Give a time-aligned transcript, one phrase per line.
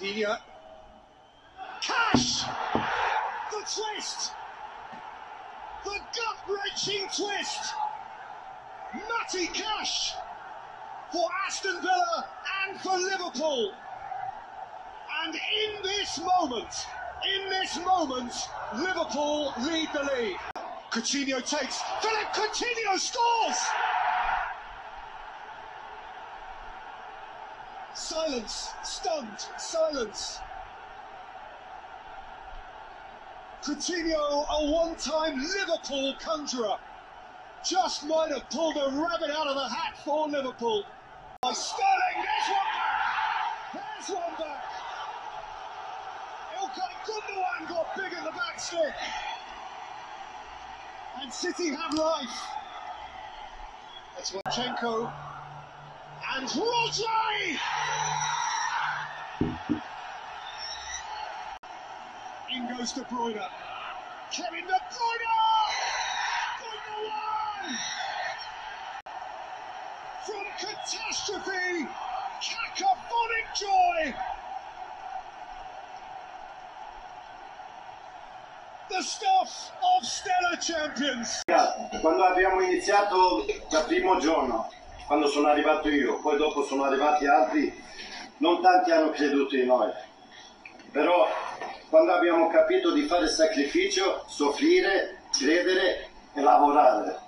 [0.00, 0.38] Dinia.
[1.80, 2.42] Cash!
[3.50, 4.32] The twist!
[5.84, 7.74] The gut-wrenching twist!
[8.92, 10.14] Matty Cash
[11.12, 12.26] for Aston Villa
[12.68, 13.72] and for Liverpool.
[15.24, 16.86] And in this moment,
[17.24, 18.34] in this moment,
[18.74, 20.40] Liverpool lead the league.
[20.90, 23.85] Coutinho takes, Philip Coutinho scores!
[28.26, 30.40] Silence, stunned, silence.
[33.62, 36.76] Coutinho, a one-time Liverpool conjurer,
[37.64, 40.82] just might have pulled a rabbit out of the hat for Liverpool.
[41.42, 43.74] By Sterling, there's one back!
[43.74, 44.64] There's one back!
[46.58, 48.94] Ilkay Gundogan got big in the back stick.
[51.22, 52.40] And City have life.
[54.16, 55.12] That's Wachenko.
[56.36, 56.48] And
[57.46, 57.58] Rodri!
[62.48, 63.40] In goes De Bruyne.
[64.32, 65.36] Kevin De Bruyne!
[66.60, 67.76] Gundogan!
[70.24, 71.86] From catastrophe,
[72.42, 74.14] cacophonic joy!
[78.90, 81.42] The stuff of stellar champions!
[82.00, 84.68] Quando abbiamo iniziato dal primo giorno,
[85.06, 87.72] quando sono arrivato io, poi dopo sono arrivati altri,
[88.38, 89.90] non tanti hanno creduto in noi.
[90.90, 91.28] Però
[91.88, 97.20] quando abbiamo capito di fare sacrificio, soffrire, credere e lavorare.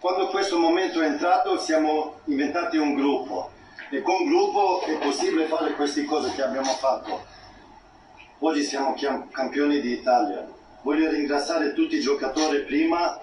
[0.00, 3.50] Quando questo momento è entrato siamo diventati un gruppo
[3.90, 7.24] e con gruppo è possibile fare queste cose che abbiamo fatto.
[8.38, 8.96] Oggi siamo
[9.30, 10.48] campioni d'Italia.
[10.80, 13.20] Voglio ringraziare tutti i giocatori prima.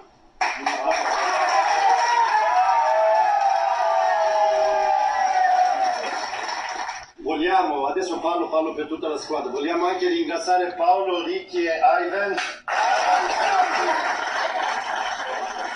[7.60, 12.34] Vogliamo, adesso parlo, parlo per tutta la squadra, vogliamo anche ringraziare Paolo, Ricchi e Ivan.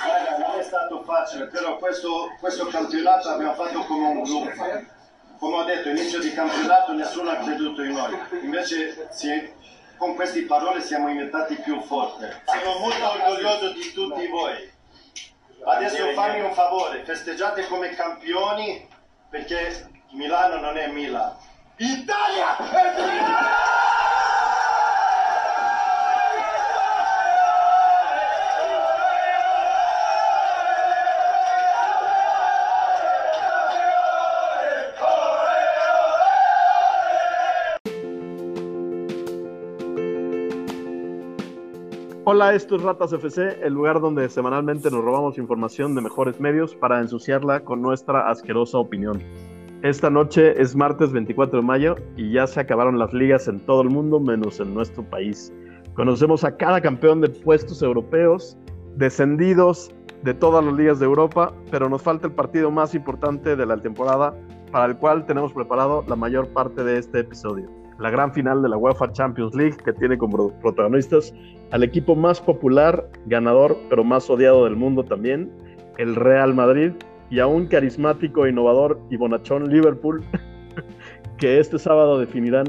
[0.06, 4.82] Raga, non è stato facile, però questo, questo campionato abbiamo fatto come un gruppo.
[5.38, 9.52] Come ho detto, inizio di campionato nessuno ha creduto in noi, invece si-
[9.98, 12.24] con queste parole siamo diventati più forti.
[12.46, 14.72] Sono molto orgoglioso di tutti voi.
[15.66, 18.88] Adesso fammi un favore, festeggiate come campioni
[19.28, 21.52] perché Milano non è Milan.
[21.76, 23.64] Italia Milano!
[42.26, 46.76] Hola, esto es Ratas FC, el lugar donde semanalmente nos robamos información de mejores medios
[46.76, 49.20] para ensuciarla con nuestra asquerosa opinión.
[49.84, 53.82] Esta noche es martes 24 de mayo y ya se acabaron las ligas en todo
[53.82, 55.52] el mundo menos en nuestro país.
[55.92, 58.56] Conocemos a cada campeón de puestos europeos,
[58.96, 63.66] descendidos de todas las ligas de Europa, pero nos falta el partido más importante de
[63.66, 64.34] la temporada
[64.72, 67.68] para el cual tenemos preparado la mayor parte de este episodio.
[67.98, 71.34] La gran final de la UEFA Champions League que tiene como protagonistas
[71.72, 75.52] al equipo más popular, ganador, pero más odiado del mundo también,
[75.98, 76.92] el Real Madrid,
[77.30, 80.22] y a un carismático, innovador y bonachón Liverpool,
[81.38, 82.66] que este sábado definirán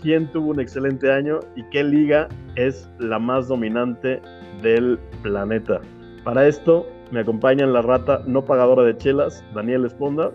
[0.00, 4.20] quién tuvo un excelente año y qué liga es la más dominante
[4.62, 5.80] del planeta.
[6.24, 10.32] Para esto me acompañan la rata no pagadora de chelas, Daniel Esponda,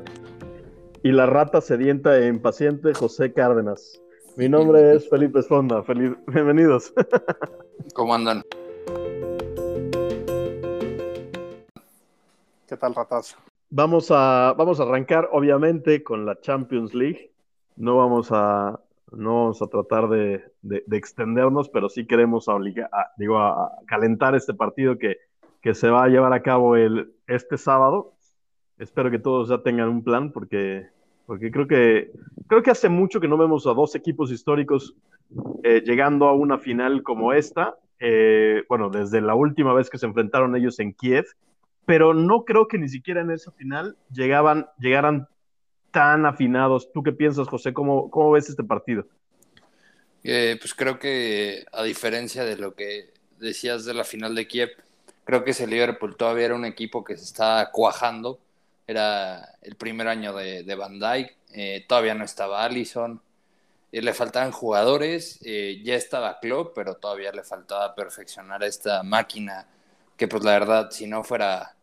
[1.03, 4.01] y la rata sedienta e impaciente, José Cárdenas.
[4.35, 5.83] Mi nombre es Felipe Esponda.
[5.83, 6.11] Feliz...
[6.27, 6.93] Bienvenidos.
[7.93, 8.43] ¿Cómo andan?
[12.67, 13.37] ¿Qué tal, ratas?
[13.69, 17.31] Vamos a, vamos a arrancar, obviamente, con la Champions League.
[17.77, 18.77] No vamos a,
[19.13, 23.71] no vamos a tratar de, de, de extendernos, pero sí queremos obligar, a, digo, a
[23.85, 25.15] calentar este partido que,
[25.61, 28.15] que se va a llevar a cabo el, este sábado.
[28.77, 30.87] Espero que todos ya tengan un plan, porque,
[31.25, 32.11] porque creo, que,
[32.47, 34.93] creo que hace mucho que no vemos a dos equipos históricos
[35.63, 37.77] eh, llegando a una final como esta.
[38.01, 41.27] Eh, bueno, desde la última vez que se enfrentaron ellos en Kiev,
[41.87, 45.29] pero no creo que ni siquiera en esa final llegaban, llegaran
[45.91, 46.91] tan afinados.
[46.91, 47.73] ¿Tú qué piensas, José?
[47.73, 49.07] ¿Cómo, cómo ves este partido?
[50.21, 54.71] Eh, pues creo que a diferencia de lo que decías de la final de Kiev,
[55.23, 58.37] creo que ese Liverpool todavía era un equipo que se está cuajando.
[58.85, 63.21] Era el primer año de, Van Dijk, eh, todavía no estaba Allison,
[63.93, 69.67] eh, le faltaban jugadores, ya estaba Klopp, pero todavía le faltaba perfeccionar esta máquina
[70.17, 71.76] que pues la verdad, si no fuera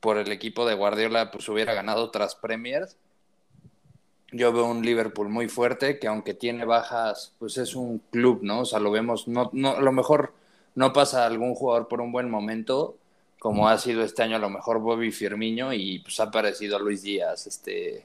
[0.00, 2.96] por el equipo de Guardiola, pues hubiera ganado otras Premiers.
[4.32, 8.60] yo veo un Liverpool muy fuerte que aunque tiene bajas, pues es un club, ¿no?
[8.60, 10.32] O sea, lo vemos, no, no, a lo mejor
[10.74, 12.96] no pasa algún jugador por un buen momento,
[13.38, 17.02] como ha sido este año a lo mejor Bobby Firmino y pues ha aparecido Luis
[17.02, 18.04] Díaz, este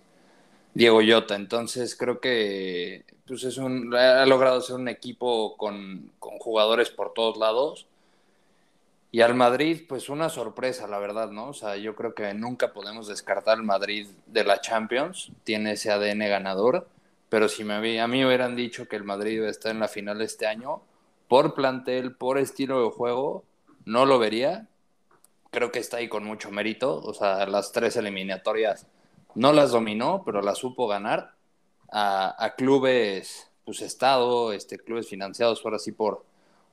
[0.73, 1.35] Diego Llota.
[1.35, 7.13] Entonces creo que pues es un, ha logrado ser un equipo con, con jugadores por
[7.13, 7.87] todos lados
[9.15, 11.47] y al Madrid, pues una sorpresa, la verdad, ¿no?
[11.47, 15.89] O sea, yo creo que nunca podemos descartar al Madrid de la Champions, tiene ese
[15.89, 16.89] ADN ganador,
[17.29, 20.19] pero si me, a mí me hubieran dicho que el Madrid estar en la final
[20.21, 20.81] este año,
[21.29, 23.45] por plantel, por estilo de juego,
[23.85, 24.67] no lo vería.
[25.49, 28.85] Creo que está ahí con mucho mérito, o sea, las tres eliminatorias
[29.33, 31.35] no las dominó, pero las supo ganar
[31.89, 36.25] a, a clubes, pues Estado, este, clubes financiados ahora sí por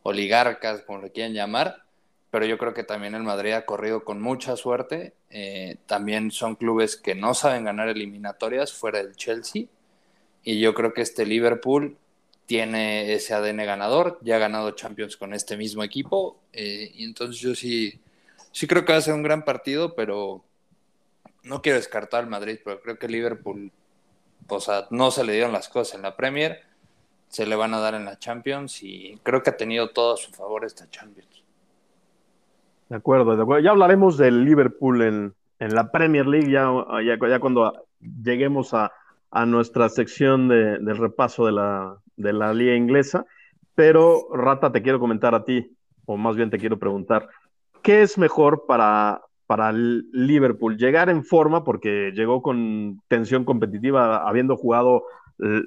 [0.02, 1.82] oligarcas, como le quieran llamar
[2.32, 5.12] pero yo creo que también el Madrid ha corrido con mucha suerte.
[5.28, 9.66] Eh, también son clubes que no saben ganar eliminatorias fuera del Chelsea.
[10.42, 11.98] Y yo creo que este Liverpool
[12.46, 16.40] tiene ese ADN ganador, ya ha ganado Champions con este mismo equipo.
[16.54, 18.00] Eh, y entonces yo sí,
[18.50, 20.42] sí creo que va a ser un gran partido, pero
[21.42, 23.70] no quiero descartar al Madrid, pero creo que Liverpool,
[24.48, 26.62] o sea, no se le dieron las cosas en la Premier,
[27.28, 30.16] se le van a dar en la Champions y creo que ha tenido todo a
[30.16, 31.41] su favor esta Champions.
[32.92, 33.58] De acuerdo.
[33.58, 36.70] Ya hablaremos del Liverpool en, la Premier League, ya,
[37.02, 37.86] ya, cuando
[38.22, 38.92] lleguemos a,
[39.46, 43.24] nuestra sección de, del repaso de la, de la liga inglesa.
[43.74, 45.74] Pero, Rata, te quiero comentar a ti,
[46.04, 47.30] o más bien te quiero preguntar,
[47.80, 50.76] ¿qué es mejor para, para Liverpool?
[50.76, 55.04] Llegar en forma, porque llegó con tensión competitiva, habiendo jugado
[55.38, 55.62] eh,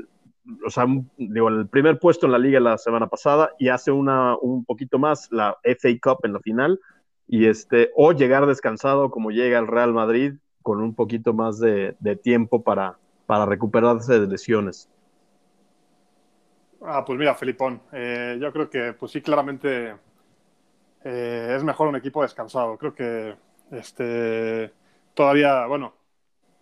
[0.63, 0.85] o sea,
[1.17, 4.99] digo, el primer puesto en la liga la semana pasada y hace una, un poquito
[4.99, 6.79] más la FA Cup en la final
[7.27, 11.95] y este, o llegar descansado como llega el Real Madrid con un poquito más de,
[12.23, 14.89] tiempo para, para recuperarse de lesiones.
[16.81, 19.95] Ah, pues mira, Felipón, eh, yo creo que pues sí, claramente
[21.03, 22.77] eh, es mejor un equipo descansado.
[22.77, 23.35] Creo que
[23.71, 24.71] este,
[25.13, 25.93] todavía, bueno,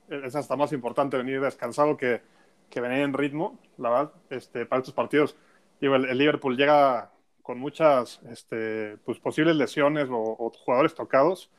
[0.10, 2.22] es hasta más importante venir descansado que,
[2.70, 5.38] que venir en ritmo, la verdad, este, para estos partidos.
[5.80, 7.12] Digo, el Liverpool llega
[7.44, 11.52] con muchas este, pues, posibles lesiones o, jugadores tocados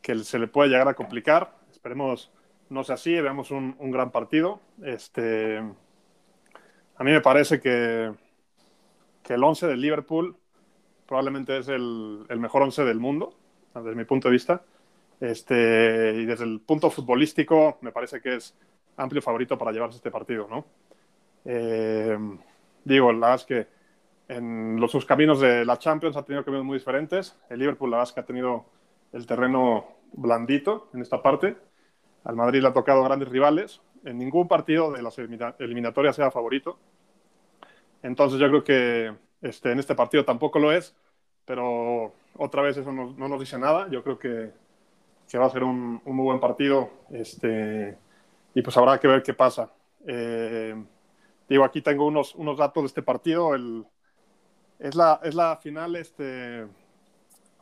[0.00, 1.58] que se le puede llegar a complicar.
[1.70, 2.32] Esperemos
[2.70, 4.60] no sea así, veamos un, gran partido.
[4.82, 8.12] Este, a mí me parece que,
[9.22, 10.36] que el 11 del Liverpool
[11.06, 13.34] probablemente es el, mejor 11 del mundo,
[13.74, 14.62] desde mi punto de vista.
[15.20, 18.54] Este, y desde el punto futbolístico, me parece que es
[18.96, 20.66] amplio favorito para llevarse este partido, ¿no?
[21.44, 22.18] Eh,
[22.84, 23.75] digo, la verdad es que
[24.28, 27.38] en los sus caminos de la Champions ha tenido caminos muy diferentes.
[27.48, 28.64] El Liverpool, la verdad es que ha tenido
[29.12, 31.56] el terreno blandito en esta parte.
[32.24, 33.80] Al Madrid le ha tocado grandes rivales.
[34.04, 36.78] En ningún partido de las eliminatorias sea favorito.
[38.02, 40.94] Entonces yo creo que este, en este partido tampoco lo es,
[41.44, 43.88] pero otra vez eso no, nos dice nada.
[43.90, 44.50] Yo creo que,
[45.28, 47.96] que va a ser un, muy buen partido este,
[48.54, 49.72] y pues habrá que ver qué pasa.
[50.06, 50.74] Eh,
[51.48, 53.54] digo, aquí tengo unos, unos datos de este partido.
[53.54, 53.86] El,
[54.78, 56.66] es la, es la final este,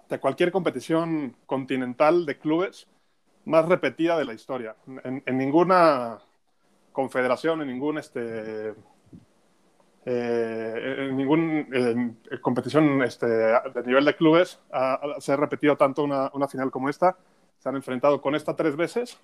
[0.09, 2.89] de cualquier competición continental de clubes
[3.45, 4.77] más repetida de la historia.
[5.05, 6.19] En, ninguna
[6.93, 8.75] confederación, en ningún este,
[10.07, 14.59] eh, en ninguna competición este, de nivel de clubes
[15.19, 17.17] se ha repetido tanto una, una, final como esta.
[17.59, 19.19] Se han enfrentado con esta tres veces.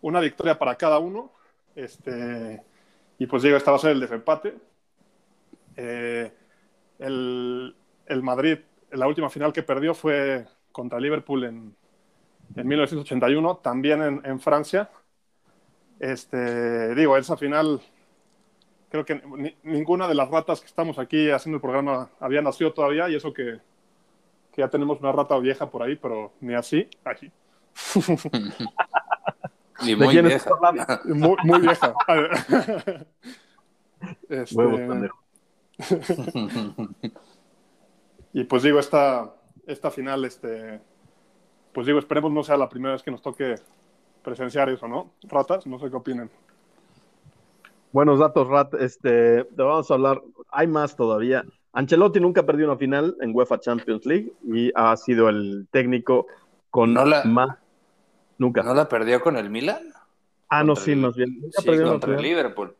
[0.00, 1.30] Una victoria para cada uno.
[1.76, 2.62] Este,
[3.18, 4.56] y pues llega, esta va a ser el desempate.
[5.76, 6.32] Eh,
[7.00, 7.74] el,
[8.06, 8.58] el Madrid,
[8.92, 11.74] la última final que perdió fue contra Liverpool en,
[12.54, 14.90] en 1981, también en, en, Francia.
[15.98, 17.80] Este, digo, esa final,
[18.90, 19.20] creo que
[19.62, 23.32] ninguna de las ratas que estamos aquí haciendo el programa había nacido todavía, y eso
[23.32, 23.58] que,
[24.52, 27.30] que ya tenemos una rata vieja por ahí, pero ni así, aquí.
[29.82, 30.50] Ni muy vieja.
[31.06, 31.94] Muy, muy, vieja.
[34.28, 34.54] este,
[38.32, 39.34] y pues digo, esta,
[39.66, 40.80] esta final, este,
[41.72, 43.56] pues digo, esperemos no sea la primera vez que nos toque
[44.22, 45.12] presenciar eso, ¿no?
[45.22, 46.30] Ratas, no sé qué opinan.
[47.92, 48.74] Buenos datos, Rat.
[48.74, 51.44] Este, te vamos a hablar, hay más todavía.
[51.72, 56.26] Ancelotti nunca perdió una final en UEFA Champions League y ha sido el técnico
[56.70, 57.58] con más.
[58.38, 58.62] Nunca.
[58.62, 59.92] ¿No la perdió con el Milan?
[60.48, 61.40] Ah, no, sí, más bien.
[61.56, 62.74] sí, contra el Liverpool.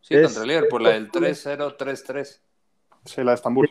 [0.00, 2.40] Sí, contra el Liverpool, la del 3-0, 3-3.
[3.06, 3.70] Sí, la de Estambul.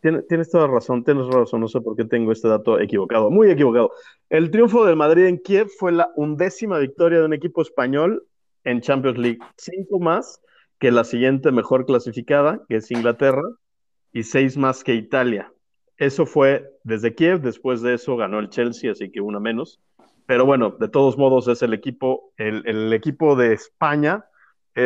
[0.00, 3.90] Tienes, toda razón, tienes razón, no sé por qué tengo este dato equivocado, muy equivocado.
[4.30, 8.24] El triunfo del Madrid en Kiev fue la undécima victoria de un equipo español
[8.64, 10.40] en Champions League, cinco más
[10.78, 13.42] que la siguiente mejor clasificada, que es Inglaterra,
[14.12, 15.52] y seis más que Italia.
[15.98, 19.80] Eso fue desde Kiev, después de eso ganó el Chelsea, así que una menos.
[20.24, 24.24] Pero bueno, de todos modos es el equipo, el, el equipo de España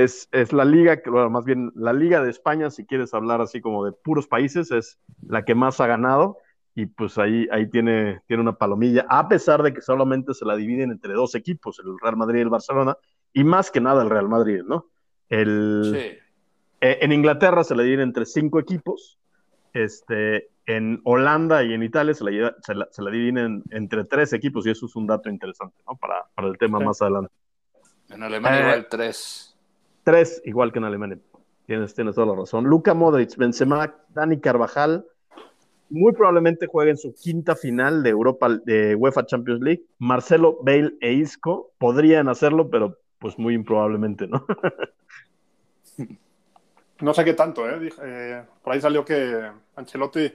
[0.02, 3.60] es, es la liga, bueno, más bien la liga de España, si quieres hablar así
[3.60, 6.38] como de puros países, es la que más ha ganado
[6.74, 10.56] y pues ahí, ahí tiene, tiene una palomilla, a pesar de que solamente se la
[10.56, 12.96] dividen entre dos equipos, el Real Madrid y el Barcelona,
[13.32, 14.86] y más que nada el Real Madrid, ¿no?
[15.28, 16.18] El, Sí.
[16.80, 19.18] eh, en Inglaterra se la dividen entre cinco equipos,
[19.72, 24.32] este, en Holanda y en Italia se la, se la, se la dividen entre tres
[24.32, 25.94] equipos, y eso es un dato interesante, ¿no?
[25.96, 26.84] Para, para el tema Sí.
[26.84, 27.32] más adelante.
[28.10, 29.53] En Alemania Eh, igual tres.
[30.04, 31.18] Tres, igual que en Alemania.
[31.66, 32.64] Tienes, tienes toda la razón.
[32.64, 35.06] Luka Modric, Benzema, Dani Carvajal,
[35.88, 39.82] muy probablemente jueguen su quinta final de Europa, de UEFA Champions League.
[39.98, 44.44] Marcelo, Bale e Isco podrían hacerlo, pero pues muy improbablemente, ¿no?
[47.00, 47.78] No sé qué tanto, ¿eh?
[47.80, 50.32] Dije- eh, por ahí salió que Ancelotti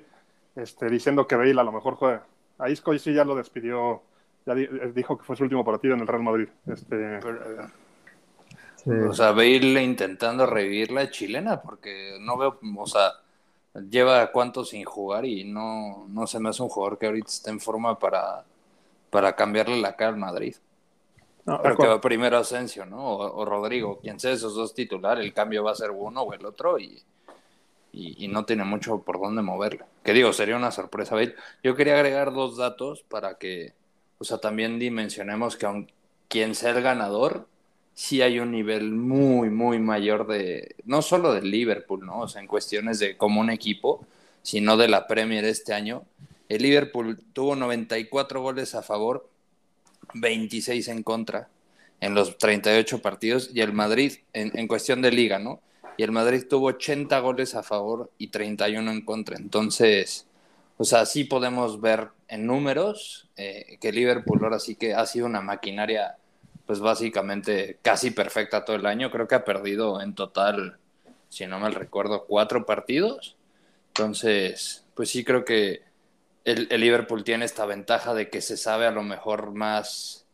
[0.56, 2.26] este, diciendo que Bale a lo mejor juega.
[2.58, 4.02] A Isco sí ya lo despidió,
[4.46, 6.50] ya di- eh, dijo que fue su último partido en el Real Madrid.
[6.68, 7.70] Este, Pero,
[9.10, 13.14] O sea, Bale intentando revivir la chilena, porque no veo, o sea,
[13.90, 17.50] lleva cuánto sin jugar y no, no se me hace un jugador que ahorita esté
[17.52, 18.46] en forma para,
[19.10, 20.56] para cambiarle la cara al Madrid.
[21.46, 22.98] no, Creo que va primero Asensio, ¿no?
[23.06, 26.34] O, o Rodrigo, quien sea esos dos titulares, el cambio va a ser uno o
[26.34, 27.04] el otro y,
[27.92, 29.86] y, y no tiene mucho por dónde moverlo.
[30.04, 31.16] Que digo, sería una sorpresa.
[31.64, 33.74] Yo quería agregar dos datos para que,
[34.20, 35.92] o sea, también dimensionemos que aun
[36.28, 37.48] quien sea el ganador,
[38.00, 42.22] sí hay un nivel muy, muy mayor de, no solo del Liverpool, ¿no?
[42.22, 44.06] O sea, en cuestiones de como un equipo,
[44.42, 46.06] sino de la Premier este año.
[46.48, 49.28] El Liverpool tuvo 94 goles a favor,
[50.14, 51.50] 26 en contra
[52.00, 55.60] en los 38 partidos y el Madrid, en, en cuestión de liga, ¿no?
[55.98, 59.36] Y el Madrid tuvo 80 goles a favor y 31 en contra.
[59.36, 60.26] Entonces,
[60.78, 65.26] o sea, sí podemos ver en números eh, que Liverpool ahora sí que ha sido
[65.26, 66.16] una maquinaria,
[66.70, 69.10] pues básicamente casi perfecta todo el año.
[69.10, 70.78] Creo que ha perdido en total,
[71.28, 73.36] si no mal recuerdo, cuatro partidos.
[73.88, 75.82] Entonces, pues sí creo que
[76.46, 80.28] el, Liverpool tiene esta ventaja de que se sabe a lo mejor más,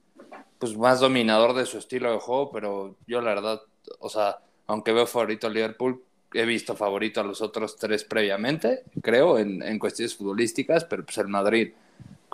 [0.59, 3.61] pues más dominador de su estilo de juego, pero yo la verdad,
[3.99, 8.83] o sea, aunque veo favorito al Liverpool, he visto favorito a los otros tres previamente,
[9.01, 11.71] creo, en, en cuestiones futbolísticas, pero pues el Madrid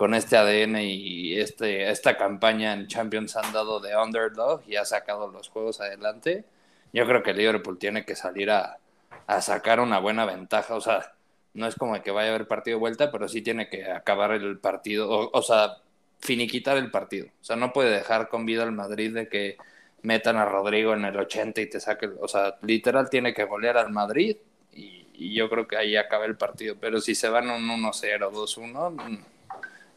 [0.01, 4.83] con este ADN y este, esta campaña en Champions han dado de underdog y ha
[4.83, 6.43] sacado los juegos adelante.
[6.91, 8.79] Yo creo que Liverpool tiene que salir a,
[9.27, 11.13] a sacar una buena ventaja, o sea,
[11.53, 14.31] no es como que vaya a haber partido de vuelta, pero sí tiene que acabar
[14.31, 15.77] el partido, o, o sea,
[16.19, 17.27] finiquitar el partido.
[17.39, 19.57] O sea, no puede dejar con vida al Madrid de que
[20.01, 23.77] metan a Rodrigo en el 80 y te saque, o sea, literal tiene que golear
[23.77, 24.35] al Madrid
[24.73, 26.75] y, y yo creo que ahí acaba el partido.
[26.81, 29.25] Pero si se van un 1-0, 2-1, mm,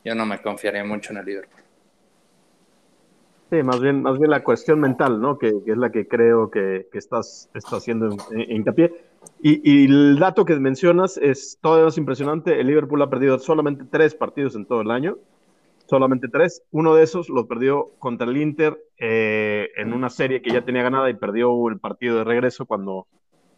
[0.05, 1.63] yo no me confiaría mucho en el Liverpool.
[3.51, 5.39] Sí, más bien, más bien la cuestión mental, ¿no?
[5.39, 8.93] Que, que es la que creo que, que estás, estás haciendo en- en- hincapié.
[9.41, 12.59] Y, y el dato que mencionas es todavía más impresionante.
[12.61, 15.19] El Liverpool ha perdido solamente tres partidos en todo el año.
[15.87, 16.63] Solamente tres.
[16.73, 20.83] Uno de esos lo perdió contra el Inter eh, en una serie que ya tenía
[20.83, 23.07] ganada y perdió el partido de regreso cuando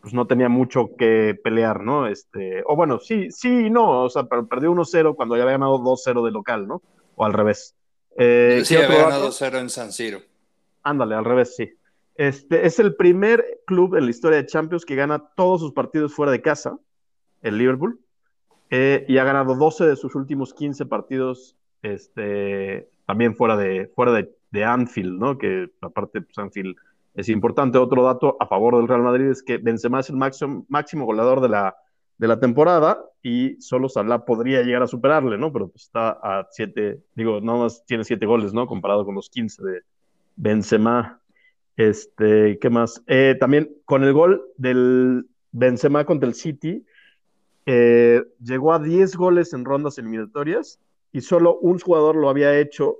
[0.07, 2.07] pues, no tenía mucho que pelear, ¿no?
[2.07, 4.05] Este, o bueno, sí, sí y no.
[4.05, 6.81] O sea, pero perdió 1-0 cuando ya había ganado 2-0 de local, ¿no?
[7.17, 7.75] O al revés.
[8.17, 10.21] Eh, sí, ¿qué otro había ganado 0 en San Siro.
[10.85, 11.73] Ándale, al revés, sí.
[12.15, 16.15] Este es el primer club en la historia de Champions que gana todos sus partidos
[16.15, 16.79] fuera de casa,
[17.43, 17.99] el Liverpool,
[18.71, 24.13] eh, y ha ganado 12 de sus últimos 15 partidos este, también fuera de, fuera
[24.13, 25.37] de, de Anfield, ¿no?
[25.37, 26.77] Que aparte, pues Anfield
[27.17, 27.79] es importante.
[27.79, 31.41] Otro dato a favor del Real Madrid es que Benzema es el máximo, máximo goleador
[31.41, 31.77] de la,
[32.19, 35.53] de la temporada y solo Salah podría llegar a superarle, ¿no?
[35.53, 38.67] Pero pues está a 7, digo, nada más tiene 7 goles, ¿no?
[38.67, 39.81] Comparado con los 15 de
[40.37, 41.21] Benzema.
[41.77, 43.03] Este, ¿qué más?
[43.07, 46.85] Eh, también con el gol del Benzema contra el City,
[47.65, 50.79] eh, llegó a 10 goles en rondas eliminatorias
[51.13, 52.97] y solo un jugador lo había hecho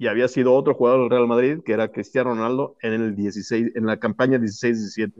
[0.00, 3.72] y había sido otro jugador del Real Madrid, que era Cristiano Ronaldo, en el 16,
[3.76, 5.12] en la campaña 16-17.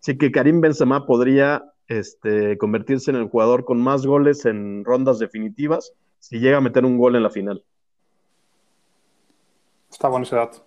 [0.00, 5.18] Así que Karim Benzema podría este, convertirse en el jugador con más goles en rondas
[5.18, 7.64] definitivas si llega a meter un gol en la final.
[9.90, 10.64] Está bueno ese dato.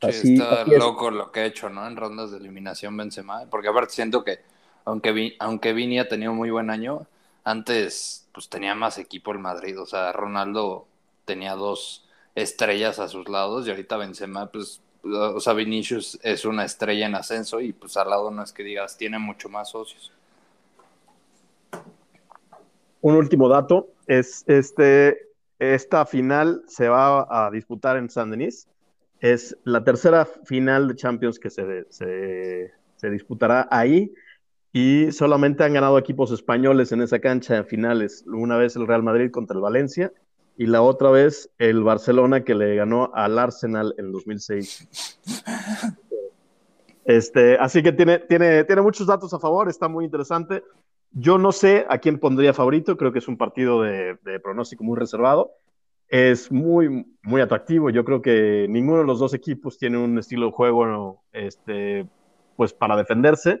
[0.00, 0.78] Sí, Así- está así es.
[0.80, 1.86] loco lo que ha hecho, ¿no?
[1.86, 3.46] En rondas de eliminación Benzema.
[3.48, 4.40] Porque aparte siento que,
[4.84, 7.06] aunque, Vi- aunque Vini ha tenido muy buen año,
[7.44, 9.80] antes pues tenía más equipo el Madrid.
[9.80, 10.88] O sea, Ronaldo
[11.24, 16.64] tenía dos estrellas a sus lados y ahorita Benzema pues o sea, Vinicius es una
[16.64, 20.12] estrella en ascenso y pues al lado no es que digas, tiene mucho más socios.
[23.00, 28.68] Un último dato es este, esta final se va a disputar en San Denis.
[29.20, 34.12] Es la tercera final de Champions que se, se, disputará ahí
[34.72, 38.24] y solamente han ganado equipos españoles en esa cancha en finales.
[38.26, 40.12] Una vez el Real Madrid contra el Valencia
[40.56, 45.18] y la otra vez el Barcelona que le ganó al Arsenal en 2006.
[47.04, 50.62] Este, así que tiene, tiene, tiene muchos datos a favor, está muy interesante.
[51.10, 54.84] Yo no sé a quién pondría favorito, creo que es un partido de, de pronóstico
[54.84, 55.50] muy reservado.
[56.08, 57.90] Es muy, muy atractivo.
[57.90, 62.06] Yo creo que ninguno de los dos equipos tiene un estilo de juego este,
[62.54, 63.60] pues para defenderse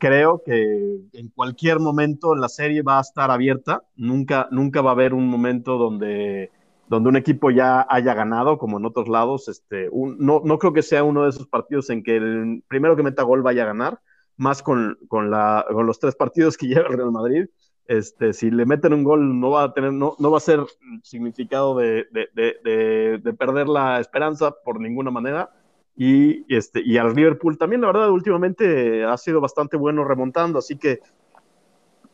[0.00, 3.84] creo que en cualquier momento la serie va a estar abierta.
[3.94, 6.50] Nunca, nunca va a haber un momento donde,
[6.88, 9.48] donde un equipo ya haya ganado, como en otros lados.
[9.48, 13.04] Este, no, no creo que sea uno de esos partidos en que el primero que
[13.04, 14.00] meta gol vaya a ganar,
[14.36, 17.46] más con, con, la, con los tres partidos que lleva el Real Madrid.
[17.86, 20.60] Este, si le meten un gol no va a tener, no, no va a ser
[21.02, 25.50] significado de, de, de perder la esperanza por ninguna manera
[26.02, 30.78] y, este, y al Liverpool también, la verdad, últimamente ha sido bastante bueno remontando, así
[30.78, 31.00] que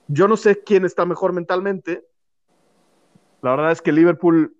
[0.08, 2.04] yo no sé quién está mejor mentalmente.
[3.42, 4.56] La verdad es que Liverpool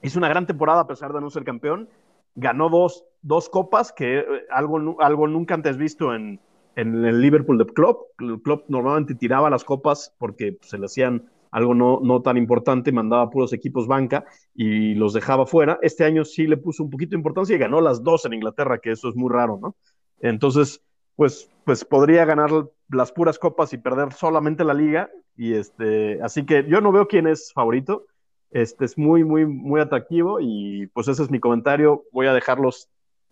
[0.00, 1.90] hizo una gran temporada a pesar de no ser campeón.
[2.36, 6.40] Ganó dos, dos copas, que eh, algo, algo nunca antes visto en,
[6.74, 7.98] en el Liverpool de Club.
[8.18, 12.92] El club normalmente tiraba las copas porque se le hacían algo no, no tan importante,
[12.92, 15.78] mandaba puros equipos banca y los dejaba fuera.
[15.80, 18.78] Este año sí le puso un poquito de importancia y ganó las dos en Inglaterra,
[18.78, 19.74] que eso es muy raro, ¿no?
[20.20, 20.82] Entonces,
[21.14, 22.50] pues, pues podría ganar
[22.90, 25.08] las puras copas y perder solamente la liga.
[25.34, 28.04] Y este, así que yo no veo quién es favorito.
[28.50, 32.04] Este es muy, muy, muy atractivo y pues ese es mi comentario.
[32.12, 32.90] Voy a dejarlos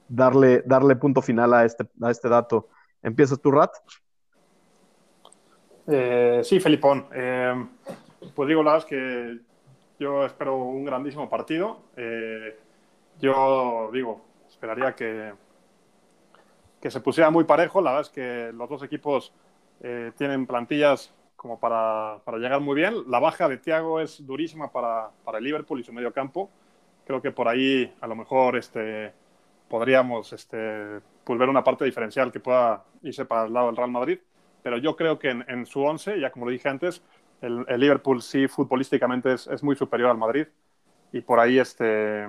[0.09, 2.71] darle, darle punto final a este, a este dato.
[3.02, 3.73] ¿Empiezas tu Rat?
[5.87, 7.06] Eh, sí, Felipón.
[7.13, 7.67] Eh,
[8.34, 9.39] pues digo, la verdad es que
[9.99, 11.80] yo espero un grandísimo partido.
[11.97, 12.56] Eh,
[13.21, 15.32] yo digo, esperaría que,
[16.80, 17.80] que se pusiera muy parejo.
[17.80, 19.32] La verdad es que los dos equipos
[19.80, 22.95] eh, tienen plantillas como para, para, llegar muy bien.
[23.08, 26.50] La baja de Thiago es durísima para, para, el Liverpool y su medio campo.
[27.06, 29.13] Creo que por ahí a lo mejor este,
[29.69, 33.91] podríamos este, pues ver una parte diferencial que pueda irse para el lado del Real
[33.91, 34.19] Madrid.
[34.63, 37.02] Pero yo creo que en, en su once, ya como lo dije antes,
[37.45, 40.47] el, el Liverpool sí futbolísticamente es, es, muy superior al Madrid
[41.13, 42.26] y por ahí este,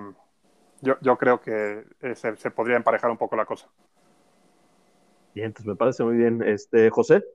[0.81, 3.67] yo, yo creo que eh, se, se, podría emparejar un poco la cosa.
[5.33, 6.41] Bien, pues me parece muy bien.
[6.43, 7.25] Este, José.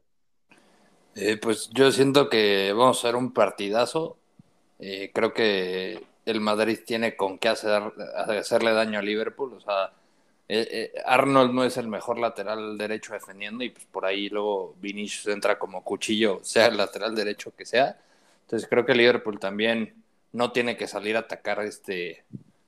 [1.14, 4.16] Eh, pues yo siento que vamos a hacer un partidazo.
[4.79, 7.83] Eh, creo que el Madrid tiene con qué hacer,
[8.38, 9.53] hacerle daño a Liverpool.
[9.55, 9.93] O sea,
[10.53, 14.75] eh, eh, Arnold no es el mejor lateral derecho defendiendo y pues por ahí luego
[14.81, 17.97] Vinicius entra como cuchillo, sea el lateral derecho que sea.
[18.43, 19.95] Entonces creo que Liverpool también
[20.33, 22.25] no tiene que salir a atacar este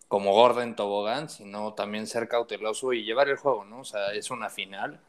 [0.06, 3.80] como Gordon Tobogán, sino también ser cauteloso y llevar el juego, ¿no?
[3.80, 5.00] O sea, es una final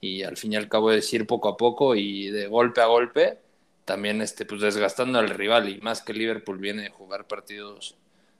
[0.00, 2.86] y al fin y al cabo es ir poco a poco y de golpe a
[2.86, 3.38] golpe,
[3.84, 7.96] también este, pues desgastando al rival y más que Liverpool viene de jugar partidos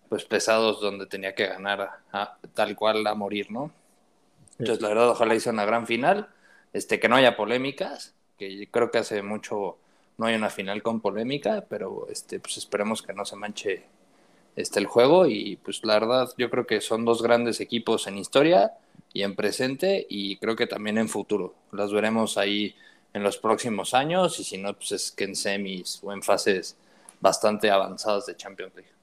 [0.08, 3.70] pues pesados donde tenía que ganar a, a, tal cual a morir, ¿no?
[4.58, 6.28] Entonces, la verdad, ojalá hice una gran final,
[6.72, 9.78] este, que no haya polémicas, que creo que hace mucho
[10.18, 13.84] no hay una final con polémica, pero este, pues esperemos que no se manche
[14.56, 18.16] este, el juego y pues la verdad yo creo que son dos grandes equipos en
[18.16, 18.72] historia
[19.12, 21.54] y en presente y creo que también en futuro.
[21.72, 22.74] Las veremos ahí
[23.12, 26.76] en los próximos años y si no, pues es que en semis o en fases
[27.20, 28.95] bastante avanzadas de Champions League.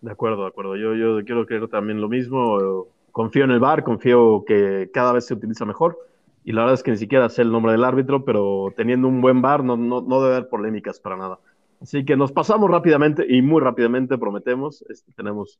[0.00, 0.76] De acuerdo, de acuerdo.
[0.76, 2.86] Yo, yo quiero creer también lo mismo.
[3.12, 5.98] Confío en el VAR, confío que cada vez se utiliza mejor.
[6.44, 9.20] Y la verdad es que ni siquiera sé el nombre del árbitro, pero teniendo un
[9.20, 11.38] buen VAR no, no, no debe haber polémicas para nada.
[11.80, 14.84] Así que nos pasamos rápidamente y muy rápidamente, prometemos.
[14.90, 15.58] Este, tenemos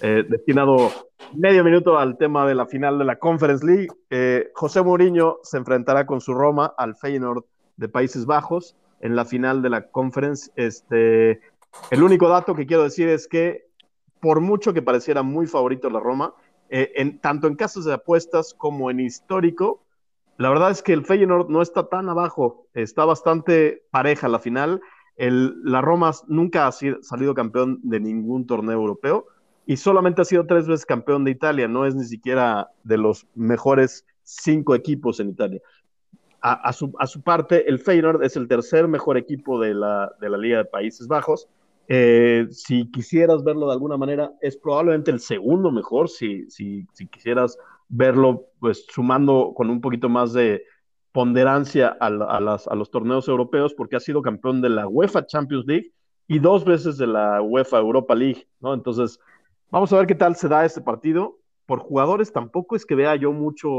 [0.00, 0.90] eh, destinado
[1.34, 3.88] medio minuto al tema de la final de la Conference League.
[4.10, 7.44] Eh, José Mourinho se enfrentará con su Roma al Feyenoord
[7.76, 10.52] de Países Bajos en la final de la Conference.
[10.54, 11.40] Este,
[11.90, 13.65] el único dato que quiero decir es que
[14.20, 16.34] por mucho que pareciera muy favorito la Roma,
[16.68, 19.82] eh, en, tanto en casos de apuestas como en histórico,
[20.38, 24.80] la verdad es que el Feyenoord no está tan abajo, está bastante pareja la final.
[25.16, 29.26] El, la Roma nunca ha salido campeón de ningún torneo europeo
[29.64, 33.26] y solamente ha sido tres veces campeón de Italia, no es ni siquiera de los
[33.34, 35.60] mejores cinco equipos en Italia.
[36.42, 36.92] A, su,
[37.24, 41.48] parte, el Feyenoord es el tercer mejor equipo de la Liga de Países Bajos
[41.88, 47.06] Eh, si quisieras verlo de alguna manera, es probablemente el segundo mejor, si, si, si
[47.06, 50.64] quisieras verlo, pues sumando con un poquito más de
[51.16, 55.92] ponderancia a, los torneos europeos, porque ha sido campeón de la UEFA Champions League
[56.28, 58.74] y dos veces de la UEFA Europa League, ¿no?
[58.74, 59.18] Entonces,
[59.70, 61.38] vamos a ver qué tal se da este partido.
[61.64, 63.70] Por jugadores tampoco es que vea yo mucho,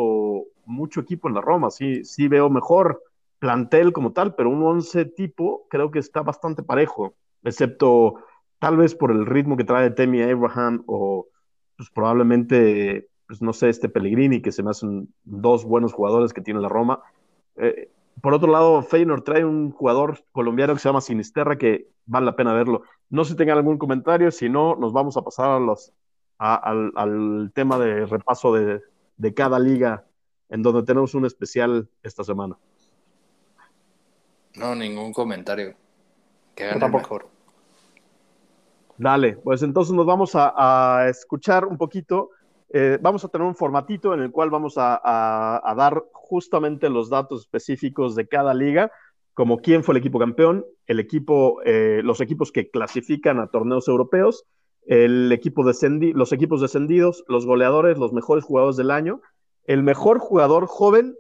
[0.66, 3.04] mucho equipo en la Roma, sí, sí veo mejor
[3.38, 8.16] plantel como tal, pero un once tipo creo que está bastante parejo, excepto
[8.60, 11.28] tal vez por el ritmo que trae Temi Abraham o
[11.76, 16.42] pues probablemente, pues no sé, este Pellegrini, que se me hacen dos buenos jugadores que
[16.42, 17.02] tiene la Roma.
[17.56, 22.26] Eh, por otro lado, Feyenoord trae un jugador colombiano que se llama Sinisterra que vale
[22.26, 22.82] la pena verlo.
[23.10, 25.94] No sé si tengan algún comentario, si no, nos vamos a pasar a los,
[26.40, 30.08] al, tema de repaso de cada liga
[30.50, 32.58] en donde tenemos un especial esta semana.
[34.56, 35.76] No, ningún comentario.
[36.58, 37.28] Que gane mejor.
[38.98, 40.54] Dale, pues entonces nos vamos a,
[41.02, 42.32] a escuchar un poquito.
[42.70, 46.90] Eh, vamos a tener un formatito en el cual vamos a, a, a, dar justamente
[46.90, 48.92] los datos específicos de cada liga,
[49.36, 53.88] como quién fue el equipo campeón, el equipo, eh, los equipos que clasifican a torneos
[53.88, 54.44] europeos,
[54.88, 59.22] el equipo descendi los equipos descendidos, los goleadores, los mejores jugadores del año,
[59.66, 61.16] el mejor jugador joven,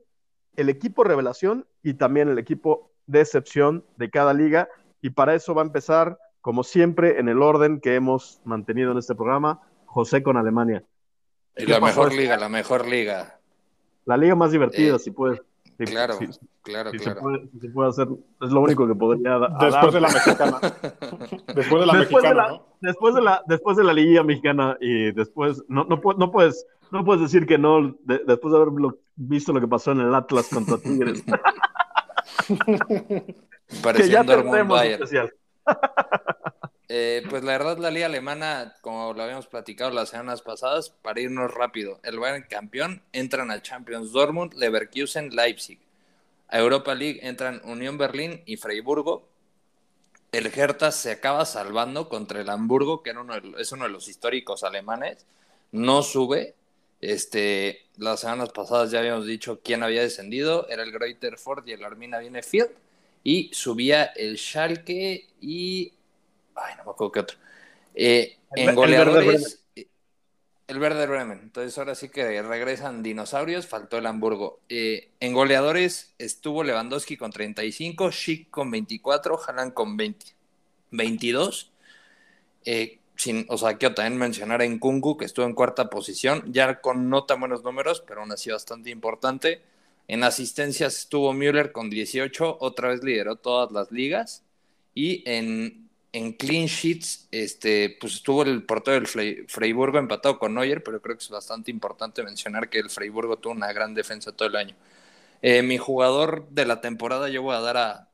[0.55, 4.67] el equipo revelación y también el equipo de excepción de cada liga.
[5.07, 8.97] Y para eso va a empezar, como siempre, en el orden que hemos mantenido en
[8.97, 10.83] este programa, José con Alemania.
[11.55, 13.39] Y la mejor liga, la mejor liga.
[14.03, 15.41] La liga más divertida, eh, si puedes.
[15.77, 16.27] Sí, claro, sí,
[16.61, 17.19] claro, si claro.
[17.19, 18.07] Se puede, si se puede hacer,
[18.41, 19.57] es lo único que podría dar.
[19.59, 20.59] Después de la mexicana.
[21.55, 22.65] después de la después mexicana, de la, ¿no?
[22.81, 27.05] Después de la, después de la liga mexicana y después, no, no, no puedes, no
[27.05, 30.13] puedes decir que no, de, después de haber lo, visto lo que pasó en el
[30.13, 31.23] Atlas contra Tigres.
[34.09, 35.33] Ya tenemos especial.
[36.89, 41.19] Eh, pues la verdad, la liga alemana, como lo habíamos platicado las semanas pasadas, para
[41.19, 45.79] irnos rápido, el Bayern campeón, entran al Champions Dortmund, Leverkusen, Leipzig.
[46.47, 49.27] A Europa League entran Unión Berlín y Freiburgo.
[50.31, 53.89] El Hertha se acaba salvando contra el Hamburgo, que era uno de, es uno de
[53.89, 55.25] los históricos alemanes.
[55.73, 56.55] No sube.
[57.01, 60.67] Este, las semanas pasadas ya habíamos dicho quién había descendido.
[60.69, 62.71] Era el Greuther Ford y el Armina Bielefeld.
[63.23, 65.93] Y subía el Schalke y
[66.57, 67.37] Ay, no me acuerdo qué otro.
[67.93, 69.63] Eh, en el goleadores,
[70.67, 71.39] el Verde Bremen.
[71.43, 74.59] Entonces ahora sí que regresan dinosaurios, faltó el Hamburgo.
[74.69, 80.25] Eh, en goleadores estuvo Lewandowski con 35, Schick con 24, Haaland con 20,
[80.91, 81.71] 22.
[82.65, 86.81] Eh, sin, o sea, quiero también mencionar en Kungu, que estuvo en cuarta posición, ya
[86.81, 89.61] con no tan buenos números, pero aún así bastante importante.
[90.07, 94.43] En asistencias estuvo Müller con 18, otra vez lideró todas las ligas.
[94.93, 100.83] Y en en clean sheets, este, pues estuvo el portero del Freiburgo empatado con Neuer,
[100.83, 104.47] pero creo que es bastante importante mencionar que el Freiburgo tuvo una gran defensa todo
[104.47, 104.75] el año.
[105.41, 108.09] Eh, mi jugador de la temporada yo voy a dar a,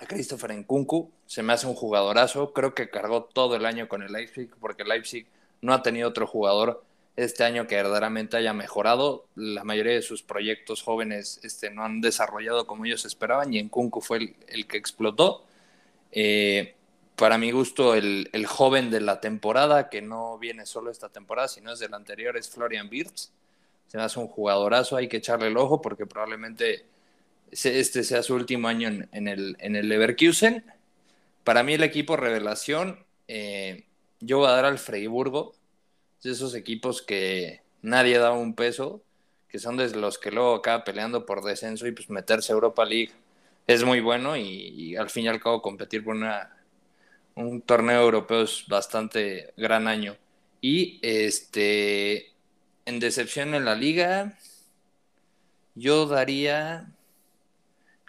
[0.00, 4.02] a Christopher Nkunku, se me hace un jugadorazo, creo que cargó todo el año con
[4.02, 5.26] el Leipzig, porque Leipzig
[5.60, 6.82] no ha tenido otro jugador
[7.16, 9.26] este año que verdaderamente haya mejorado.
[9.34, 14.00] La mayoría de sus proyectos jóvenes este, no han desarrollado como ellos esperaban y Nkunku
[14.00, 15.44] fue el, el que explotó.
[16.12, 16.74] Eh,
[17.16, 21.48] para mi gusto, el, el, joven de la temporada, que no viene solo esta temporada,
[21.48, 23.32] sino es del anterior, es Florian Wirtz.
[23.88, 26.86] Se me hace un jugadorazo, hay que echarle el ojo porque probablemente
[27.52, 30.64] este sea su último año en, el, en el Leverkusen.
[31.44, 33.86] Para mí el equipo revelación, eh,
[34.20, 35.54] yo voy a dar al Freiburgo,
[36.22, 39.02] de esos equipos que nadie da un peso,
[39.48, 42.84] que son de los que luego acaba peleando por descenso y pues meterse a Europa
[42.84, 43.10] League
[43.66, 46.56] es muy bueno y, y al fin y al cabo competir por una
[47.34, 50.16] un torneo europeo es bastante gran año.
[50.60, 52.32] Y este,
[52.84, 54.38] en decepción en la liga,
[55.74, 56.92] yo daría,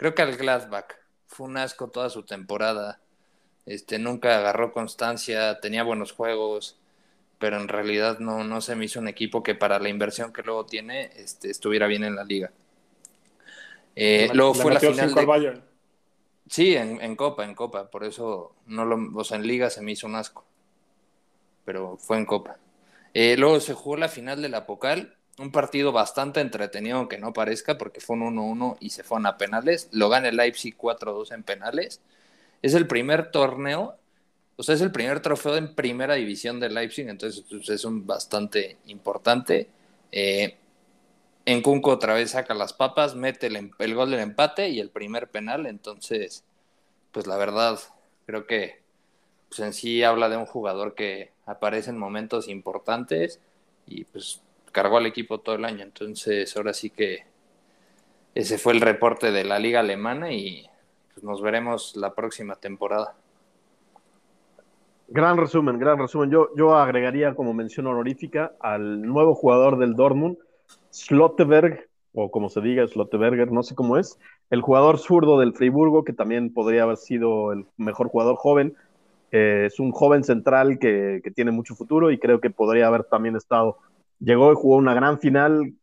[0.01, 0.95] creo que al Gladbach.
[1.27, 2.99] Fue un asco toda su temporada.
[3.67, 6.79] Este, nunca agarró constancia, tenía buenos juegos,
[7.37, 10.41] pero en realidad no, no se me hizo un equipo que para la inversión que
[10.41, 12.51] luego tiene este, estuviera bien en la liga.
[13.95, 15.63] Eh, luego le fue la final de, Bayern.
[16.49, 19.83] Sí, en, en Copa, en Copa, por eso no lo, o sea, en Liga se
[19.83, 20.43] me hizo un asco,
[21.63, 22.57] pero fue en Copa.
[23.13, 27.33] Eh, luego se jugó la final de la Pocal, un partido bastante entretenido, aunque no
[27.33, 29.89] parezca, porque fue un 1-1 y se fueron a penales.
[29.91, 32.01] Lo gana el Leipzig 4-2 en penales.
[32.61, 33.95] Es el primer torneo,
[34.57, 38.05] o sea, es el primer trofeo en primera división de Leipzig, entonces pues, es un
[38.05, 39.69] bastante importante.
[40.11, 40.57] Eh,
[41.45, 44.79] en Kunko otra vez saca las papas, mete el, em- el gol del empate y
[44.79, 45.65] el primer penal.
[45.65, 46.43] Entonces,
[47.11, 47.79] pues la verdad,
[48.25, 48.81] creo que
[49.49, 53.39] pues en sí habla de un jugador que aparece en momentos importantes
[53.87, 55.83] y pues cargó al equipo todo el año.
[55.83, 57.25] Entonces, ahora sí que
[58.33, 60.65] ese fue el reporte de la liga alemana y
[61.13, 63.15] pues, nos veremos la próxima temporada.
[65.07, 66.31] Gran resumen, gran resumen.
[66.31, 70.37] Yo, yo agregaría como mención honorífica al nuevo jugador del Dortmund,
[70.89, 74.17] Slotterberg, o como se diga, Slotterberger, no sé cómo es,
[74.49, 78.75] el jugador zurdo del Freiburgo, que también podría haber sido el mejor jugador joven.
[79.31, 83.35] Eh, es un joven central que, tiene mucho futuro y creo que podría haber también
[83.35, 83.77] estado.
[84.21, 85.73] Llegó y jugó una gran final.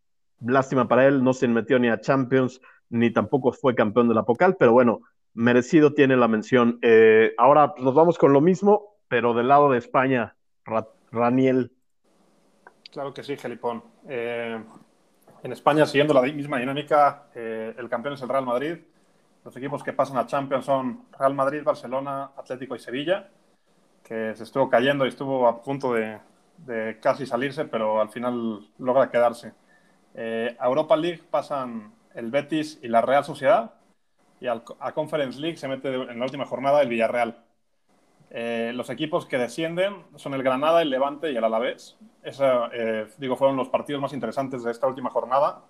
[0.40, 4.24] Lástima para él, no se metió ni a Champions, ni tampoco fue campeón de la
[4.24, 5.01] Pocal, pero bueno,
[5.35, 6.79] merecido tiene la mención.
[6.81, 10.37] Eh, ahora nos vamos con lo mismo pero del lado de España,
[11.11, 11.72] Raniel.
[12.92, 13.83] Claro que sí, Gelipón.
[14.07, 14.62] Eh,
[15.42, 18.77] en España, siguiendo la misma dinámica, eh, el campeón es el Real Madrid.
[19.44, 23.31] Los equipos que pasan a Champions son Real Madrid, Barcelona, Atlético y Sevilla,
[24.03, 26.18] que se estuvo cayendo y estuvo a punto de,
[27.01, 29.53] casi salirse, pero al final logra quedarse.
[30.14, 33.75] Eh, a Europa League pasan el Betis y la Real Sociedad,
[34.40, 37.44] y a Conference League se mete en la última jornada el Villarreal.
[38.31, 41.97] Eh, los equipos que descienden son el Granada, el Levante y el Alavés.
[42.23, 45.62] Esa, eh, digo, fueron los partidos más interesantes de esta última jornada.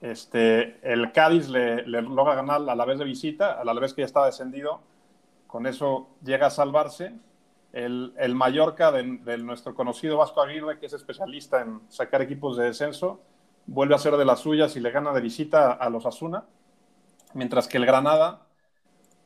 [0.00, 4.26] Este, el Cádiz le, logra ganar al Alavés de visita, al Alavés que ya estaba
[4.26, 4.80] descendido.
[5.46, 7.14] Con eso llega a salvarse.
[7.74, 9.02] El, el Mallorca de,
[9.38, 13.20] nuestro conocido Vasco Aguirre, que es especialista en sacar equipos de descenso,
[13.66, 16.44] vuelve a ser de las suyas y le gana de visita a los Asuna.
[17.34, 18.46] Mientras que el Granada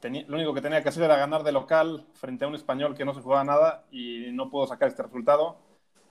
[0.02, 3.04] lo único que tenía que hacer era ganar de local frente a un español que
[3.04, 5.58] no se jugaba nada y no pudo sacar este resultado.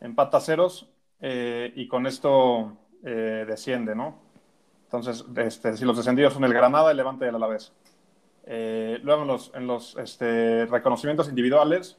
[0.02, 0.90] Empata ceros
[1.22, 4.20] eh, y con esto eh, desciende, ¿no?
[4.84, 7.74] Entonces, este, si los descendidos son el Granada, el Levante y el Alavés.
[8.46, 11.98] Eh, luego en los, en los este, reconocimientos individuales,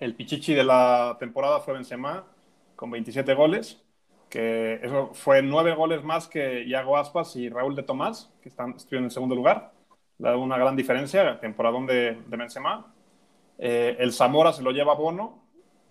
[0.00, 2.24] el Pichichi de la temporada fue Benzema
[2.74, 3.82] con 27 goles,
[4.28, 8.74] que eso fue nueve goles más que Iago Aspas y Raúl de Tomás, que están,
[8.76, 9.72] estuvieron en segundo lugar
[10.18, 12.92] una gran diferencia, temporadón de, de Benzema.
[13.58, 15.42] Eh, el Zamora se lo lleva Bono,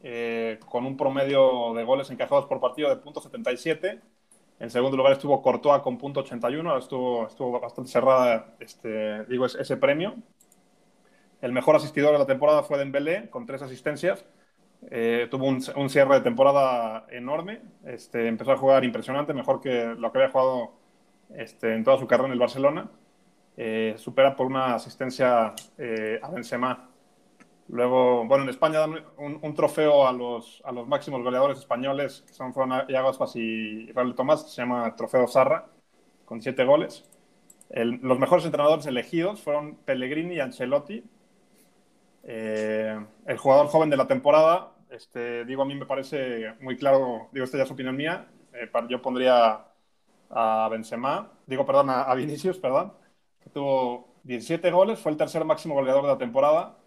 [0.03, 4.01] eh, con un promedio de goles encajados por partido de .77.
[4.59, 10.15] En segundo lugar estuvo Courtois con .81, estuvo, estuvo bastante cerrada este, digo, ese premio.
[11.41, 14.25] El mejor asistidor de la temporada fue Dembélé, con tres asistencias.
[14.91, 17.61] Eh, tuvo un, un, cierre de temporada enorme.
[17.85, 20.73] Este, empezó a jugar impresionante, mejor que lo que había jugado
[21.33, 22.89] este, en toda su carrera en el Barcelona.
[23.57, 26.89] Eh, supera por una asistencia eh, a Benzema.
[27.67, 32.33] Luego, bueno, en España dan un, trofeo a los, a los máximos goleadores españoles, que
[32.33, 35.65] son fueron Iago Aspas y Raúl Tomás, se llama Trofeo Zarra,
[36.25, 37.09] con siete goles.
[37.71, 41.03] los mejores entrenadores elegidos fueron Pellegrini y Ancelotti.
[42.25, 47.29] Eh, el jugador joven de la temporada, este, digo, a mí me parece muy claro,
[47.31, 48.27] digo, esta ya es opinión mía,
[48.89, 49.65] yo pondría
[50.29, 52.93] a Benzema, digo, perdón, a Vinicius, perdón
[53.55, 56.77] tuvo 17 goles, fue el tercer máximo goleador de la temporada,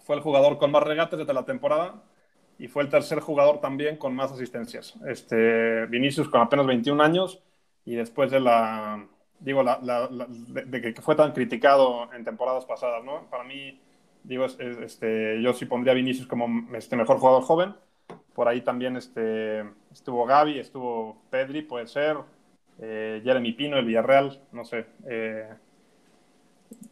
[0.00, 2.02] fue el jugador con más regates de la temporada
[2.58, 4.94] y fue el tercer jugador también con más asistencias.
[5.06, 7.42] Este, Vinicius con apenas 21 años
[7.84, 9.06] y después de la,
[9.38, 13.28] digo, de, que fue tan criticado en temporadas pasadas, ¿no?
[13.30, 13.80] Para mí,
[14.24, 17.74] digo, este, yo sí pondría a Vinicius como este mejor jugador joven.
[18.34, 19.60] Por ahí también este,
[19.92, 22.16] estuvo Gaby, estuvo Pedri, puede ser,
[22.80, 24.86] eh, Jeremy Pino, el Villarreal, no sé.
[25.08, 25.48] Eh,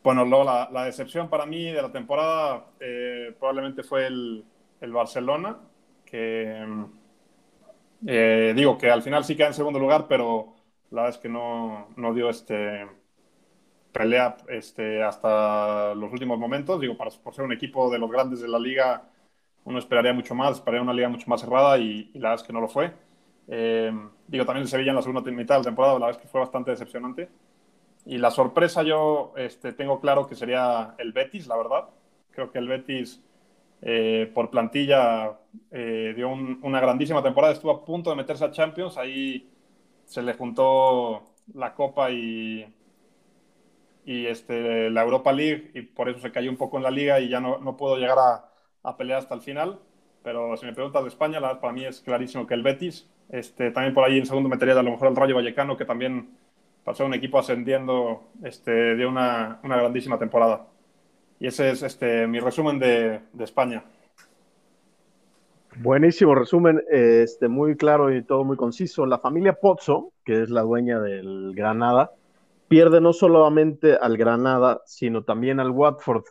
[0.03, 4.45] bueno, luego la, decepción para mí de la temporada eh, probablemente fue el,
[4.81, 5.59] Barcelona,
[6.05, 6.64] que
[8.07, 10.55] eh, digo que al final sí queda en segundo lugar, pero
[10.90, 12.87] la verdad es que no, no dio este
[13.92, 16.81] pelea este, hasta los últimos momentos.
[16.81, 19.05] Digo, para, por ser un equipo de los grandes de la liga,
[19.64, 22.52] uno esperaría mucho más, esperaría una liga mucho más cerrada y, la verdad es que
[22.52, 22.92] no lo fue.
[23.48, 23.92] Eh,
[24.26, 26.28] digo, también el Sevilla en la segunda mitad de la temporada, la verdad es que
[26.28, 27.28] fue bastante decepcionante.
[28.05, 31.88] Y la sorpresa yo este, tengo claro que sería el Betis, la verdad.
[32.33, 33.22] Creo que el Betis
[33.83, 35.38] eh, por plantilla
[35.70, 39.50] eh, dio una grandísima temporada, estuvo a punto de meterse a Champions, ahí
[40.05, 41.22] se le juntó
[41.55, 42.64] la Copa y,
[44.05, 47.21] y este, la Europa League y por eso se cayó un poco en la liga
[47.21, 48.49] y ya no, no pudo llegar a,
[48.83, 49.79] a, pelear hasta el final.
[50.23, 53.09] Pero si me preguntas de España, la, para mí es clarísimo que el Betis.
[53.29, 56.31] Este, también por ahí en segundo metería a lo mejor el Rayo Vallecano, que también
[56.85, 60.67] pasó un equipo ascendiendo este, de una, una, grandísima temporada.
[61.41, 63.85] Y ese es este, mi resumen de, de España.
[65.77, 69.07] Buenísimo resumen, este, muy claro y todo muy conciso.
[69.07, 72.12] La familia Pozzo, que es la dueña del Granada,
[72.73, 76.25] pierde no solamente al Granada, sino también al Watford.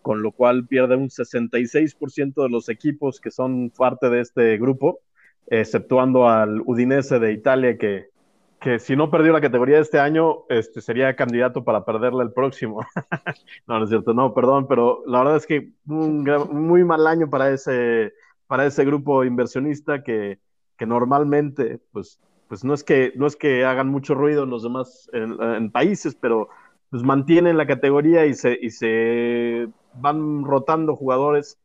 [0.00, 4.98] con lo cual pierde un 66% de los equipos que son parte de este grupo,
[5.46, 8.08] exceptuando al Udinese de Italia, que,
[8.58, 12.84] que si no perdió la categoría este año, este, sería candidato para perderla el próximo.
[13.68, 17.30] no, no es cierto, no, perdón, pero la verdad es que un muy mal año
[17.30, 18.12] para ese,
[18.48, 20.40] para ese grupo inversionista que,
[20.76, 22.18] que normalmente, pues,
[22.52, 26.14] pues no es que no es que hagan mucho ruido en los demás en, países,
[26.14, 26.50] pero
[26.90, 31.56] pues mantienen la categoría y se, y se van rotando jugadores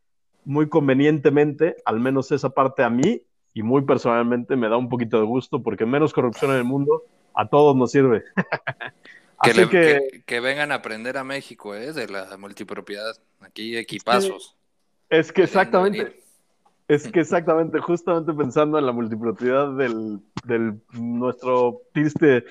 [0.46, 3.22] muy convenientemente, al menos esa parte a mí
[3.54, 7.04] y muy personalmente me da un poquito de gusto porque menos corrupción en el mundo
[7.34, 8.24] a todos nos sirve.
[9.44, 10.40] que, que...
[10.40, 11.92] vengan a aprender a México, ¿eh?
[11.92, 13.14] De la multipropiedad.
[13.42, 14.56] Aquí equipazos.
[15.10, 16.16] Es que, exactamente.
[16.88, 20.22] Es que exactamente, justamente pensando en la multipropiedad del,
[20.94, 22.46] nuestro triste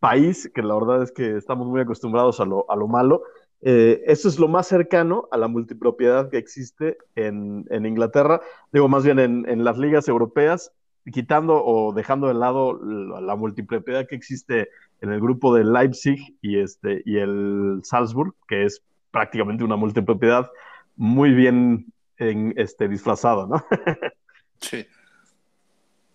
[0.00, 3.22] país, que la verdad es que estamos muy acostumbrados a lo, a lo malo,
[3.60, 8.40] eh, eso es lo más cercano a la multipropiedad que existe en, Inglaterra,
[8.72, 10.72] digo más bien en, las ligas europeas,
[11.12, 14.68] quitando o dejando de lado la, la, multipropiedad que existe
[15.00, 20.50] en el grupo de Leipzig y, este, y el Salzburg, que es prácticamente una multipropiedad
[20.96, 21.92] muy bien
[22.30, 23.64] en, este, disfrazada, ¿no?
[24.60, 24.86] sí.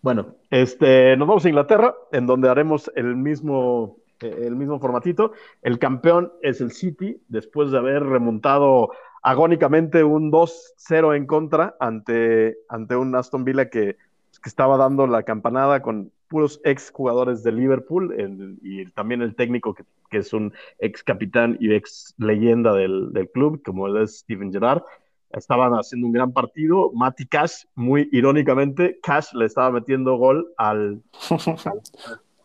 [0.02, 5.34] Bueno, este, nos vamos a Inglaterra, en donde haremos el mismo el mismo formatito.
[5.62, 8.90] El campeón es el City, después de haber remontado
[9.22, 13.98] agónicamente un 2-0 en contra ante, ante un Aston Villa que,
[14.42, 19.74] que, estaba dando la campanada con puros ex jugadores de Liverpool y también el técnico
[19.74, 24.20] que, que, es un ex capitán y ex leyenda del, del club, como él es
[24.20, 24.84] Steven Gerrard.
[25.32, 26.92] Estaban haciendo un gran partido.
[26.94, 31.02] Mati Cash, muy irónicamente, Cash le estaba metiendo gol al,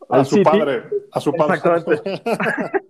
[0.08, 1.54] al a su padre, a su padre.
[1.54, 2.22] Exactamente.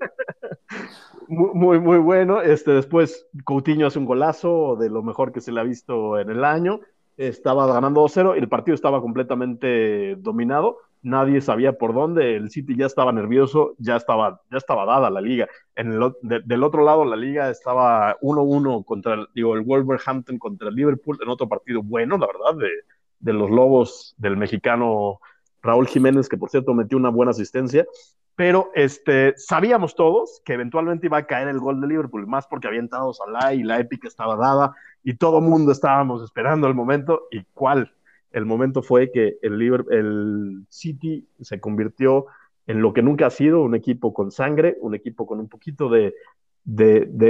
[1.29, 2.41] muy, muy bueno.
[2.41, 6.31] Este, después Coutinho hace un golazo de lo mejor que se le ha visto en
[6.31, 6.81] el año.
[7.17, 10.79] Estaba ganando 2-0 y el partido estaba completamente dominado.
[11.03, 12.37] Nadie sabía por dónde.
[12.37, 15.49] El City ya estaba nervioso, ya estaba, ya estaba dada la liga.
[15.75, 20.69] En el, del otro lado, la liga estaba 1-1 contra el, digo, el Wolverhampton contra
[20.69, 22.71] el Liverpool en otro partido bueno, la verdad, de,
[23.19, 25.21] de los Lobos del mexicano
[25.63, 27.87] Raúl Jiménez, que por cierto metió una buena asistencia,
[28.35, 32.67] pero este, sabíamos todos que eventualmente iba a caer el gol de Liverpool, más porque
[32.67, 37.29] había entrado Salah y la épica estaba dada y todo mundo estábamos esperando el momento.
[37.31, 37.93] ¿Y cuál?
[38.33, 42.27] El momento fue que el, City se convirtió
[42.67, 45.89] en lo que nunca ha sido, un equipo con sangre, un equipo con un poquito
[45.89, 46.15] de,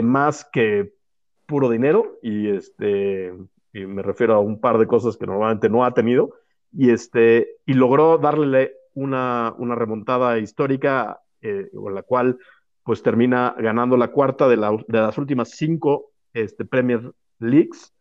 [0.03, 0.93] más que
[1.47, 3.33] puro dinero, y, este,
[3.73, 6.35] y me refiero a un par de cosas que normalmente no ha tenido,
[6.73, 12.39] y, este, y logró darle una, remontada histórica, eh, con la cual
[12.85, 17.93] pues termina ganando la cuarta de las últimas cinco este, Premier Leagues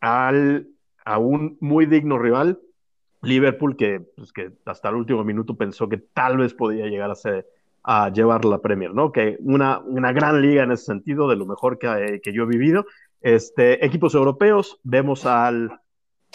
[0.00, 0.68] al,
[1.04, 2.60] a un muy digno rival,
[3.22, 7.14] Liverpool, que, pues, que hasta el último minuto pensó que tal vez podía llegar a,
[7.14, 7.46] ser,
[7.82, 9.12] a llevar la Premier, ¿no?
[9.12, 12.46] Que una, una gran liga en ese sentido, de lo mejor que, que yo he
[12.46, 12.84] vivido.
[13.20, 15.80] Este, equipos europeos, vemos al,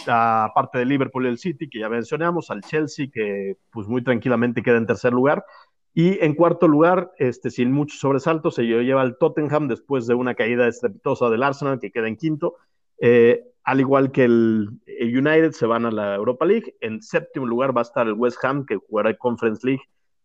[0.08, 4.64] aparte de Liverpool y el City, que ya mencionamos, al Chelsea, que pues muy tranquilamente
[4.64, 5.46] queda en tercer lugar.
[5.94, 10.36] Y en cuarto lugar, este, sin muchos sobresaltos, se lleva al Tottenham después de una
[10.36, 12.56] caída estrepitosa del Arsenal, que queda en quinto.
[13.02, 16.76] Eh, al igual que el, United, se van a la Europa League.
[16.82, 19.84] En séptimo lugar va a estar el West Ham, que jugará Conference League.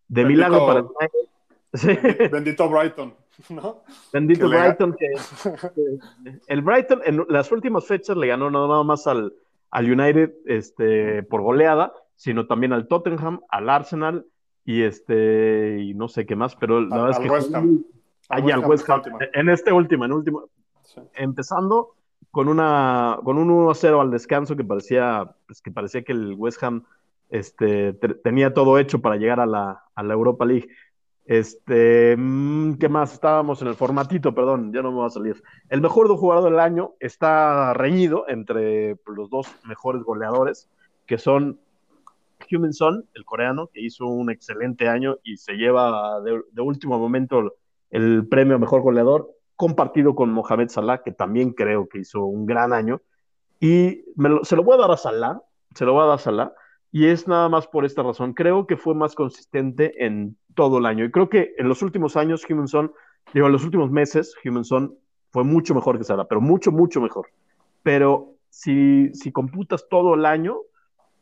[0.09, 2.30] De milagro para el United.
[2.33, 3.14] Bendito Brighton.
[3.50, 3.83] ¿no?
[4.14, 4.94] Bendito Brighton.
[4.94, 5.07] Que,
[6.46, 9.35] el Brighton en las últimas fechas le ganó nada más al,
[9.70, 14.24] al United este, por goleada, sino también al Tottenham, al Arsenal
[14.64, 17.85] y este y no sé qué más, pero la verdad es que West Ham.
[18.30, 19.02] al West Ham,
[19.35, 20.48] en este último, en último,
[21.12, 21.94] empezando
[22.34, 26.60] con una con un 1-0 al descanso que parecía pues, que parecía que el West
[26.64, 26.82] Ham
[27.30, 27.92] este,
[28.24, 30.68] tenía todo hecho para llegar a la, a la Europa League.
[31.26, 33.14] Este, mm, ¿qué más?
[33.14, 35.40] Estábamos en el formatito, perdón, ya no me va a salir.
[35.68, 40.68] El mejor jugador del año está reñido entre los dos mejores goleadores,
[41.06, 41.60] que son
[42.50, 47.54] Human Son, el coreano, que hizo un excelente año y se lleva de, último momento
[47.90, 52.46] el premio a mejor goleador, compartido con Mohamed Salah, que también creo que hizo un
[52.46, 53.00] gran año.
[53.61, 54.05] Y
[54.42, 55.40] se lo voy a dar a Salah,
[55.75, 56.52] se lo voy a dar a Salah,
[56.90, 58.35] y es nada más por esta razón.
[58.35, 61.05] Creo que fue más consistente en todo el año.
[61.05, 62.92] Y creo que en los últimos años, Humanson,
[63.33, 64.96] digo, en los últimos meses, Humanson
[65.31, 67.29] fue mucho mejor que Salah, pero mucho, mucho mejor.
[67.83, 70.59] Pero si, si computas todo el año,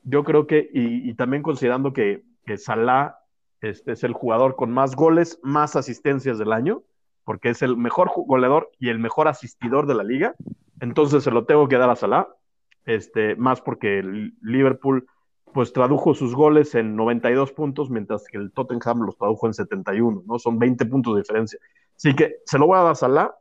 [0.04, 2.22] yo creo que, y, también considerando que,
[2.56, 3.18] Salah
[3.60, 6.82] este, es el jugador con más goles, más asistencias del año,
[7.24, 10.34] porque es el mejor goleador y el mejor asistidor de la liga.
[10.80, 12.28] Entonces se lo tengo que dar a Salah,
[12.84, 15.06] este, más porque el Liverpool
[15.52, 20.22] pues tradujo sus goles en 92 puntos, mientras que el Tottenham los tradujo en 71,
[20.26, 20.38] ¿no?
[20.38, 21.58] Son 20 puntos de diferencia.
[21.94, 23.34] Así que se lo voy a dar a Salah.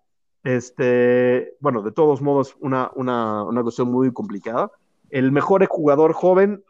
[0.44, 4.70] Este, bueno, de todos modos, una, una, una cuestión muy complicada.
[5.10, 6.64] El mejor jugador joven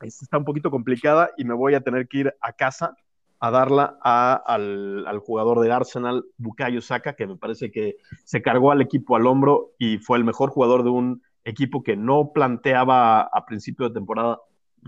[0.00, 2.96] está un poquito complicada y me voy a tener que ir a casa
[3.38, 8.80] a darla al, jugador de Arsenal, Bukayo Saka, que me parece que se cargó al
[8.80, 13.44] equipo al hombro y fue el mejor jugador de un equipo que no planteaba a
[13.46, 14.38] principio de temporada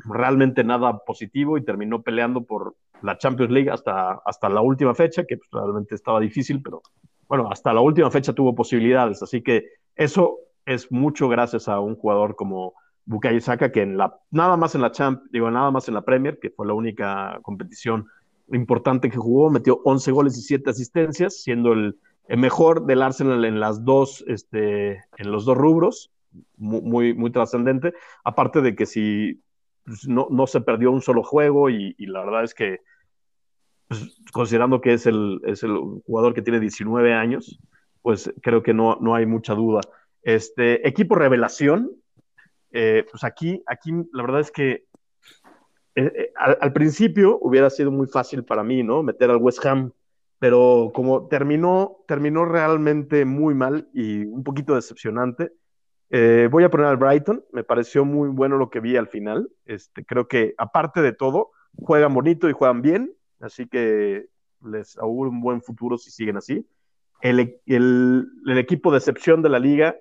[0.05, 5.25] realmente nada positivo y terminó peleando por la Champions League hasta, hasta la última fecha,
[5.25, 6.83] que pues, realmente estaba difícil, pero
[7.29, 11.97] bueno, hasta la última fecha tuvo posibilidades, así que eso es mucho gracias a un
[11.97, 12.75] jugador como
[13.05, 16.03] Bukayo Saka, que en la, nada más en la Champ, digo, nada más en la
[16.03, 18.07] Premier, que fue la única competición
[18.53, 23.59] importante que jugó, metió 11 goles y 7 asistencias, siendo el, mejor del Arsenal en
[23.59, 26.11] las dos, este, en los dos rubros,
[26.57, 29.41] muy, muy, trascendente, aparte de que si
[29.85, 32.81] pues, no, no, se perdió un solo juego y, la verdad es que,
[33.89, 37.59] pues, considerando que es el, es el jugador que tiene 19 años,
[38.03, 39.81] pues creo que no, no hay mucha duda.
[40.23, 41.91] Este equipo revelación,
[42.73, 44.85] eh, pues aquí, aquí la verdad es que
[45.99, 49.03] eh, eh, al, principio hubiera sido muy fácil para mí, ¿no?
[49.03, 49.93] Meter al West Ham,
[50.39, 55.53] pero como terminó, terminó realmente muy mal y un poquito decepcionante,
[56.11, 60.05] voy a poner al Brighton, me pareció muy bueno lo que vi al final, este,
[60.05, 64.29] creo que aparte de todo, juegan bonito y juegan bien, así que
[64.65, 66.67] les auguro un buen futuro si siguen así.
[67.21, 69.97] El, el equipo de excepción de la liga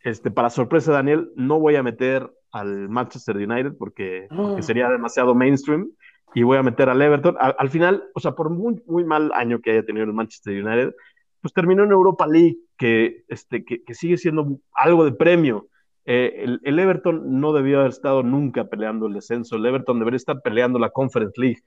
[0.00, 4.56] este, para sorpresa de Daniel, no voy a meter al Manchester United porque, ah.
[4.60, 5.90] sería demasiado mainstream
[6.34, 7.36] y voy a meter al Everton.
[7.38, 10.94] Al, final, o sea, por muy, muy mal año que haya tenido el Manchester United,
[11.40, 15.68] pues terminó en Europa League, que, este, que, sigue siendo algo de premio.
[16.04, 19.56] Eh, el, el, Everton no debió haber estado nunca peleando el descenso.
[19.56, 21.62] El Everton debería estar peleando la Conference League.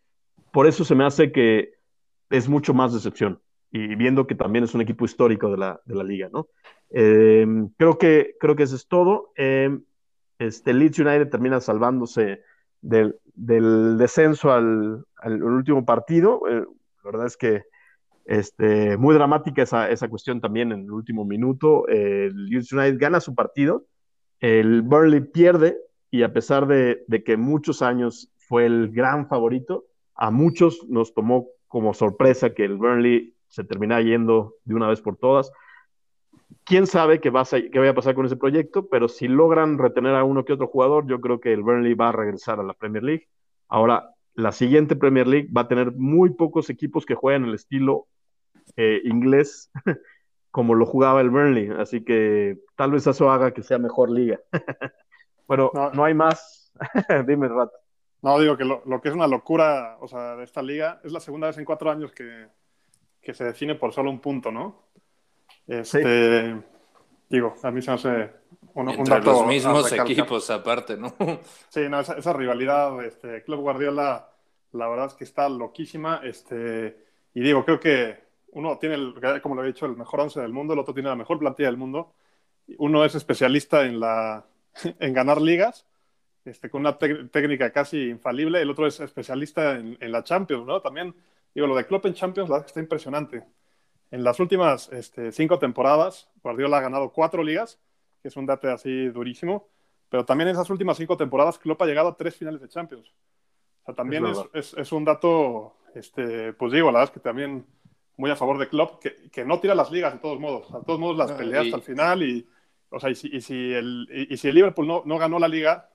[0.52, 1.72] Por eso se me hace que
[2.30, 3.40] es mucho más decepción.
[3.72, 6.48] Y viendo que también es un equipo histórico de la, de la liga, ¿no?
[6.90, 7.46] Eh,
[7.78, 9.32] creo, que, creo que eso es todo.
[9.38, 9.78] Eh,
[10.42, 12.42] este, Leeds United termina salvándose
[12.82, 16.42] del, descenso al, último partido.
[16.50, 16.66] Eh,
[17.04, 17.64] la verdad es que
[18.26, 21.88] este, muy dramática esa, cuestión también en el último minuto.
[21.88, 23.86] el Leeds United gana su partido,
[24.40, 25.78] el Burnley pierde
[26.10, 29.86] y a pesar de, de que muchos años fue el gran favorito,
[30.16, 35.02] a muchos nos tomó como sorpresa que el Burnley se termina yendo de una vez
[35.02, 35.52] por todas
[36.64, 39.78] quién sabe qué, va a, qué vaya a pasar con ese proyecto, pero si logran
[39.78, 42.64] retener a uno que otro jugador, yo creo que el Burnley va a regresar a
[42.64, 43.28] la Premier League.
[43.68, 48.08] Ahora, la siguiente Premier League va a tener muy pocos equipos que jueguen el estilo
[48.78, 49.72] eh, inglés
[50.52, 54.40] como lo jugaba el Burnley, así que tal vez eso haga que sea mejor liga.
[55.48, 56.72] Pero no, hay más.
[57.28, 57.74] Dime, Rato.
[58.22, 61.20] No, digo que lo, que es una locura, o sea, de esta liga, es la
[61.20, 62.48] segunda vez en cuatro años que,
[63.22, 64.92] que se define por solo un punto, ¿no?
[65.68, 66.56] Este,
[67.32, 68.30] Digo, a mí se me hace
[68.74, 71.16] un, Entre los mismos equipos aparte, ¿no?
[71.70, 74.30] Sí, no, esa, rivalidad, este, Club Guardiola,
[74.74, 76.20] la verdad es que está loquísima.
[76.26, 76.98] Este,
[77.34, 80.52] y digo, creo que uno tiene, el, como lo he dicho, el mejor once del
[80.52, 82.14] mundo, el otro tiene la mejor plantilla del mundo.
[82.80, 84.46] Uno es especialista en, la,
[85.00, 85.88] en ganar ligas,
[86.44, 88.62] este, con una técnica casi infalible.
[88.62, 90.82] El otro es especialista en, en, la Champions, ¿no?
[90.82, 91.16] También,
[91.56, 93.46] digo, lo de Klopp en Champions, la verdad que está impresionante.
[94.12, 97.80] En las últimas este, cinco temporadas, Guardiola ha ganado cuatro ligas,
[98.22, 99.70] que es un dato así durísimo,
[100.10, 103.08] pero también en esas últimas cinco temporadas Klopp ha llegado a tres finales de Champions.
[103.82, 107.66] O sea, también es, es, un dato, este, pues digo, la verdad es que también
[108.18, 110.82] muy a favor de Klopp, que, que no tira las ligas de todos modos, a
[110.82, 112.48] todos modos las ah, pelea hasta el final y,
[112.90, 115.48] o sea, y si, y si, el, y, si el Liverpool no, no, ganó la
[115.48, 115.90] liga,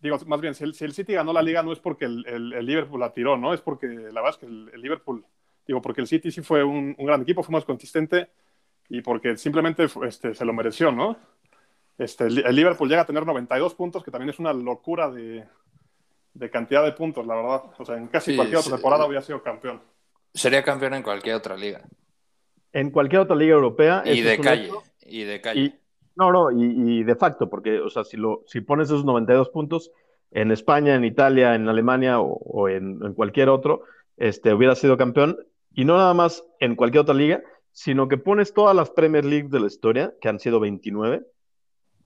[0.00, 2.24] digo, más bien, si el, si el, City ganó la liga no es porque el,
[2.26, 3.52] el, Liverpool la tiró, ¿no?
[3.52, 5.26] Es porque la verdad es que el, Liverpool
[5.66, 8.30] Digo, porque el City sí fue un, gran equipo, fue más consistente
[8.88, 11.16] y porque simplemente este, se lo mereció, ¿no?
[11.96, 15.46] Este, el Liverpool llega a tener 92 puntos, que también es una locura de,
[16.50, 17.62] cantidad de puntos, la verdad.
[17.78, 19.80] O sea, en casi cualquier otra temporada hubiera sido campeón.
[20.32, 21.82] Sería campeón en cualquier otra liga.
[22.72, 24.02] En cualquier otra liga europea.
[24.04, 24.70] Y de calle.
[25.02, 25.78] Y de calle.
[26.16, 29.92] no, no, y, de facto, porque, o sea, si, lo, si pones esos 92 puntos
[30.32, 33.84] en España, en Italia, en Alemania o, en, en, cualquier otro,
[34.16, 35.38] este, hubiera sido campeón
[35.74, 39.48] y no nada más en cualquier otra liga, sino que pones todas las Premier League
[39.48, 41.26] de la historia, que han sido 29.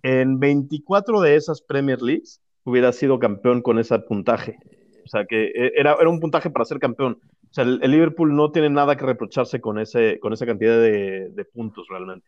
[0.03, 4.59] En 24 de esas Premier Leagues hubiera sido campeón con ese puntaje.
[5.05, 7.21] O sea que e, era, era un puntaje para ser campeón.
[7.51, 11.31] O sea, el, Liverpool no tiene nada que reprocharse con, ese, con esa cantidad de,
[11.31, 12.27] de puntos realmente.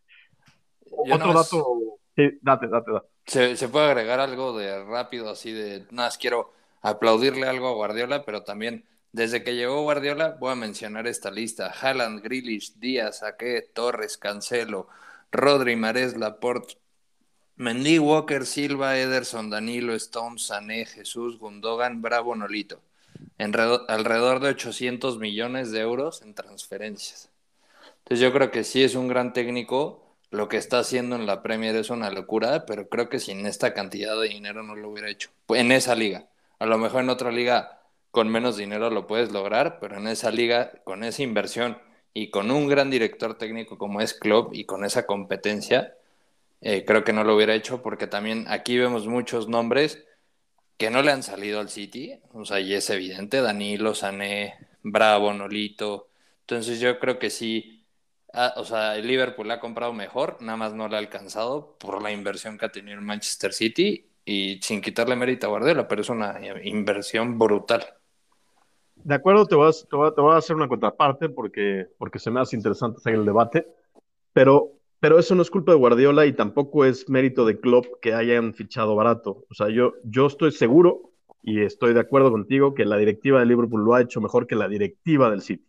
[0.91, 1.77] Otro dato.
[2.15, 3.07] Sí, date, date, date.
[3.25, 5.85] Se, se, puede agregar algo de rápido, así de.
[5.91, 8.83] Nada, quiero aplaudirle algo a Guardiola, pero también
[9.13, 14.87] desde que llegó Guardiola, voy a mencionar esta lista: Haaland, Grealish, Díaz, Aque, Torres, Cancelo,
[15.31, 16.77] Rodri, Mares, Laporte,
[17.57, 22.81] Mendy, Walker, Silva, Ederson, Danilo, Stone, Sané, Jesús, Gundogan, Bravo, Nolito.
[23.37, 27.29] Alrededor de 800 millones de euros en transferencias.
[27.99, 30.15] Entonces yo creo que sí es un gran técnico.
[30.31, 33.73] Lo que está haciendo en la Premier es una locura, pero creo que sin esta
[33.73, 35.29] cantidad de dinero no lo hubiera hecho.
[35.49, 36.27] En esa liga.
[36.57, 37.80] A lo mejor en otra liga
[38.11, 41.77] con menos dinero lo puedes lograr, pero en esa liga, con esa inversión
[42.13, 45.95] y con un gran director técnico como es Klopp y con esa competencia,
[46.61, 50.05] eh, creo que no lo hubiera hecho porque también aquí vemos muchos nombres
[50.77, 55.33] que no le han salido al City, o sea, y es evidente, Danilo, Sané, Bravo,
[55.33, 56.09] Nolito,
[56.41, 57.85] entonces yo creo que sí,
[58.33, 62.01] ah, o sea, el Liverpool ha comprado mejor, nada más no le ha alcanzado por
[62.01, 66.01] la inversión que ha tenido el Manchester City y sin quitarle mérito a Guardiola, pero
[66.01, 68.00] es una inversión brutal.
[69.03, 69.71] De acuerdo, te voy, a,
[70.13, 73.67] te, voy a, hacer una contraparte porque, porque se me hace interesante hacer el debate,
[74.33, 78.13] pero, pero eso no es culpa de Guardiola y tampoco es mérito de Klopp que
[78.13, 79.45] hayan fichado barato.
[79.49, 83.47] O sea, yo, yo estoy seguro y estoy de acuerdo contigo que la directiva de
[83.47, 85.65] Liverpool lo ha hecho mejor que la directiva del City.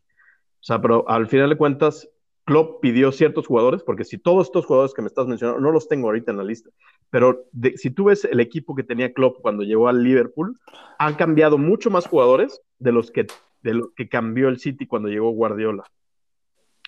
[0.61, 2.09] O sea, pero al final de cuentas,
[2.45, 5.87] Klopp pidió ciertos jugadores, porque si todos estos jugadores que me estás mencionando, no los
[5.89, 6.71] tengo ahorita en la lista,
[7.11, 7.45] pero
[7.77, 10.59] si tú ves el equipo que tenía Klopp cuando llegó al Liverpool,
[10.99, 13.27] han cambiado mucho más jugadores de los que,
[13.63, 15.85] de que cambió el City cuando llegó Guardiola.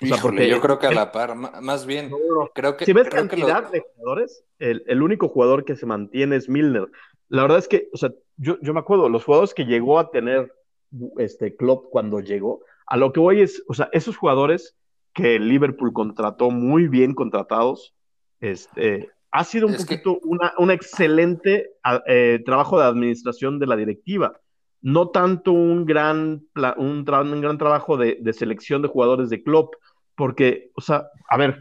[0.02, 2.10] O sea, porque yo creo que a la par, más bien,
[2.52, 2.84] creo que...
[2.84, 6.88] Si ves cantidad de jugadores, el, el, único jugador que se mantiene es Milner.
[7.28, 10.10] La verdad es que, o sea, yo, yo me acuerdo, los jugadores que llegó a
[10.10, 10.52] tener
[11.18, 14.76] este Klopp cuando llegó, a lo que voy es, o sea, esos jugadores
[15.14, 17.94] que Liverpool contrató muy bien contratados.
[18.40, 21.70] Este, ha sido un poquito una, un excelente
[22.06, 24.38] eh, trabajo de administración de la directiva.
[24.82, 26.42] No tanto un gran,
[26.76, 29.70] un, gran trabajo de, selección de jugadores de club,
[30.14, 31.58] porque, o sea, a ver,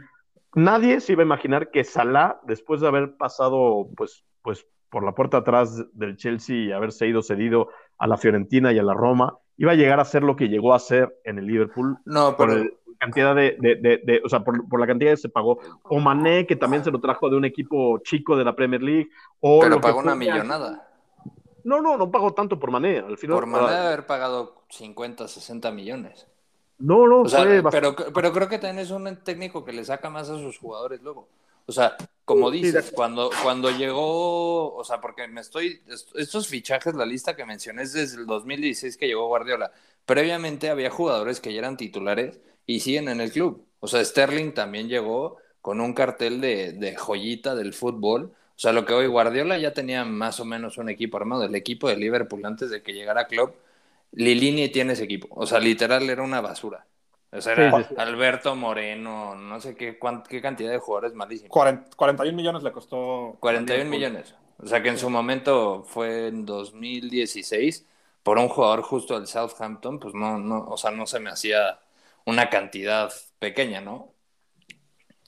[0.55, 5.15] nadie se iba a imaginar que Salah, después de haber pasado, pues, pues por la
[5.15, 9.37] puerta atrás del Chelsea y haberse ido cedido a la Fiorentina y a la Roma,
[9.57, 11.97] iba a llegar a ser lo que llegó a ser en el Liverpool.
[12.05, 12.63] No, pero
[13.03, 15.59] cantidad de, de, de, o sea, por, por, la cantidad que se pagó.
[15.83, 19.09] O Mané, que también se lo trajo de un equipo chico de la Premier League.
[19.39, 20.89] O Pero pagó una millonada.
[21.63, 22.99] No, no, no pagó tanto por Mané.
[22.99, 26.27] Al final, por Mané haber pagado 50, 60 millones.
[26.79, 27.23] No, no,
[27.71, 31.01] pero, pero creo que también es un técnico que le saca más a sus jugadores
[31.01, 31.29] luego.
[31.65, 31.95] O sea,
[32.25, 35.81] como dices, cuando, cuando llegó, o sea, porque me estoy,
[36.15, 39.71] estos fichajes, la lista que mencioné es desde el 2016 que llegó Guardiola.
[40.05, 43.65] Previamente había jugadores que ya eran titulares y siguen en el club.
[43.79, 48.33] O sea, Sterling también llegó con un cartel de, joyita del fútbol.
[48.33, 51.55] O sea, lo que hoy Guardiola ya tenía más o menos un equipo armado, el
[51.55, 53.55] equipo de Liverpool antes de que llegara Klopp.
[54.11, 55.27] Lilini tiene ese equipo.
[55.31, 56.85] O sea, literal era una basura.
[57.31, 59.97] O sea, era Alberto Moreno, no sé qué,
[60.29, 61.49] qué cantidad de jugadores malísimos.
[61.49, 63.37] 41 millones le costó.
[63.39, 64.35] 41 millones.
[64.59, 67.87] O sea, que en su momento fue en 2016
[68.21, 71.79] por un jugador justo del Southampton, pues no, no, o sea, no se me hacía
[72.25, 74.13] una cantidad pequeña, ¿no?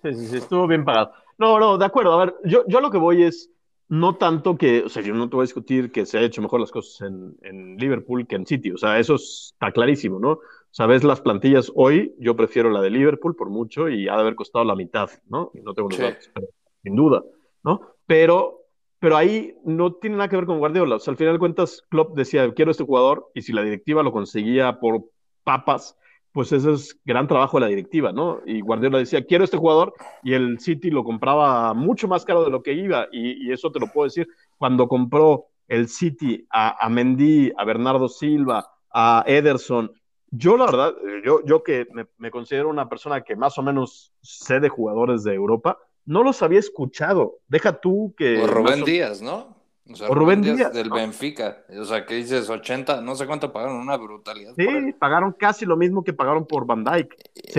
[0.02, 1.14] Sí, sí, sí, estuvo bien pagado.
[1.38, 2.14] No, no, de acuerdo.
[2.14, 3.50] A ver, yo, yo lo que voy es
[3.88, 6.42] no tanto que, o sea, yo no te voy a discutir que se ha hecho
[6.42, 10.40] mejor las cosas en, en Liverpool que en City, o sea, eso está clarísimo, ¿no?
[10.72, 14.36] Sabes, las plantillas hoy, yo prefiero la de Liverpool por mucho y ha de haber
[14.36, 15.52] costado la mitad, ¿no?
[15.54, 16.48] Y no tengo los datos, pero,
[16.84, 17.24] sin duda,
[17.64, 17.82] ¿no?
[18.08, 18.66] Pero,
[19.00, 21.84] pero ahí no tiene nada que ver con Guardiola, o sea, al final de cuentas,
[21.90, 25.04] Klopp decía, quiero este jugador, y si la directiva lo conseguía por
[25.44, 25.96] papas,
[26.36, 28.42] pues ese es gran trabajo de la directiva, ¿no?
[28.46, 32.52] Y Guardiola decía, quiero este jugador, y el City lo compraba mucho más caro de
[32.52, 34.28] lo que iba, y, eso te lo puedo decir,
[34.58, 39.90] cuando compró el City a, a, Mendy, a Bernardo Silva, a Ederson,
[40.30, 44.60] yo la verdad, yo, yo que me, considero una persona que más o menos sé
[44.60, 47.40] de jugadores de Europa, no los había escuchado.
[47.48, 48.42] Deja tú que...
[48.42, 49.55] O Rubén Díaz, ¿no?
[49.88, 51.64] O, Rubén, Díaz, del Benfica.
[51.80, 54.54] O sea, que dices 80, no sé cuánto pagaron, una brutalidad.
[54.58, 57.16] Sí, pagaron casi lo mismo que pagaron por Van Dyke.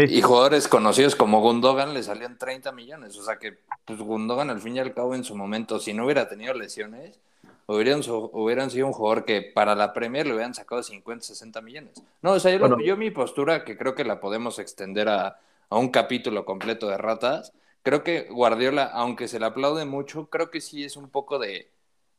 [0.09, 3.17] Y jugadores conocidos como Gundogan le salían 30 millones.
[3.17, 6.05] O sea que pues Gundogan al fin y al cabo en su momento, si no
[6.05, 7.21] hubiera tenido lesiones,
[7.67, 12.03] hubieran, hubieran sido un jugador que para la Premier le hubieran sacado 50, 60 millones.
[12.23, 15.39] No, o sea, yo, yo mi postura, que creo que la podemos extender a,
[15.71, 17.53] a un capítulo completo de ratas,
[17.85, 21.71] creo que Guardiola, aunque se le aplaude mucho, creo que sí es un poco de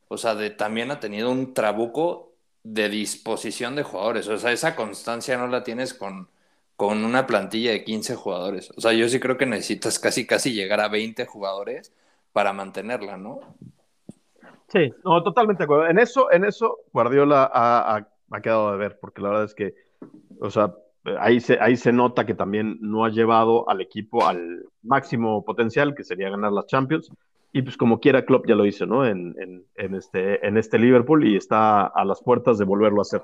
[0.08, 2.32] o sea, de, también ha tenido un trabuco
[2.62, 4.28] de disposición de jugadores.
[4.28, 6.28] O sea, esa constancia no la tienes con,
[6.76, 8.70] con una plantilla de 15 jugadores.
[8.76, 11.92] O sea, yo sí creo que necesitas casi, casi llegar a 20 jugadores
[12.32, 13.40] para mantenerla, ¿no?
[14.68, 15.86] Sí, no, totalmente de acuerdo.
[15.86, 19.74] En eso, en eso Guardiola ha, ha, quedado de ver, porque la verdad es que,
[20.40, 20.74] o sea,
[21.18, 25.94] ahí se, ahí se nota que también no ha llevado al equipo al máximo potencial,
[25.94, 27.10] que sería ganar las Champions.
[27.58, 29.04] Y pues como quiera, Klopp ya lo hizo, ¿no?
[29.04, 29.34] En,
[29.74, 33.22] en, este, en este Liverpool y está a las puertas de volverlo a hacer.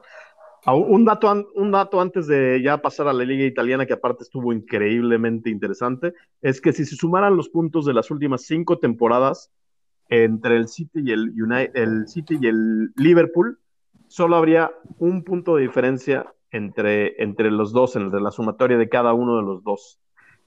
[0.66, 4.52] Un dato, un dato antes de ya pasar a la liga italiana, que aparte estuvo
[4.52, 9.52] increíblemente interesante, es que si se sumaran los puntos de las últimas cinco temporadas
[10.08, 13.60] entre el City y el, United, el City y el Liverpool,
[14.08, 19.12] solo habría un punto de diferencia entre, entre los dos, entre la sumatoria de cada
[19.12, 20.00] uno de los dos.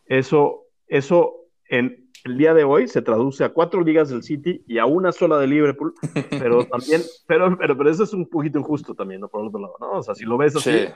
[0.07, 1.35] Eso, eso
[1.69, 5.11] en, el día de hoy se traduce a cuatro ligas del City y a una
[5.11, 5.93] sola de Liverpool,
[6.29, 9.29] pero también, pero, pero, pero eso es un poquito injusto también, ¿no?
[9.29, 9.91] Por el otro lado, ¿no?
[9.93, 10.87] O sea, si lo ves así,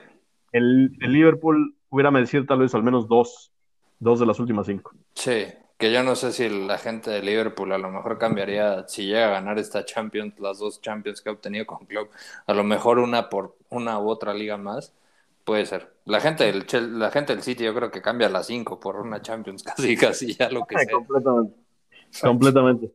[0.52, 3.52] el, el, Liverpool hubiera merecido tal vez al menos dos,
[4.00, 4.92] dos de las últimas cinco.
[5.14, 5.46] Sí,
[5.78, 9.28] que yo no sé si la gente de Liverpool a lo mejor cambiaría, si llega
[9.28, 12.10] a ganar esta Champions, las dos Champions que ha obtenido con Club,
[12.46, 14.94] a lo mejor una por una u otra liga más,
[15.44, 15.94] Puede ser.
[16.06, 16.66] La gente del,
[17.00, 19.96] la gente del City yo creo que cambia a las 5 por una Champions, casi,
[19.96, 20.94] casi ya lo que sea.
[20.94, 21.56] Completamente.
[22.22, 22.92] Completamente.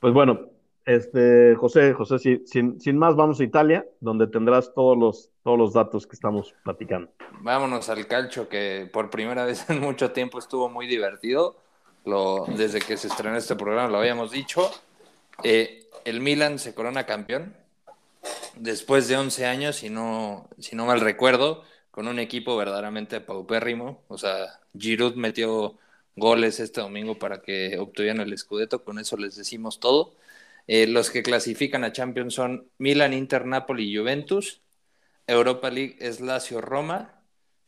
[0.00, 0.40] Pues bueno,
[0.84, 5.72] este, José, José, sin, sin más, vamos a Italia, donde tendrás todos los, todos los
[5.72, 7.10] datos que estamos platicando.
[7.40, 11.56] Vámonos al calcio, que por primera vez en mucho tiempo estuvo muy divertido.
[12.04, 14.70] Lo, desde que se estrenó este programa lo habíamos dicho.
[15.42, 17.52] Eh, el Milan se corona campeón
[18.56, 24.04] después de 11 años, si no, si no mal recuerdo, con un equipo verdaderamente paupérrimo.
[24.08, 25.78] O sea, Giroud metió
[26.16, 30.14] goles este domingo para que obtuvieran el Scudetto, con eso les decimos todo.
[30.66, 34.62] Eh, los que clasifican a Champions son Milan, Inter, Napoli y Juventus.
[35.26, 37.22] Europa League es Lazio, Roma.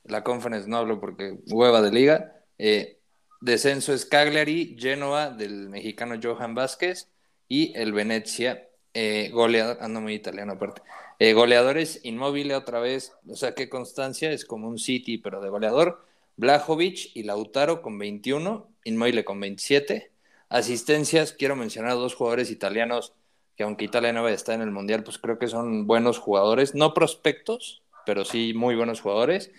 [0.04, 2.42] La Conference no hablo porque hueva de liga.
[2.58, 2.98] Eh,
[3.40, 7.08] descenso es Cagliari, Genoa del mexicano Johan Vázquez
[7.48, 10.82] y el Venezia eh, goleador, ando muy italiano aparte.
[11.18, 15.48] Eh, goleadores inmóviles otra vez, o sea, qué constancia, es como un City, pero de
[15.48, 16.04] goleador.
[16.36, 20.12] Blajovic y Lautaro con 21, Inmóvil con 27.
[20.48, 23.12] Asistencias, quiero mencionar a dos jugadores italianos
[23.58, 26.94] que aunque Italia no está en el Mundial, pues creo que son buenos jugadores, no
[26.94, 29.50] prospectos, pero sí muy buenos jugadores,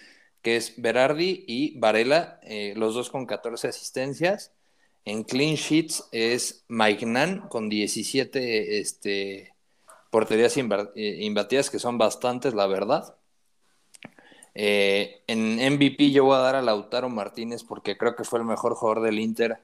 [0.42, 4.54] que es Berardi y Varela, eh, los dos con 14 asistencias.
[5.06, 9.54] En clean sheets es Mike Nan con 17 este,
[10.10, 13.16] porterías eh, imbatidas, que son bastantes, la verdad.
[14.56, 18.46] Eh, en MVP yo voy a dar a Lautaro Martínez porque creo que fue el
[18.46, 19.60] mejor jugador del Inter.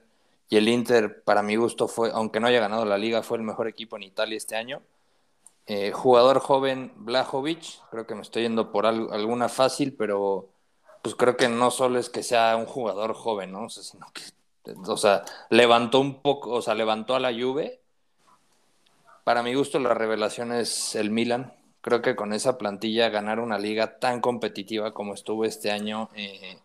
[0.48, 3.44] Y el Inter, para mi gusto, fue, aunque no haya ganado la liga, fue el
[3.44, 4.80] mejor equipo en Italia este año.
[5.66, 10.48] Eh, jugador joven, Blajovic, creo que me estoy yendo por alguna fácil, pero
[11.02, 13.68] pues creo que no solo es que sea un jugador joven, ¿no?
[13.68, 14.22] sino que
[14.86, 17.80] o sea, levantó un poco, o sea, levantó a la Juve.
[19.24, 21.52] Para mi gusto, la revelación es el Milan.
[21.80, 26.58] Creo que con esa plantilla ganar una liga tan competitiva como estuvo este año, eh,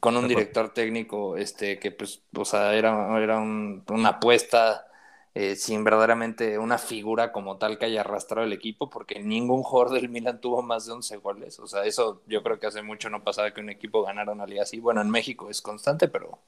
[0.00, 4.86] con un director técnico este, que, pues, o sea, era, era una apuesta
[5.34, 9.94] eh, sin verdaderamente una figura como tal que haya arrastrado el equipo, porque ningún jugador
[9.94, 11.58] del Milan tuvo más de 11 goles.
[11.60, 14.46] O sea, eso yo creo que hace mucho no pasaba que un equipo ganara una
[14.46, 14.80] liga así.
[14.80, 16.40] Bueno, en México es constante, pero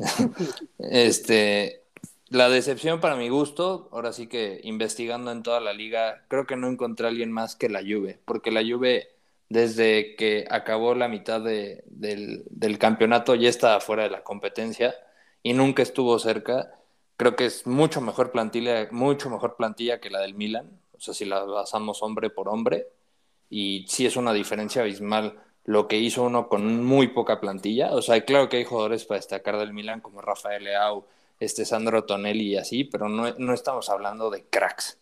[0.78, 1.84] este,
[2.28, 6.56] la decepción para mi gusto, ahora sí que investigando en toda la liga, creo que
[6.56, 9.08] no encontré a alguien más que la Juve, porque la Juve
[9.48, 14.94] desde que acabó la mitad de, del, del, campeonato ya estaba fuera de la competencia
[15.42, 16.72] y nunca estuvo cerca.
[17.16, 21.14] Creo que es mucho mejor plantilla, mucho mejor plantilla que la del Milan, o sea,
[21.14, 22.86] si la basamos hombre por hombre,
[23.50, 27.92] y sí es una diferencia abismal lo que hizo uno con muy poca plantilla.
[27.92, 31.06] O sea, claro que hay jugadores para destacar del Milan como Rafael Leao,
[31.38, 34.98] este Sandro Tonelli y así, pero no, no estamos hablando de cracks.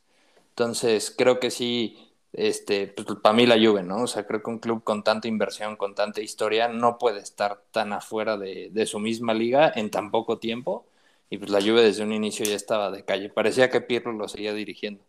[0.50, 1.96] Entonces, creo que sí,
[2.32, 4.02] este, pues, para mí la Juve, ¿no?
[4.02, 7.62] O sea, creo que un club con tanta inversión, con tanta historia, no puede estar
[7.72, 10.86] tan afuera de, su misma liga en tan poco tiempo.
[11.30, 13.28] Y pues la Juve desde un inicio ya estaba de calle.
[13.30, 15.04] Parecía que Pirlo lo seguía dirigiendo.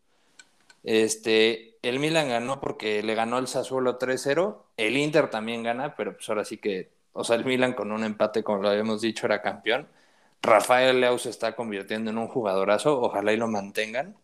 [0.84, 4.64] Este, el Milan ganó porque le ganó el Sassuolo 3-0.
[4.78, 8.04] El Inter también gana, pero pues ahora sí que, o sea, el Milan con un
[8.04, 9.88] empate, como lo habíamos dicho, era campeón.
[10.42, 14.16] Rafael Leao se está convirtiendo en un jugadorazo, ojalá y lo mantengan.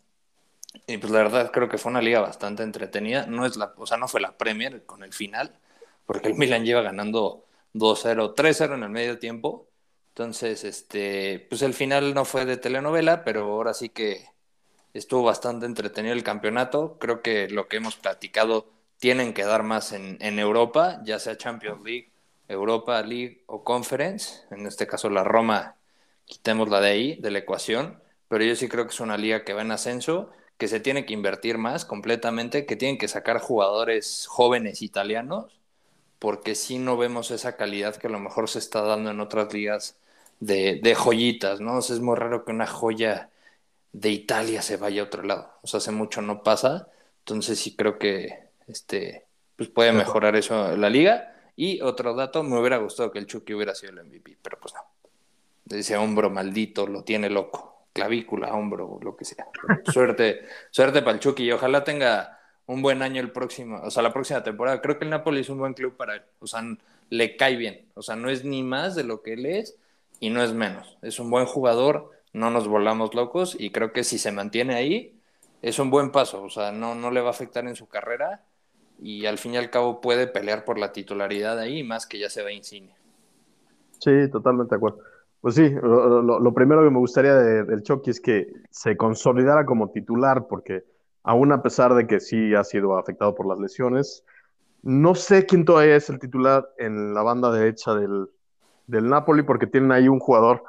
[0.88, 3.26] Y pues la verdad creo que fue una liga bastante entretenida.
[3.28, 5.58] No es la, o sea, no fue la Premier con el final,
[6.06, 9.68] porque el Milan lleva ganando 2-0, 3-0 en el medio tiempo.
[10.10, 14.26] Entonces, este, pues el final no fue de telenovela, pero ahora sí que
[14.97, 16.97] estuvo bastante entretenido el campeonato.
[16.99, 18.67] Creo que lo que hemos platicado
[18.99, 22.11] tienen que dar más en, en Europa, ya sea Champions League,
[22.47, 24.41] Europa League o Conference.
[24.51, 25.75] En este caso la Roma,
[26.25, 28.01] quitémosla de ahí, de la ecuación.
[28.27, 31.05] Pero yo sí creo que es una liga que va en ascenso, que se tiene
[31.05, 35.59] que invertir más completamente, que tienen que sacar jugadores jóvenes italianos,
[36.19, 39.53] porque si no vemos esa calidad que a lo mejor se está dando en otras
[39.53, 39.97] ligas
[40.39, 41.79] de, de joyitas, ¿no?
[41.79, 43.29] Es muy raro que una joya
[43.95, 45.53] de Italia se vaya a otro lado.
[45.61, 46.89] O sea, hace mucho no pasa.
[47.19, 49.25] Entonces sí creo que este,
[49.55, 51.33] pues puede mejorar eso la liga.
[51.55, 54.73] Y otro dato, me hubiera gustado que el Chucky hubiera sido el MVP, pero pues
[54.73, 55.77] no.
[55.77, 57.87] Ese hombro maldito lo tiene loco.
[57.93, 59.47] Clavícula, hombro, lo que sea.
[59.93, 64.03] Suerte, suerte para el Chucky y ojalá tenga un buen año el próximo, o sea,
[64.03, 64.81] la próxima temporada.
[64.81, 66.21] Creo que el Napoli es un buen club para él.
[66.39, 66.61] O sea,
[67.09, 67.85] le cae bien.
[67.93, 69.77] O sea, no es ni más de lo que él es
[70.19, 70.97] y no es menos.
[71.01, 75.17] Es un buen jugador no nos volamos locos y creo que si se mantiene ahí
[75.61, 78.43] es un buen paso, o sea, no, no le va a afectar en su carrera
[78.99, 82.29] y al fin y al cabo puede pelear por la titularidad ahí, más que ya
[82.29, 82.93] se va Insigne.
[83.99, 84.99] Sí, totalmente de acuerdo.
[85.39, 90.47] Pues sí, lo, primero que me gustaría del Chucky es que se consolidara como titular,
[90.47, 90.83] porque
[91.23, 94.25] aún a pesar de que sí ha sido afectado por las lesiones,
[94.81, 98.27] no sé quién todavía es el titular en la banda derecha del,
[98.88, 100.63] del Napoli, porque tienen ahí un jugador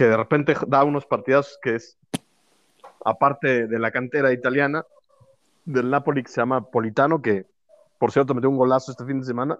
[0.00, 1.98] que de repente da unos partidazos que es,
[3.04, 4.86] aparte de la cantera italiana,
[5.66, 7.44] del Napoli que se llama Politano, que
[7.98, 9.58] por cierto metió un golazo este fin de semana,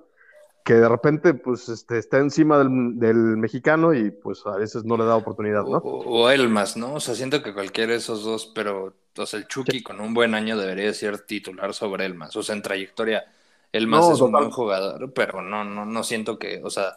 [0.65, 4.97] que de repente pues este, está encima del, del mexicano y pues a veces no
[4.97, 5.77] le da oportunidad, ¿no?
[5.77, 6.95] O, Elmas, ¿no?
[6.95, 10.15] O sea, siento que cualquiera de esos dos, pero o sea, el Chucky con un
[10.15, 13.27] buen año debería ser titular sobre Elmas, o sea, en trayectoria
[13.73, 16.97] Elmas es un buen jugador, pero no, no, no siento que, o sea,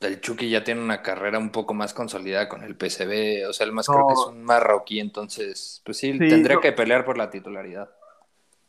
[0.00, 3.66] el Chucky ya tiene una carrera un poco más consolidada con el PCB, o sea,
[3.66, 7.30] el más creo que es un marroquí, entonces, pues sí, tendría que pelear por la
[7.30, 7.90] titularidad.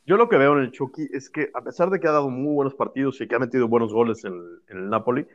[0.05, 2.29] Yo lo que veo en el Chucky es que, a pesar de que ha dado
[2.29, 4.33] muy buenos partidos y que ha metido buenos goles en,
[4.69, 5.27] el Napoli,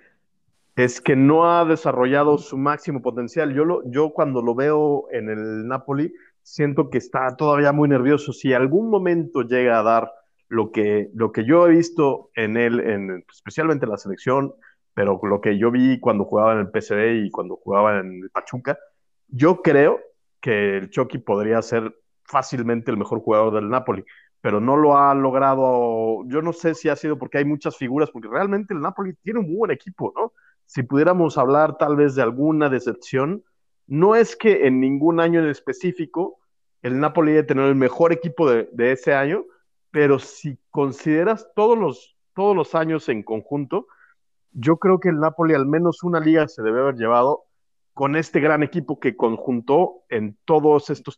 [0.75, 3.55] es que no ha desarrollado su máximo potencial.
[3.55, 8.33] Yo, lo, yo cuando lo veo en el Napoli, siento que está todavía muy nervioso.
[8.33, 10.13] Si algún momento llega a dar
[10.49, 14.55] lo que, lo que yo he visto en él, en, especialmente en la selección,
[14.95, 18.31] pero lo que yo vi cuando jugaba en el PCB y cuando jugaba en el
[18.31, 18.79] Pachuca,
[19.29, 20.01] yo creo
[20.41, 24.05] que el Chucky podría ser fácilmente el mejor jugador del Napoli,
[24.41, 26.23] pero no lo ha logrado.
[26.27, 29.41] Yo no sé si ha sido porque hay muchas figuras, porque realmente el Napoli tiene
[29.41, 30.33] un muy buen equipo, ¿no?
[30.67, 33.43] Si pudiéramos hablar tal vez de alguna decepción,
[33.87, 36.39] no es que en ningún año en específico
[36.83, 39.45] el Napoli haya tenido el mejor equipo de, de, ese año,
[39.91, 43.87] pero si consideras todos los, todos los años en conjunto,
[44.55, 47.45] yo creo que el Napoli al menos una liga se debe haber llevado
[47.93, 51.17] con este gran equipo que conjuntó en todos estos,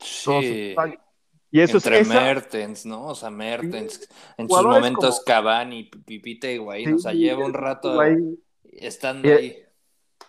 [0.76, 0.99] años.
[1.51, 3.07] Y eso Entre es Mertens, ¿no?
[3.07, 7.99] O sea, Mertens, en sus momentos Cavani, Pipita y Guaín, o sea, lleva un rato
[8.64, 9.57] estando ahí.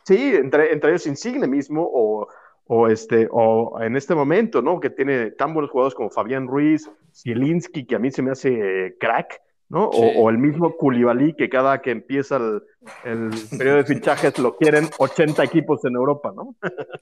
[0.03, 2.29] Sí, entre, entre ellos Insigne mismo, o,
[2.65, 4.79] o, este, o en este momento, ¿no?
[4.79, 8.95] Que tiene tan buenos jugadores como Fabián Ruiz, Zielinski, que a mí se me hace
[8.99, 9.85] crack, ¿no?
[9.85, 12.63] O, el mismo Koulibaly, que cada que empieza el,
[13.03, 16.55] el, periodo de fichajes lo quieren 80 equipos en Europa, ¿no?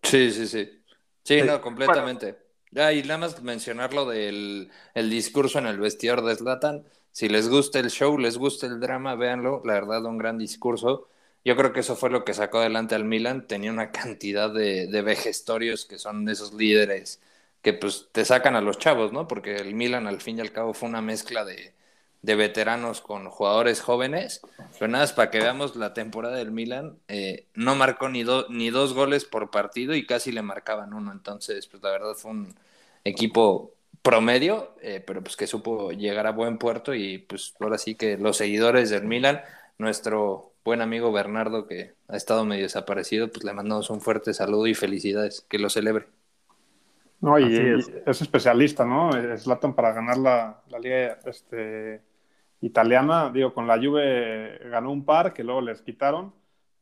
[0.03, 0.81] sí, sí, sí.
[1.23, 2.37] Sí, no, completamente.
[2.71, 6.83] Ya, y nada más mencionar lo del el discurso en el vestidor de Zlatan.
[7.11, 9.61] Si les gusta el show, les gusta el drama, véanlo.
[9.65, 11.07] La verdad, un gran discurso.
[11.43, 13.47] Yo creo que eso fue lo que sacó adelante al Milan.
[13.47, 17.21] Tenía una cantidad de, de vejestorios que son de esos líderes
[17.61, 19.27] que pues te sacan a los chavos, ¿no?
[19.27, 21.73] Porque el Milan al fin y al cabo fue una mezcla de,
[22.25, 24.41] de veteranos con jugadores jóvenes.
[24.79, 26.97] Pero nada, es para que veamos la temporada del Milan.
[27.07, 31.11] Eh, no marcó ni, ni dos goles por partido y casi le marcaban uno.
[31.11, 32.55] Entonces, pues la verdad fue un
[33.03, 37.95] equipo promedio, eh, pero pues que supo llegar a buen puerto y pues ahora sí
[37.95, 39.41] que los seguidores del Milan,
[39.77, 44.65] nuestro buen amigo Bernardo que ha estado medio desaparecido, pues le mandamos un fuerte saludo
[44.65, 46.07] y felicidades, que lo celebre.
[47.21, 48.21] No, y es.
[48.21, 49.15] especialista, ¿no?
[49.15, 52.01] Es Latan para ganar la, la liga este,
[52.61, 56.33] italiana, digo, con la Juve ganó un par que luego les quitaron,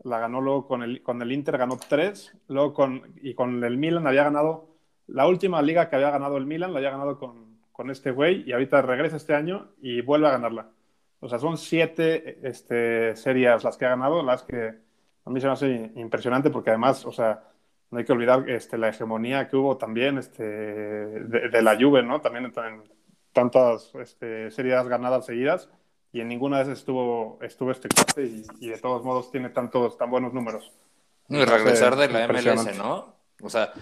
[0.04, 3.78] la ganó luego con el, con el Inter, ganó tres, luego con, y con el
[3.78, 4.70] Milan había ganado,
[5.08, 8.44] la última liga que había ganado el Milan la había ganado con, con este güey
[8.48, 10.70] y ahorita regresa este año y vuelve a ganarla.
[11.20, 14.76] O sea, son siete este, series las que ha ganado, las que
[15.26, 17.44] a mí se me hace impresionante porque además, o sea,
[17.92, 22.22] no hay que olvidar este, la hegemonía que hubo también este, de, la Juve, ¿no?
[22.22, 22.46] También
[23.34, 25.70] tantas este, series ganadas seguidas
[26.12, 29.98] y en ninguna de esas estuvo, estuvo este clase y, de todos modos tiene tantos
[29.98, 30.72] tan buenos números.
[31.28, 33.16] Y regresar de la MLS, ¿no?
[33.42, 33.74] O sea,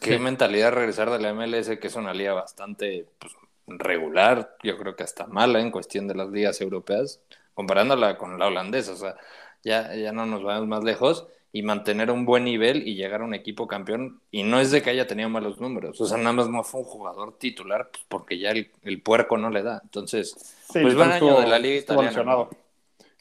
[0.00, 3.34] qué mentalidad regresar de la MLS, que es una liga bastante pues,
[3.66, 7.20] regular, yo creo que hasta mala en cuestión de las ligas europeas,
[7.54, 8.92] comparándola con la holandesa.
[8.92, 9.16] O sea,
[9.64, 13.24] ya, ya no nos vamos más lejos y mantener un buen nivel y llegar a
[13.24, 14.20] un equipo campeón.
[14.32, 16.80] Y no es de que haya tenido malos números, o sea, nada más no fue
[16.80, 19.80] un jugador titular pues, porque ya el, el, puerco no le da.
[19.84, 20.34] Entonces,
[20.72, 22.48] pues buen año de la liga italiana.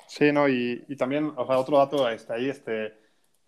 [0.08, 2.96] Sí, no, y, y, también, o sea, otro dato está ahí, este,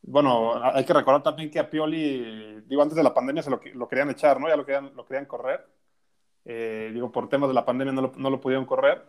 [0.04, 3.60] bueno, hay que recordar también que a Pioli, digo, antes de la pandemia se lo,
[3.74, 4.48] lo querían echar, ¿no?
[4.48, 5.66] Ya lo querían, lo querían correr.
[6.46, 9.04] Eh, digo, por temas de la pandemia no lo, no lo pudieron correr.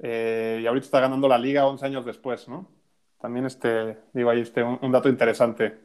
[0.00, 2.68] Eh, y ahorita está ganando la liga 11 años después, ¿no?
[3.20, 5.78] También, este, digo, ahí este, un, un dato interesante.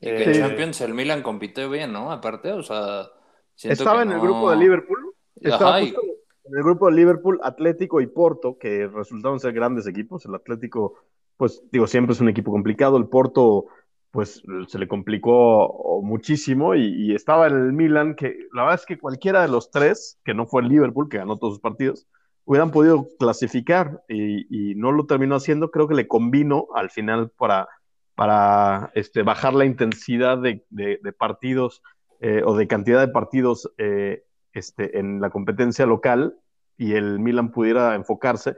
[0.00, 2.10] Y que eh, Champions el Milan compitió bien, ¿no?
[2.10, 3.06] Aparte, o sea...
[3.56, 4.14] Estaba en no...
[4.16, 5.14] el grupo de Liverpool.
[5.40, 5.88] Estaba Ajá, y...
[5.88, 10.26] en el grupo de Liverpool, Atlético y Porto, que resultaron ser grandes equipos.
[10.26, 10.94] El Atlético,
[11.36, 12.96] pues, digo, siempre es un equipo complicado.
[12.96, 13.66] El Porto,
[14.10, 16.74] pues, se le complicó muchísimo.
[16.74, 20.18] Y, y estaba en el Milan, que la verdad es que cualquiera de los tres,
[20.24, 22.08] que no fue el Liverpool, que ganó todos sus partidos,
[22.44, 27.30] hubieran podido clasificar y, y, no lo terminó haciendo, creo que le convino al final
[27.30, 27.68] para,
[28.14, 31.82] para este, bajar la intensidad de, de, de partidos
[32.20, 36.36] eh, o de cantidad de partidos eh, este, en la competencia local
[36.76, 38.56] y el Milan pudiera enfocarse,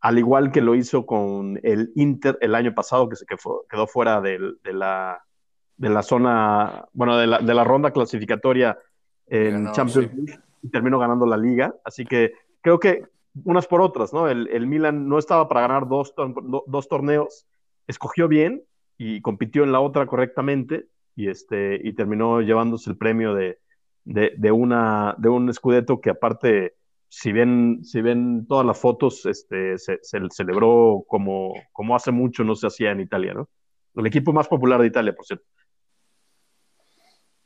[0.00, 3.54] al igual que lo hizo con el Inter el año pasado, que, se, que fue,
[3.70, 5.22] quedó fuera de, de, la,
[5.76, 8.78] de la zona, bueno, de la, de la ronda clasificatoria
[9.26, 10.38] en no, Champions League sí.
[10.62, 11.74] y terminó ganando la liga.
[11.84, 13.04] Así que creo que
[13.42, 14.28] unas por otras, ¿no?
[14.28, 16.14] El, el Milan no estaba para ganar dos,
[16.66, 17.46] dos, torneos,
[17.86, 18.62] escogió bien
[18.96, 23.58] y compitió en la otra correctamente y, este, y terminó llevándose el premio de,
[24.04, 26.76] de, de, una, de un escudeto que aparte,
[27.08, 32.44] si ven, si ven todas las fotos, este, se, se celebró como, como hace mucho
[32.44, 33.48] no se hacía en Italia, ¿no?
[33.96, 35.46] El equipo más popular de Italia, por cierto.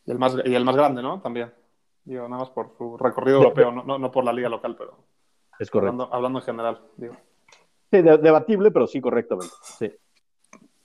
[0.07, 1.21] Y el más, y el más grande, ¿no?
[1.21, 1.53] También.
[2.05, 5.05] Digo, nada más por su recorrido europeo, no, no, no por la liga local, pero...
[5.59, 5.93] Es correcto.
[5.93, 7.15] Hablando, hablando en general, digo.
[7.91, 9.53] Sí, de, debatible, pero sí, correctamente.
[9.63, 9.91] Sí.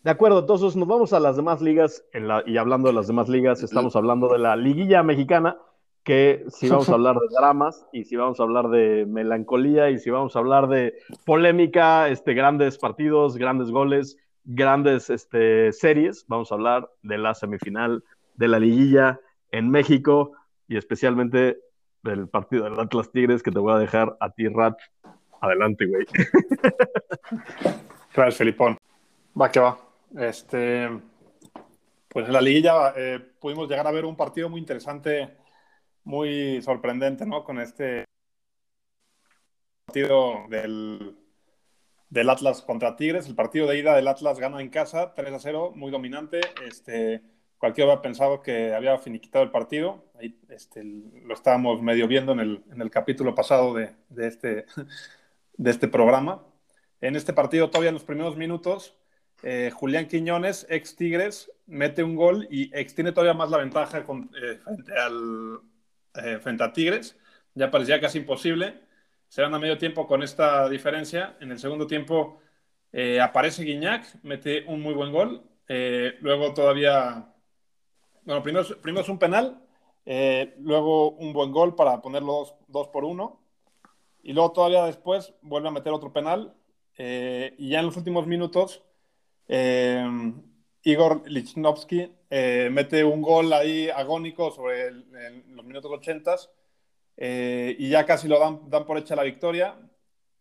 [0.03, 2.03] De acuerdo, entonces nos vamos a las demás ligas.
[2.13, 5.57] La, y hablando de las demás ligas, estamos hablando de la liguilla mexicana,
[6.03, 9.99] que si vamos a hablar de dramas, y si vamos a hablar de melancolía, y
[9.99, 10.93] si vamos a hablar de
[11.25, 18.03] polémica, este, grandes partidos, grandes goles, grandes este, series, vamos a hablar de la semifinal
[18.35, 19.21] de la liguilla
[19.51, 20.33] en México,
[20.67, 21.59] y especialmente
[22.03, 24.77] del partido del Atlas Tigres que te voy a dejar a ti, Rat.
[25.41, 26.05] Adelante, güey.
[28.13, 28.77] Gracias, Felipón.
[29.39, 29.79] Va que va.
[30.17, 30.89] Este,
[32.07, 35.35] pues en la liguilla eh, pudimos llegar a ver un partido muy interesante,
[36.03, 37.43] muy sorprendente, ¿no?
[37.43, 38.05] Con este
[39.85, 41.17] partido del,
[42.09, 43.27] del Atlas contra Tigres.
[43.27, 46.41] El partido de ida del Atlas gana en casa, 3 a 0, muy dominante.
[46.65, 47.23] Este,
[47.63, 50.03] cualquiera había pensado que había finiquitado el partido.
[50.19, 54.65] Ahí este, lo estábamos medio viendo en el, en el capítulo pasado de, de, este,
[55.57, 56.45] de este programa.
[56.99, 58.97] En este partido, todavía en los primeros minutos,
[59.43, 64.29] eh, Julián Quiñones, ex Tigres, mete un gol y extiende todavía más la ventaja con,
[64.43, 65.61] eh, frente, al,
[66.15, 67.17] eh, frente a Tigres.
[67.55, 68.81] Ya parecía casi imposible.
[69.29, 71.37] Se van a medio tiempo con esta diferencia.
[71.39, 72.41] En el segundo tiempo
[72.91, 75.43] eh, aparece Guiñac, mete un muy buen gol.
[76.19, 77.32] luego todavía
[78.25, 79.61] bueno, primero, primero es un penal,
[80.05, 83.41] eh, luego un buen gol para ponerlo dos, dos, por uno,
[84.21, 86.53] y luego todavía después vuelve a meter otro penal,
[86.97, 88.83] eh, y ya en los últimos minutos,
[89.47, 90.05] eh,
[90.83, 96.35] Igor Lichnowsky eh, mete un gol ahí agónico sobre el, los minutos 80
[97.15, 99.77] y ya casi lo dan, dan por hecha la victoria,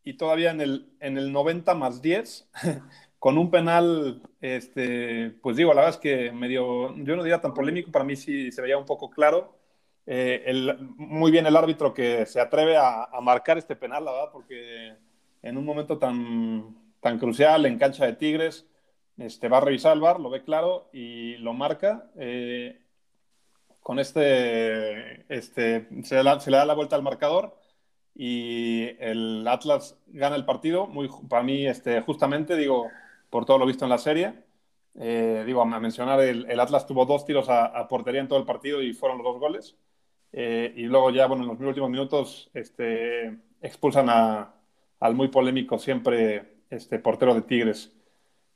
[0.05, 2.49] y todavía en el, en el 90 más 10
[3.23, 7.55] con un penal, este, pues digo, la verdad es que medio, yo no diría tan
[7.55, 9.57] polémico, para mí sí se veía un poco claro.
[10.07, 14.11] Eh, el, muy bien el árbitro que se atreve a, a, marcar este penal, la
[14.11, 14.97] verdad, porque
[15.41, 18.67] en un momento tan, tan crucial en cancha de Tigres,
[19.17, 22.11] este, va a revisar el bar, lo ve claro y lo marca.
[22.17, 22.81] Eh,
[23.83, 27.57] con este, este se, le da, se le da la vuelta al marcador
[28.17, 32.91] y el Atlas gana el partido, muy, para mí, este, justamente, digo,
[33.33, 34.35] por todo lo visto en la serie.
[35.01, 38.39] Eh, digo, a mencionar, el, el, Atlas tuvo dos tiros a, a, portería en todo
[38.39, 39.75] el partido y fueron los dos goles.
[40.33, 44.55] Eh, y luego ya, bueno, en los últimos minutos este, expulsan a,
[45.01, 47.95] al muy polémico siempre este, portero de Tigres.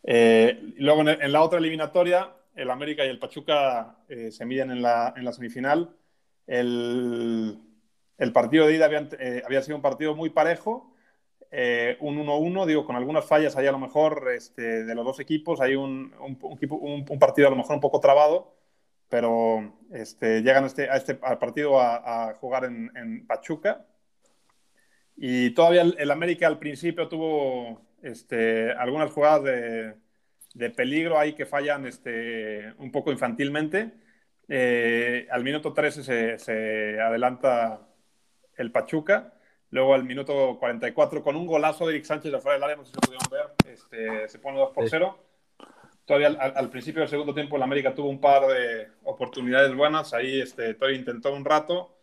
[0.03, 4.71] Eh, luego en, en, la otra eliminatoria, el América y el Pachuca eh, se miden
[4.73, 5.97] en la, en la semifinal.
[6.47, 7.59] El,
[8.19, 10.93] el, partido de ida había, eh, había sido un partido muy parejo
[11.59, 15.21] eh, un 1-1, digo, con algunas fallas ahí a lo mejor este, de los dos
[15.21, 18.55] equipos, hay un, un, partido a lo mejor un poco trabado,
[19.09, 23.87] pero este, llegan este, a este al partido a, jugar en, Pachuca.
[25.17, 29.95] Y todavía el, el, América al principio tuvo este, algunas jugadas de,
[30.53, 33.95] de, peligro ahí que fallan este, un poco infantilmente.
[34.47, 37.81] Eh, al minuto 13 se, se, adelanta
[38.57, 39.33] el Pachuca.
[39.71, 42.85] Luego al minuto 44 con un golazo de Eric Sánchez de afuera del área, no
[42.85, 45.19] sé si lo pudieron ver, este, se pone 2 por 0.
[46.05, 50.15] Todavía al, al, principio del segundo tiempo el América tuvo un par de oportunidades buenas.
[50.15, 51.97] Ahí este, todavía intentó un rato.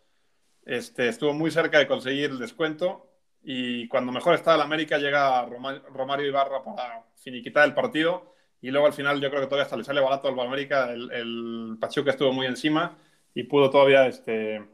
[0.66, 3.10] Este, estuvo muy cerca de conseguir el descuento.
[3.42, 8.34] Y cuando mejor estaba el América llega Romario Ibarra para finiquitar el partido.
[8.60, 10.92] Y luego al final yo creo que todavía hasta le sale barato al América.
[10.92, 12.98] El, el Pachuca estuvo muy encima
[13.34, 14.64] y pudo todavía este,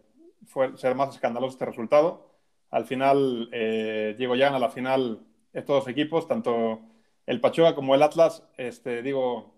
[0.47, 2.30] fue, ser más escandaloso este resultado.
[2.71, 5.21] Al final, eh, Diego, a la final
[5.53, 6.81] estos dos equipos, tanto
[7.27, 9.55] el Pachuca como el Atlas, este, digo,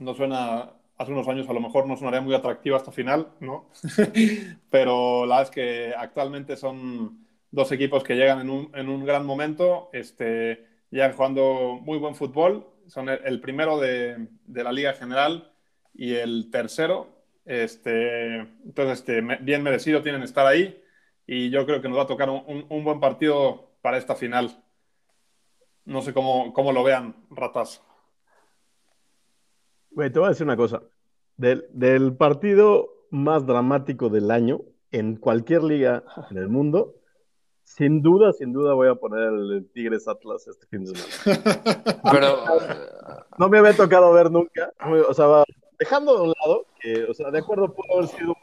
[0.00, 3.68] no suena, hace unos años a lo mejor no sonaría muy atractivo hasta final, ¿no?
[4.70, 9.04] Pero la verdad es que actualmente son dos equipos que llegan en un, en un
[9.04, 14.72] gran momento, este, llegan jugando muy buen fútbol, son el, el primero de, de, la
[14.72, 15.52] Liga General
[15.94, 20.83] y el tercero, este, entonces este, bien merecido tienen estar ahí
[21.26, 24.14] y yo creo que nos va a tocar un, un, un buen partido para esta
[24.14, 24.62] final.
[25.84, 27.82] No sé cómo, cómo lo vean, ratas.
[29.90, 30.82] Güey, te voy a decir una cosa.
[31.36, 34.60] Del, del, partido más dramático del año
[34.90, 36.94] en cualquier liga en el mundo,
[37.64, 41.42] sin duda, sin duda voy a poner el Tigres Atlas este fin de semana.
[42.12, 42.38] Pero
[43.38, 44.72] no me había tocado ver nunca.
[45.08, 45.44] O sea,
[45.78, 48.34] dejando de un lado, que, o sea, de acuerdo, pudo haber sido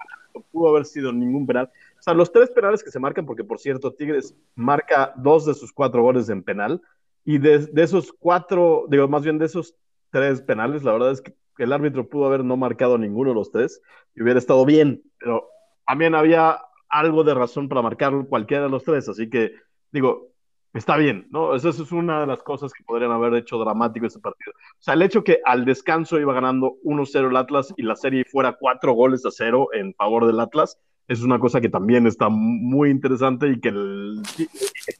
[0.52, 1.70] pudo haber sido ningún penal.
[2.02, 5.54] O sea, los tres penales que se marcan, porque por cierto, Tigres marca dos de
[5.54, 6.82] sus cuatro goles en penal.
[7.24, 9.76] Y de, esos cuatro, digo, más bien de esos
[10.10, 13.52] tres penales, la verdad es que el árbitro pudo haber no marcado ninguno de los
[13.52, 13.84] tres
[14.16, 15.48] y hubiera estado bien, pero
[15.86, 19.54] también había algo de razón para marcar cualquiera de los tres, así que
[19.92, 20.32] digo,
[20.74, 21.54] está bien, ¿no?
[21.54, 24.54] Esa es una de las cosas que podrían haber hecho dramático ese partido.
[24.54, 28.26] O sea, el hecho que al descanso iba ganando 1-0 el Atlas y la serie
[28.26, 32.30] fuera cuatro goles a cero en favor del Atlas, es una cosa que también está
[32.30, 34.22] muy interesante y que el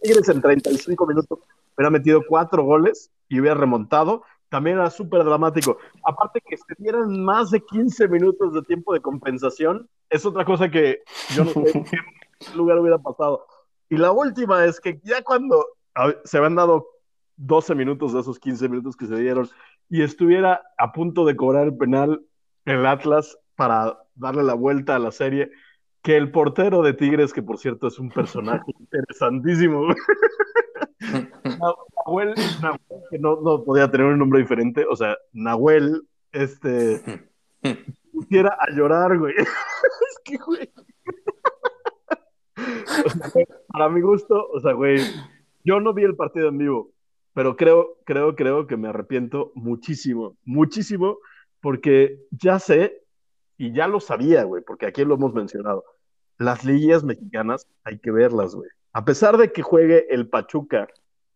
[0.02, 1.40] Tigres en 35 minutos
[1.76, 5.78] hubiera metido cuatro goles y hubiera remontado, también era súper dramático.
[6.04, 10.70] Aparte que se dieran más de 15 minutos de tiempo de compensación, es otra cosa
[10.70, 11.00] que
[11.34, 11.98] yo no sé en qué
[12.56, 13.46] lugar hubiera pasado.
[13.90, 15.66] Y la última es que ya cuando
[16.26, 16.88] se habían dado
[17.38, 19.50] 12 minutos de esos 15 minutos que se dieron
[19.90, 22.22] y estuviera a punto de cobrar el penal
[22.66, 25.52] el Atlas para darle la vuelta a la serie,
[26.02, 29.88] que el portero de Tigres, que por cierto es un personaje interesantísimo,
[32.06, 37.02] Nahuel, Nahuel, que no, no, podía tener un nombre diferente, o sea, Nahuel, este,
[38.12, 39.34] pusiera a llorar, güey.
[39.38, 40.70] es que, güey.
[43.06, 45.00] O sea, para mi gusto, o sea, güey,
[45.64, 46.92] yo no vi el partido en vivo,
[47.34, 51.18] pero creo, creo, creo que me arrepiento muchísimo, muchísimo,
[51.62, 53.01] porque ya sé
[53.62, 55.84] y ya lo sabía, güey, porque aquí lo hemos mencionado.
[56.40, 58.68] Las liguillas mexicanas hay que verlas, güey.
[58.92, 60.88] A pesar de que juegue el Pachuca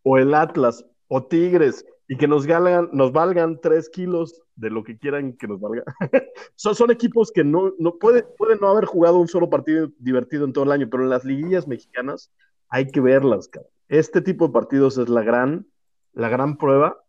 [0.01, 5.34] o el Atlas o Tigres y que nos, valgan tres kilos de lo que quieran
[5.34, 5.84] que nos valga.
[6.55, 10.45] son, son, equipos que no, no pueden puede no haber jugado un solo partido divertido
[10.45, 12.32] en todo el año, pero en las liguillas mexicanas
[12.69, 13.69] hay que verlas, cabrón.
[13.88, 15.67] Este tipo de partidos es la gran,
[16.13, 17.05] la gran prueba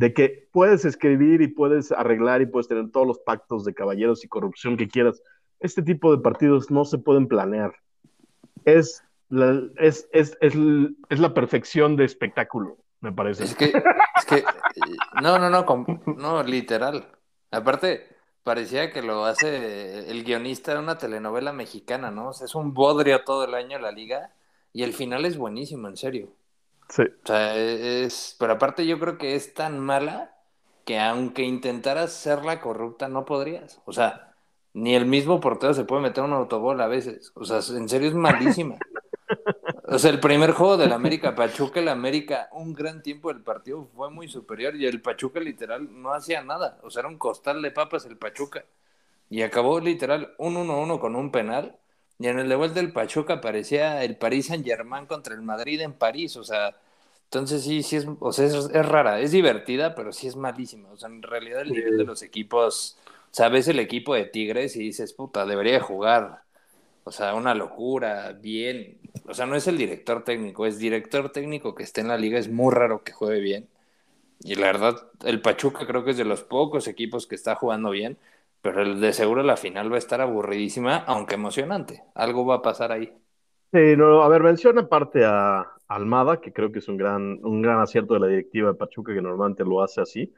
[0.00, 4.24] de que puedes escribir y puedes arreglar y puedes tener todos los pactos de caballeros
[4.24, 5.22] y corrupción que quieras.
[5.58, 7.74] Este tipo de partidos no se pueden planear.
[8.64, 10.54] Es la, es, es, es,
[11.10, 13.44] es la perfección de espectáculo, me parece.
[13.44, 14.42] Es que, es que
[15.20, 15.66] no, no, no,
[16.16, 17.06] no, literal.
[17.50, 18.06] Aparte,
[18.42, 22.30] parecía que lo hace el guionista de una telenovela mexicana, ¿no?
[22.30, 24.32] Es un bodrio todo el año la liga
[24.72, 26.32] y el final es buenísimo, en serio.
[26.90, 27.02] Sí.
[27.02, 30.36] O sea, es, pero aparte yo creo que es tan mala
[30.84, 33.80] que aunque intentaras serla corrupta, no podrías.
[33.84, 34.34] O sea,
[34.74, 37.32] ni el mismo portero se puede meter un autobol a veces.
[37.34, 38.76] O sea, en serio es malísima.
[39.84, 43.88] O sea, el primer juego del América Pachuca, el América, un gran tiempo del partido
[43.96, 46.78] fue muy superior y el Pachuca literal no hacía nada.
[46.82, 48.64] O sea, era un costal de papas el Pachuca.
[49.28, 51.76] Y acabó literal un 1-1 con un penal.
[52.20, 55.80] Y en el de vuelta del Pachuca aparecía el Paris Saint Germain contra el Madrid
[55.82, 56.36] en París.
[56.36, 56.76] O sea,
[57.24, 60.90] entonces sí, sí es, o sea, es, es rara, es divertida, pero sí es malísima.
[60.92, 62.98] O sea, en realidad el nivel de los equipos,
[63.32, 66.44] sabes el equipo de Tigres y dices, puta, debería jugar
[67.04, 68.98] o sea, una locura, bien.
[69.26, 72.38] O sea, no es el director técnico, es director técnico que esté en la liga,
[72.38, 73.68] es muy raro que juegue bien.
[74.40, 77.90] Y la verdad, el Pachuca creo que es de los pocos equipos que está jugando
[77.90, 78.18] bien.
[78.62, 82.02] Pero el de seguro la final va a estar aburridísima, aunque emocionante.
[82.14, 83.12] Algo va a pasar ahí.
[83.72, 87.62] Sí, no, a ver, menciona aparte a Almada, que creo que es un gran, un
[87.62, 90.32] gran acierto de la directiva de Pachuca, que normalmente lo hace así.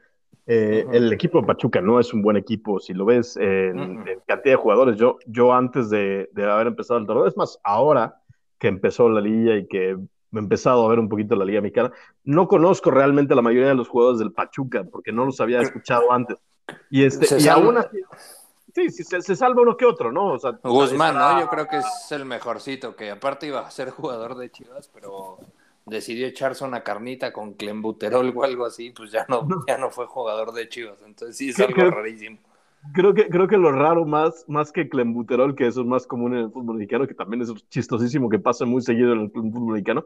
[0.45, 4.19] Eh, el equipo de Pachuca no es un buen equipo, si lo ves en, en
[4.27, 4.97] cantidad de jugadores.
[4.97, 8.21] Yo, yo antes de, de, haber empezado el torneo, es más, ahora
[8.59, 9.97] que empezó la liga y que he
[10.39, 11.91] empezado a ver un poquito la liga mexicana,
[12.23, 16.11] no conozco realmente la mayoría de los jugadores del Pachuca, porque no los había escuchado
[16.11, 16.37] antes.
[16.89, 17.97] Y, este, y aún así,
[18.73, 20.33] sí, sí se, se, salva uno que otro, ¿no?
[20.33, 21.39] O sea, Guzmán, ¿no?
[21.39, 25.39] Yo creo que es el mejorcito, que aparte iba a ser jugador de Chivas, pero
[25.85, 30.05] decidió echarse una carnita con Clembuterol o algo así, pues ya no, ya no fue
[30.05, 30.97] jugador de Chivas.
[31.05, 32.37] Entonces sí es algo creo, rarísimo.
[32.93, 36.33] Creo que, creo que lo raro más, más que Clembuterol, que eso es más común
[36.33, 39.73] en el fútbol mexicano, que también es chistosísimo, que pasa muy seguido en el fútbol
[39.73, 40.05] mexicano,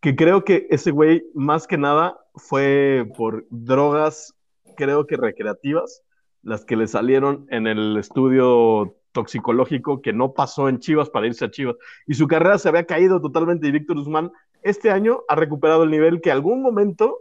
[0.00, 4.34] que creo que ese güey más que nada fue por drogas,
[4.78, 6.02] creo que recreativas,
[6.42, 11.44] las que le salieron en el estudio toxicológico que no pasó en Chivas para irse
[11.44, 11.74] a Chivas.
[12.06, 14.30] Y su carrera se había caído totalmente y Víctor Guzmán
[14.62, 17.18] este año ha recuperado el nivel que algún momento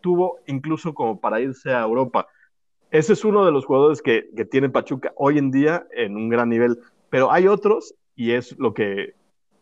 [0.00, 2.26] tuvo incluso como para irse a Europa.
[2.90, 6.30] Ese es uno de los jugadores que, que tiene Pachuca hoy en día en un
[6.30, 6.78] gran nivel,
[7.10, 9.14] pero hay otros y es lo que,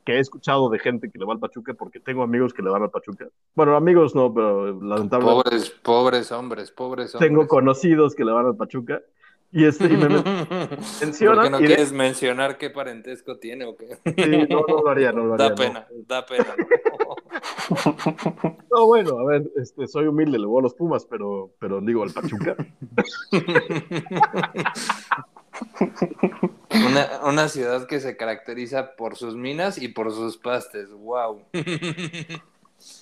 [0.04, 2.70] que he escuchado de gente que le va al Pachuca porque tengo amigos que le
[2.70, 3.28] van al Pachuca.
[3.54, 5.42] Bueno, amigos no, pero lamentablemente.
[5.42, 7.28] Pobres, pobres hombres, pobres hombres.
[7.28, 9.02] Tengo conocidos que le van al Pachuca.
[9.50, 10.76] Y este y me menciona.
[11.42, 11.96] ¿Por qué no quieres de...
[11.96, 13.98] mencionar qué parentesco tiene o qué?
[14.04, 15.50] Sí, no, no lo haría, no lo haría.
[15.50, 16.04] Da pena, no.
[16.08, 16.56] da pena.
[18.70, 22.02] No, bueno, a ver, este, soy humilde, le voy a los Pumas, pero, pero digo
[22.02, 22.56] al Pachuca.
[26.70, 30.90] Una, una, ciudad que se caracteriza por sus minas y por sus pastes.
[30.90, 31.42] ¡Wow!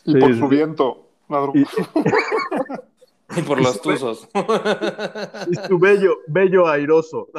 [0.05, 1.09] Y por sí, su viento.
[1.55, 1.63] Y,
[3.41, 4.29] y, por los tuzos.
[5.51, 7.29] Y su bello, bello airoso.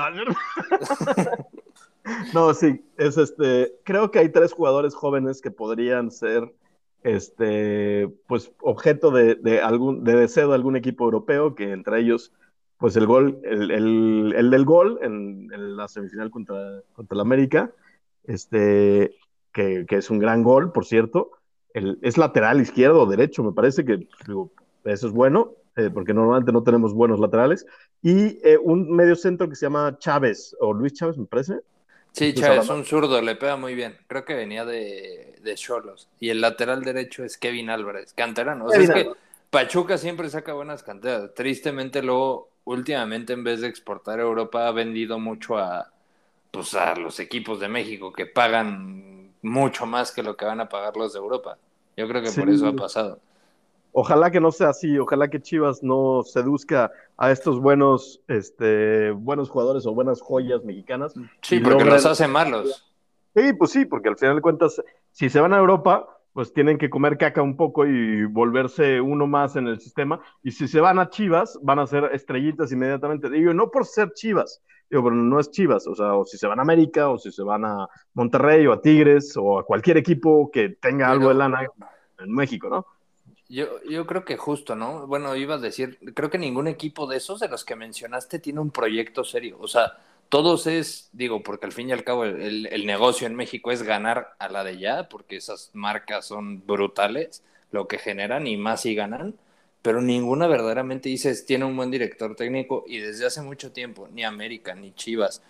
[2.34, 3.78] No, sí, es este.
[3.86, 6.53] Creo que hay tres jugadores jóvenes que podrían ser
[7.01, 12.34] este, pues, objeto de, de, algún, de deseo de algún equipo europeo, que entre ellos
[12.84, 17.21] pues el gol, el, el, el del gol en, en, la semifinal contra, contra el
[17.21, 17.71] América,
[18.25, 19.15] este,
[19.53, 21.31] que, que, es un gran gol, por cierto,
[21.73, 24.51] el, es lateral izquierdo o derecho, me parece que digo,
[24.84, 27.65] eso es bueno, eh, porque normalmente no tenemos buenos laterales,
[28.01, 31.61] y eh, un medio centro que se llama Chávez, o Luis Chávez, me parece.
[32.11, 36.31] Sí, Chávez, un zurdo, le pega muy bien, creo que venía de, de Cholos, y
[36.31, 39.09] el lateral derecho es Kevin Álvarez, canterano, o sea, es que
[39.54, 44.72] Pachuca siempre saca buenas canteras, tristemente luego últimamente en vez de exportar a Europa ha
[44.72, 45.91] vendido mucho a,
[46.49, 50.70] pues, a los equipos de México que pagan mucho más que lo que van a
[50.70, 51.60] pagar los de Europa.
[51.95, 52.39] Yo creo que sí.
[52.39, 53.20] por eso ha pasado.
[53.91, 59.51] Ojalá que no sea así, ojalá que Chivas no seduzca a estos buenos, este, buenos
[59.51, 61.14] jugadores o buenas joyas mexicanas.
[61.43, 62.91] Sí, porque los hace malos.
[63.36, 64.82] Sí, pues sí, porque al final de cuentas,
[65.12, 69.27] si se van a Europa, pues tienen que comer caca un poco y volverse uno
[69.27, 70.19] más en el sistema.
[70.41, 73.29] Y si se van a Chivas, van a ser estrellitas inmediatamente.
[73.29, 75.86] Digo, no por ser Chivas, digo, pero no es Chivas.
[75.88, 78.73] O sea, o si se van a América, o si se van a Monterrey, o
[78.73, 81.67] a Tigres, o a cualquier equipo que tenga pero, algo de lana
[82.19, 82.86] en México, ¿no?
[83.47, 85.05] Yo, yo creo que justo, ¿no?
[85.05, 88.59] Bueno, iba a decir, creo que ningún equipo de esos de los que mencionaste tiene
[88.59, 89.57] un proyecto serio.
[89.59, 89.99] O sea,
[90.34, 94.34] todos es, digo, porque al fin y al cabo el, negocio en México es ganar
[94.39, 98.95] a la de ya, porque esas marcas son brutales, lo que generan y más si
[98.95, 99.36] ganan,
[99.84, 104.24] pero ninguna verdaderamente dices tiene un buen director técnico y desde hace mucho tiempo, ni
[104.24, 105.43] América, ni Chivas,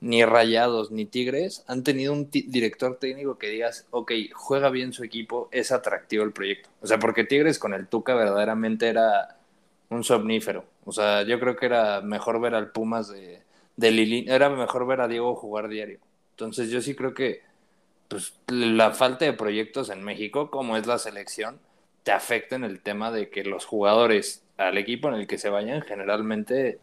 [0.00, 5.02] ni Rayados, ni Tigres han tenido un director técnico que digas, ok, juega bien su
[5.02, 6.70] equipo, es atractivo el proyecto.
[6.80, 9.36] O sea, porque Tigres con el Tuca verdaderamente era
[9.88, 10.64] un somnífero.
[10.84, 13.47] O sea, yo creo que era mejor ver al Pumas de
[13.78, 16.00] de Lili, era mejor ver a Diego jugar diario.
[16.32, 17.42] Entonces yo sí creo que
[18.08, 21.60] pues, la falta de proyectos en México, como es la selección,
[22.02, 25.48] te afecta en el tema de que los jugadores al equipo en el que se
[25.48, 26.80] vayan generalmente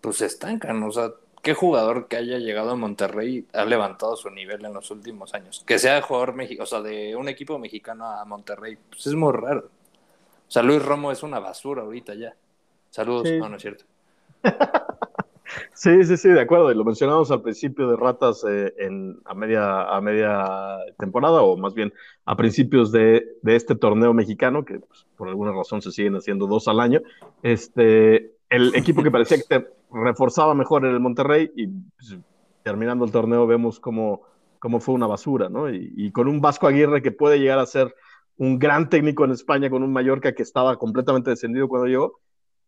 [0.00, 0.82] pues se estancan.
[0.82, 1.10] O sea,
[1.42, 5.62] ¿qué jugador que haya llegado a Monterrey ha levantado su nivel en los últimos años?
[5.66, 9.68] Que sea jugador o sea, de un equipo mexicano a Monterrey, pues es muy raro.
[10.48, 12.34] O sea, Luis Romo es una basura ahorita ya.
[12.88, 13.36] Saludos, sí.
[13.38, 13.84] no, no es cierto.
[15.72, 16.70] Sí, sí, sí, de acuerdo.
[16.70, 21.56] Y lo mencionamos al principio de Ratas eh, en, a, media, a media temporada, o
[21.56, 21.92] más bien
[22.24, 26.46] a principios de, de este torneo mexicano, que pues, por alguna razón se siguen haciendo
[26.46, 27.00] dos al año.
[27.42, 32.18] Este, el equipo que parecía que te reforzaba mejor en el Monterrey, y pues,
[32.62, 34.22] terminando el torneo vemos cómo,
[34.58, 35.70] cómo fue una basura, ¿no?
[35.70, 37.94] Y, y, con un Vasco Aguirre que puede llegar a ser
[38.36, 42.20] un gran técnico en España, con un Mallorca que estaba completamente descendido cuando llegó,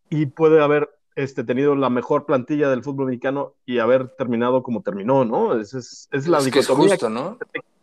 [0.09, 4.83] y puede haber este, tenido la mejor plantilla del fútbol mexicano y haber terminado como
[4.83, 5.59] terminó, ¿no?
[5.61, 6.99] Es, es, es la Es que es dicotomía.
[6.99, 7.39] justo, ¿no?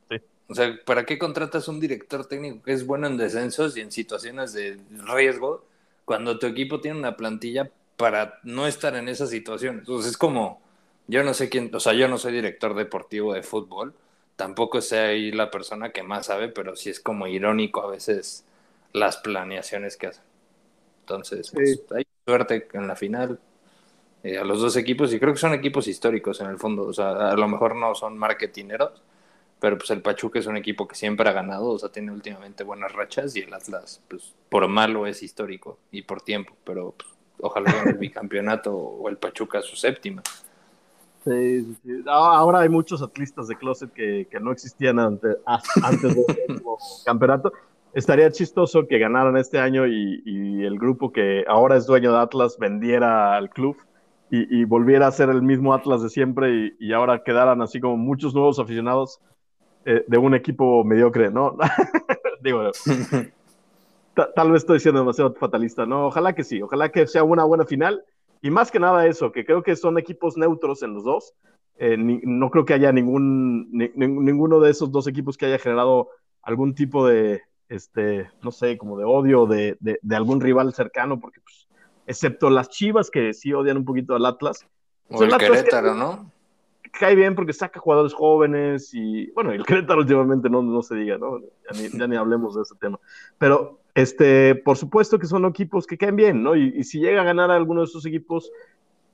[0.10, 0.18] Sí.
[0.48, 3.92] O sea, ¿para qué contratas un director técnico que es bueno en descensos y en
[3.92, 5.66] situaciones de riesgo
[6.06, 9.82] cuando tu equipo tiene una plantilla para no estar en esas situaciones?
[9.82, 10.62] Entonces es como,
[11.08, 13.94] yo no sé quién, o sea, yo no soy director deportivo de fútbol,
[14.38, 18.46] tampoco sé ahí la persona que más sabe, pero sí es como irónico a veces
[18.94, 20.24] las planeaciones que hacen.
[21.02, 23.40] Entonces, pues, hay suerte en la final
[24.22, 26.86] eh, a los dos equipos y creo que son equipos históricos en el fondo.
[26.88, 29.02] O sea, a lo mejor no son marketineros,
[29.62, 32.66] pero pues el Pachuca es un equipo que siempre ha ganado, o sea, tiene últimamente
[32.66, 37.10] buenas rachas y el Atlas, pues por malo es histórico y por tiempo, pero pues,
[37.40, 40.22] ojalá gane el bicampeonato o el Pachuca su séptima.
[41.24, 42.04] Sí, sí.
[42.08, 46.26] Ah, Ahora hay muchos atlistas de closet que, que no existían ante- a- antes del
[47.06, 47.54] campeonato.
[47.98, 52.60] Estaría chistoso que ganaran este año y, el grupo que ahora es dueño de Atlas
[52.60, 53.76] vendiera al club
[54.30, 58.36] y, volviera a ser el mismo Atlas de siempre y, ahora quedaran así como muchos
[58.36, 59.20] nuevos aficionados
[59.86, 61.58] eh, de un equipo mediocre, ¿no?
[62.44, 62.70] Digo,
[64.14, 66.06] ta- tal vez estoy siendo demasiado fatalista, ¿no?
[66.06, 68.04] Ojalá que sí, ojalá que sea una buena final.
[68.44, 71.34] Y más que nada eso, que creo que son equipos neutros en los dos.
[71.80, 75.58] Eh, no creo que haya ningún, ni- ni- ninguno de esos dos equipos que haya
[75.58, 76.10] generado
[76.44, 81.20] algún tipo de, este, no sé, como de odio de, de, de algún rival cercano,
[81.20, 81.68] porque pues,
[82.06, 84.66] excepto las Chivas que sí odian un poquito al Atlas,
[85.10, 86.32] O Son el las cosas que- Querétaro, ¿no?
[87.00, 91.18] cae bien porque saca jugadores jóvenes y bueno, el Querétaro últimamente no, no se diga,
[91.18, 91.40] ¿no?
[91.40, 93.00] Ya ni, ya ni hablemos de ese tema.
[93.38, 96.56] Pero, este, por supuesto que son equipos que caen bien, ¿no?
[96.56, 98.52] Y, y si llega a ganar a alguno de esos equipos,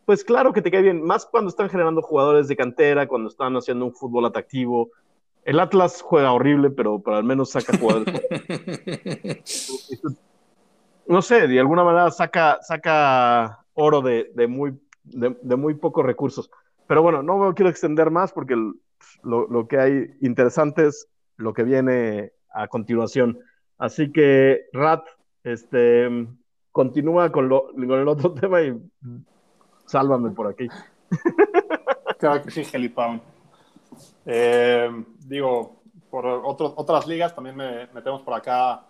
[0.05, 3.55] pues claro que te cae bien, más cuando están generando jugadores de cantera, cuando están
[3.55, 4.91] haciendo un fútbol atractivo.
[5.45, 8.21] El Atlas juega horrible, pero, pero al menos saca jugadores.
[11.07, 16.05] no sé, de alguna manera saca, saca oro de, de muy, de, de muy pocos
[16.05, 16.49] recursos.
[16.87, 21.07] Pero bueno, no me quiero extender más porque lo, lo que hay interesante es
[21.37, 23.39] lo que viene a continuación.
[23.77, 25.05] Así que, Rat,
[25.43, 26.27] este,
[26.71, 28.79] continúa con, lo, con el otro tema y
[29.85, 30.67] sálvame por aquí.
[32.17, 33.32] Claro que sí, Helipound.
[34.25, 34.89] Eh,
[35.25, 38.85] digo, por otras ligas también me- metemos por acá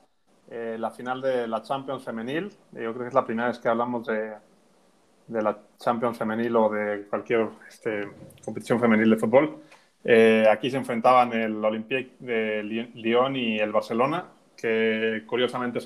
[0.50, 2.50] eh, la final de la Champions femenil.
[2.72, 4.34] Yo creo que es la primera vez que hablamos de,
[5.28, 8.10] la Champions femenil o de cualquier este,
[8.44, 9.62] competición femenil de fútbol.
[10.04, 14.26] Eh, aquí se enfrentaban el Olympique de Lyon y el Barcelona,
[14.58, 15.80] que curiosamente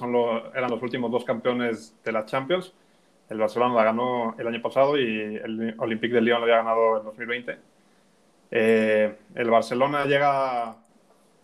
[0.55, 2.73] eran los últimos dos campeones de la Champions.
[3.29, 6.97] El Barcelona la ganó el año pasado y el Olympique de Lyon lo había ganado
[6.97, 7.57] en 2020.
[8.51, 10.77] Eh, el Barcelona llega,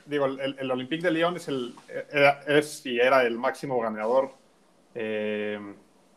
[0.06, 1.76] digo, el, el Olympique de Lyon es, el,
[2.12, 4.32] era- es y era el máximo ganador
[4.96, 5.60] eh,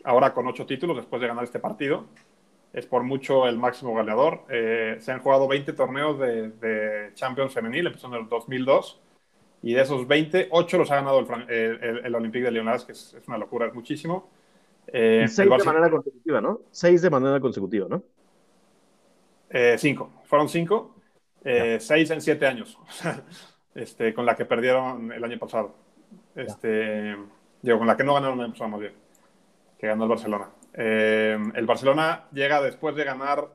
[0.05, 2.07] ahora con ocho títulos después de ganar este partido.
[2.73, 4.45] Es por mucho el máximo goleador.
[4.51, 9.01] Eh, se han jugado 20 torneos de, de Champions femenil, empezó en el 2002.
[9.63, 11.27] Y de esos 20, 8 los ha ganado el,
[12.05, 14.29] el, Olympique de Lyon, que es, es una locura, es muchísimo.
[14.89, 16.61] Eh, Y seis de manera consecutiva, ¿no?
[16.71, 18.03] Seis de manera consecutiva, ¿no?
[19.59, 20.13] Eh, cinco.
[20.27, 20.97] Fueron cinco.
[21.43, 22.79] Eh, seis en siete años.
[23.75, 25.75] este, con la que perdieron el año pasado.
[26.35, 27.17] Este,
[27.63, 28.93] digo, con la que no ganaron el año pasado, más bien.
[29.79, 30.51] Que ganó el Barcelona.
[30.75, 33.49] Eh, el Barcelona llega después de ganar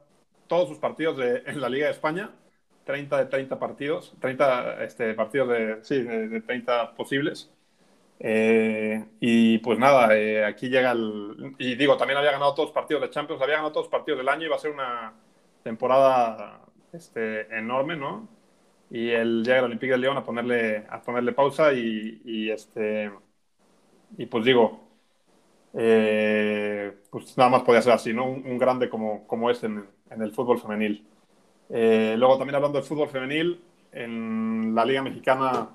[0.48, 2.32] todos sus partidos de- en la Liga de España.
[2.84, 4.16] 30 de 30 partidos.
[4.20, 7.52] 30 este, partidos de, sí, de, de 30 posibles.
[8.20, 11.56] Eh, y pues nada, eh, aquí llega el.
[11.60, 14.18] Y digo, también había ganado todos los partidos de Champions, había ganado todos los partidos
[14.20, 15.14] del año y va a ser una
[15.64, 16.62] temporada
[16.94, 18.28] este, enorme, ¿no?
[18.90, 23.12] Y él llega al Olympique de Lyon a ponerle, a ponerle pausa y, este.
[24.18, 24.82] Y pues digo,
[25.74, 28.26] eh, pues nada más podía ser así, ¿no?
[28.26, 31.08] Un, grande como, como es en, el fútbol femenil.
[31.70, 33.62] Eh, luego también hablando del fútbol femenil,
[33.92, 35.70] en la Liga Mexicana.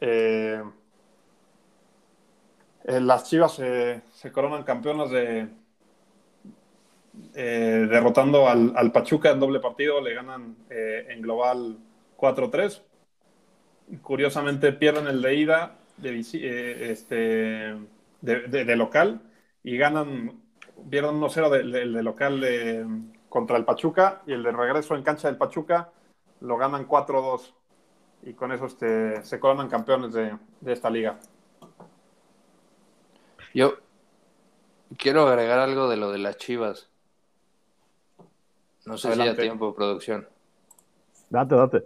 [0.00, 0.62] eh,
[2.84, 5.48] las Chivas se, se coronan campeonas de
[7.34, 11.78] eh, derrotando al, al Pachuca en doble partido, le ganan eh, en global
[12.16, 12.82] 4-3.
[14.02, 17.76] Curiosamente pierden el de ida de, eh, este,
[18.20, 19.20] de, local
[19.64, 20.40] y ganan,
[20.88, 22.86] pierden 1-0 de, de- de local de-
[23.28, 25.90] contra el Pachuca y el de regreso en cancha del Pachuca
[26.40, 27.52] lo ganan 4-2
[28.22, 31.18] y con eso este, se coronan campeones de, de esta liga.
[33.54, 33.74] Yo
[34.96, 36.88] quiero agregar algo de lo de las chivas.
[38.84, 39.24] No sé Adelante.
[39.24, 40.28] si a tiempo, producción.
[41.30, 41.84] Date, date.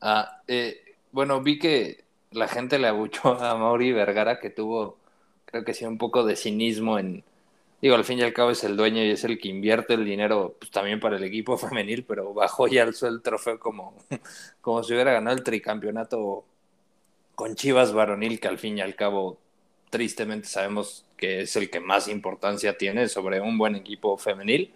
[0.00, 4.98] Ah, eh, bueno, vi que la gente le abuchó a Mauri Vergara, que tuvo,
[5.46, 7.24] creo que sí, un poco de cinismo en.
[7.80, 10.04] digo, al fin y al cabo es el dueño y es el que invierte el
[10.04, 13.94] dinero pues, también para el equipo femenil, pero bajó y alzó el trofeo como,
[14.60, 16.44] como si hubiera ganado el tricampeonato
[17.34, 19.38] con Chivas varonil, que al fin y al cabo
[19.90, 24.72] tristemente sabemos que es el que más importancia tiene sobre un buen equipo femenil.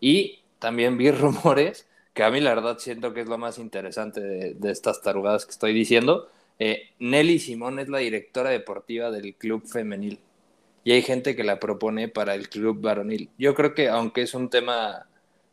[0.00, 4.20] Y también vi rumores, que a mí la verdad siento que es lo más interesante
[4.20, 6.28] de, estas tarugadas que estoy diciendo.
[6.58, 10.18] Eh, Nelly Simón es la directora deportiva del club femenil
[10.84, 13.30] y hay gente que la propone para el club varonil.
[13.38, 15.06] Yo creo que aunque es un tema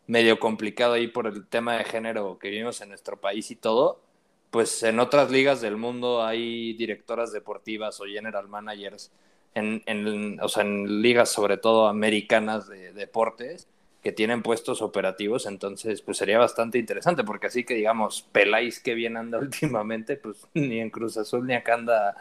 [0.08, 4.02] medio complicado ahí por el tema de género que vivimos en nuestro país y todo,
[4.50, 9.12] pues en otras ligas del mundo hay directoras deportivas o general managers,
[9.54, 13.68] en, en o sea, en ligas sobre todo americanas de, deportes,
[14.06, 18.94] que tienen puestos operativos, entonces pues sería bastante interesante, porque así que digamos, Peláis que
[18.94, 22.16] bien anda últimamente, pues ni en Cruz Azul ni acá anda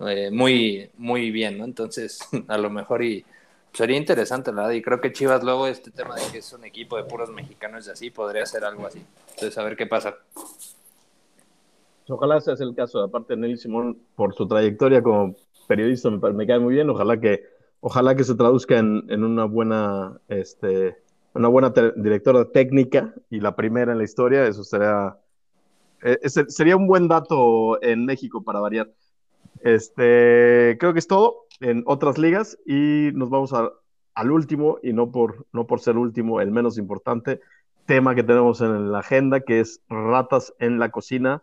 [0.00, 1.64] eh, muy, muy bien, ¿no?
[1.64, 3.24] Entonces, a lo mejor y
[3.72, 6.96] sería interesante, verdad, y creo que Chivas luego este tema de que es un equipo
[6.96, 9.00] de puros mexicanos y así, podría ser algo así.
[9.28, 10.16] Entonces, a ver qué pasa.
[12.08, 15.36] Ojalá sea el caso, aparte Nelly Simón, por su trayectoria como
[15.68, 17.44] periodista, me, cae muy bien, ojalá que,
[17.78, 20.96] ojalá que se traduzca en, una buena, este,
[21.34, 25.16] una buena directora técnica y la primera en la historia, eso sería,
[26.02, 28.90] eh, sería un buen dato en México para variar.
[29.60, 35.10] Este, creo que es todo en otras ligas y nos vamos al último y no
[35.10, 37.40] por, no por ser último, el menos importante
[37.90, 41.42] tema que tenemos en la agenda, que es ratas en la cocina,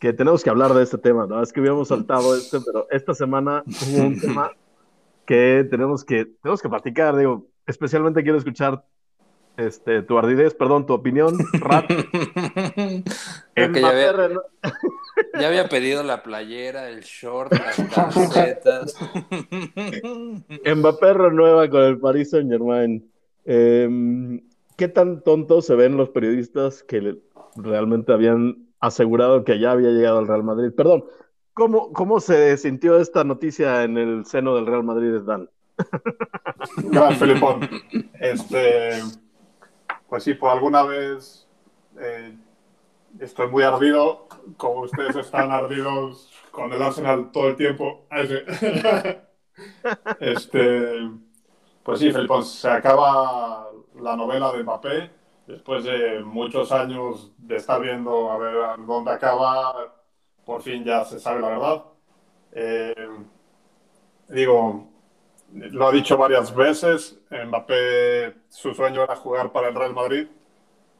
[0.00, 1.40] que tenemos que hablar de este tema, ¿no?
[1.40, 4.50] Es que habíamos saltado este, pero esta semana hubo un tema
[5.24, 8.84] que tenemos que, tenemos que platicar, digo, especialmente quiero escuchar
[9.56, 11.84] este, tu ardidez, perdón, tu opinión, Rat.
[13.56, 14.12] ya, había,
[15.40, 18.96] ya había pedido la playera, el short, las camisetas.
[20.76, 23.08] Mbappé renueva con el Paris Saint Germain.
[23.44, 24.40] Em,
[24.76, 27.18] ¿Qué tan tontos se ven los periodistas que
[27.54, 30.72] realmente habían asegurado que ya había llegado al Real Madrid?
[30.76, 31.04] Perdón,
[31.52, 35.48] ¿cómo, cómo se sintió esta noticia en el seno del Real Madrid, Dan?
[36.90, 37.68] Gran Felipón.
[38.20, 39.00] Este
[40.14, 41.48] pues sí, por alguna vez
[41.98, 42.36] eh,
[43.18, 48.06] estoy muy ardido, como ustedes están ardidos con el Arsenal todo el tiempo.
[50.20, 51.10] este,
[51.82, 53.68] pues sí, Felipe, se acaba
[54.00, 55.10] la novela de Mbappé,
[55.48, 58.54] después de muchos años de estar viendo a ver
[58.86, 59.96] dónde acaba,
[60.44, 61.84] por fin ya se sabe la verdad.
[62.52, 63.08] Eh,
[64.28, 64.93] digo,
[65.54, 70.26] lo ha dicho varias veces, Mbappé, su sueño era jugar para el Real Madrid.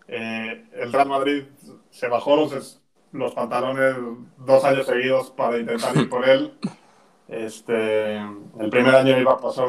[0.07, 1.45] Eh, el Real Madrid
[1.91, 2.81] se bajó los,
[3.13, 3.97] los, pantalones
[4.39, 6.57] dos años seguidos para intentar ir por él.
[7.27, 9.67] Este, el primer año iba a, pasar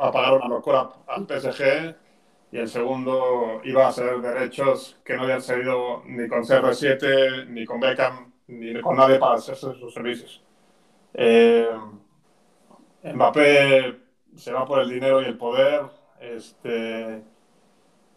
[0.00, 1.94] a pagar una locura al PSG
[2.52, 7.66] y el segundo iba a ser derechos que no habían seguido ni con CR7, ni
[7.66, 10.42] con Beckham, ni con nadie para hacerse sus servicios.
[11.12, 11.68] Eh,
[13.02, 14.01] Mbappé
[14.36, 15.82] se va por el dinero y el poder.
[16.20, 17.22] Este,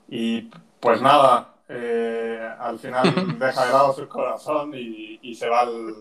[0.07, 3.03] y pues nada, eh, al final
[3.39, 5.95] deja de lado su corazón y, se va al.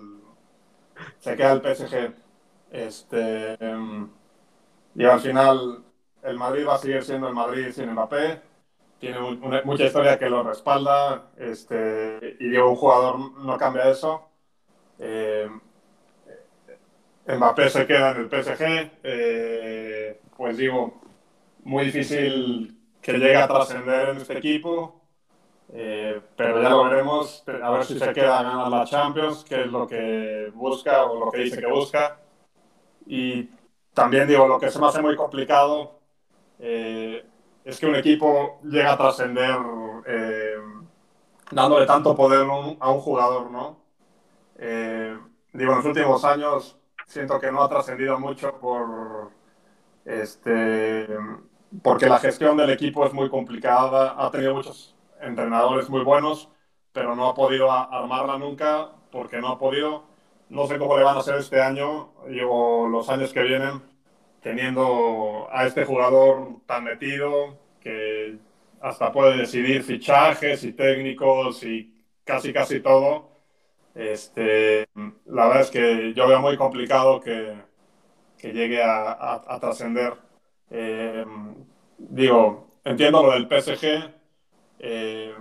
[1.18, 2.14] se queda el PSG.
[2.70, 3.56] Este,
[4.96, 5.84] y al final
[6.22, 8.40] el Madrid va a seguir siendo el Madrid sin Mbappé.
[8.98, 9.18] Tiene
[9.64, 11.30] mucha historia que lo respalda.
[11.36, 14.28] Este, y digo, un jugador no cambia eso.
[14.98, 15.48] Eh,
[17.26, 21.00] Mbappé se queda en el PSG, eh, pues digo,
[21.62, 25.00] muy difícil que llegue a trascender en este equipo,
[25.72, 29.62] eh, pero ya lo veremos, a ver si se queda a ganar la Champions, que
[29.62, 32.20] es lo que busca o lo que dice que busca.
[33.06, 33.48] Y
[33.94, 36.00] también digo, lo que se me hace muy complicado
[36.58, 37.24] eh,
[37.64, 39.56] es que un equipo llega a trascender
[41.50, 42.46] dándole tanto poder
[42.80, 43.82] a un jugador, ¿no?
[44.56, 49.30] digo, en los últimos años siento que no ha trascendido mucho por
[50.04, 51.06] este
[51.82, 56.50] porque la gestión del equipo es muy complicada, ha tenido muchos entrenadores muy buenos,
[56.92, 60.04] pero no ha podido armarla nunca porque no ha podido.
[60.48, 63.82] No sé cómo le van a hacer este año, digo, los años que vienen,
[64.40, 68.38] teniendo a este jugador tan metido que
[68.80, 73.33] hasta puede decidir fichajes y técnicos y casi casi todo.
[73.94, 74.88] Este,
[75.26, 77.56] la verdad es que yo veo muy complicado que,
[78.36, 80.14] que llegue a, a, trascender.
[80.70, 81.24] Eh,
[81.98, 84.12] digo, entiendo lo del PSG.
[84.80, 85.34] Eh,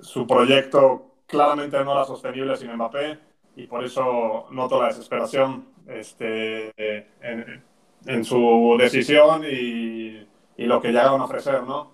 [0.00, 3.18] su proyecto claramente no era sostenible sin Mbappé
[3.56, 6.72] y por eso noto la desesperación este,
[7.20, 7.64] en,
[8.06, 10.26] en, su decisión y,
[10.56, 11.92] y lo que llegaron a ofrecer, ¿no?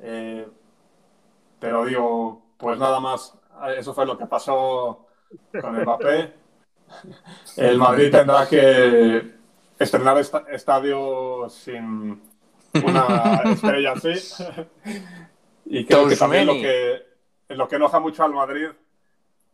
[0.00, 0.46] Eh,
[1.58, 3.38] pero digo, pues nada más,
[3.76, 5.03] eso fue lo que pasó
[5.60, 6.32] con el Mbappé.
[7.56, 9.34] El Madrid tendrá que
[9.78, 12.22] estrenar estadio sin
[12.74, 14.12] una estrella así.
[15.66, 17.02] y creo que también lo que,
[17.48, 18.68] lo que enoja mucho al Madrid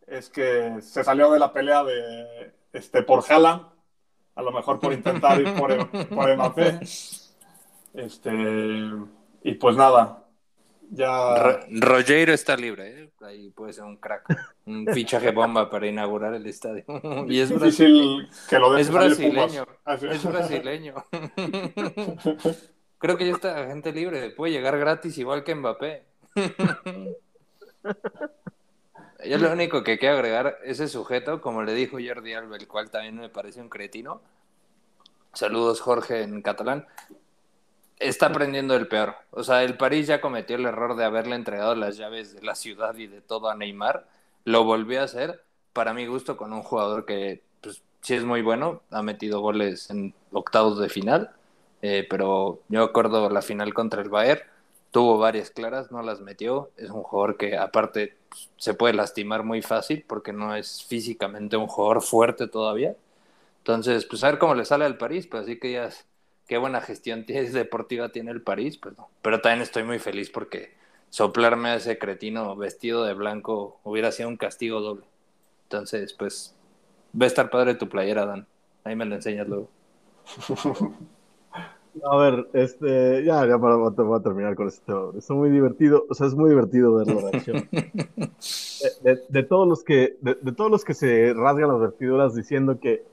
[0.07, 3.63] es que se salió de la pelea de este por Haaland,
[4.35, 6.81] a lo mejor por intentar ir por, por Mbappé.
[7.95, 8.33] Este,
[9.43, 10.20] y pues nada,
[10.91, 11.61] ya...
[11.71, 13.11] Rogero está libre, ¿eh?
[13.21, 14.27] ahí puede ser un crack,
[14.67, 16.85] un fichaje bomba para inaugurar el estadio.
[17.29, 20.95] y es difícil que lo Es brasileño, es brasileño.
[22.99, 26.05] Creo que ya está gente libre, puede llegar gratis igual que Mbappé.
[29.25, 32.91] Yo lo único que quiero agregar, ese sujeto, como le dijo Jordi Alba, el cual
[32.91, 34.23] también me parece un cretino.
[35.33, 36.87] Saludos, Jorge, en catalán
[38.01, 39.15] está aprendiendo el peor.
[39.31, 42.55] O sea, el París ya cometió el error de haberle entregado las llaves de la
[42.55, 44.09] ciudad y de todo a Neymar.
[44.45, 48.43] Lo volvió a hacer, para mi gusto, con un jugador que pues, sí es muy
[48.43, 48.83] bueno.
[48.91, 51.31] Ha metido goles en octavos de final.
[51.83, 54.41] Eh, pero yo acuerdo la final contra el Bayern.
[54.91, 56.71] Tuvo varias claras, no las metió.
[56.77, 61.57] Es un jugador que aparte pues, se puede lastimar muy fácil porque no es físicamente
[61.57, 62.97] un jugador fuerte todavía.
[63.59, 65.91] Entonces, pues a ver cómo le sale al París, pues así que ya
[66.51, 69.09] qué buena gestión deportiva tiene el París, pues no.
[69.23, 70.73] Pero también estoy muy feliz porque
[71.09, 75.05] soplarme a ese cretino vestido de blanco hubiera sido un castigo doble.
[75.63, 76.57] Entonces, pues,
[77.19, 78.49] va a estar padre tu playera, Dan.
[78.83, 79.69] Ahí me lo enseñas luego.
[82.05, 85.13] A ver, este, ya, ya para, voy a terminar con esto.
[85.17, 87.69] Es muy divertido, o sea, es muy divertido ver la reacción.
[89.29, 93.05] De, todos los que, de, todos los que se rasgan las vertiduras diciendo que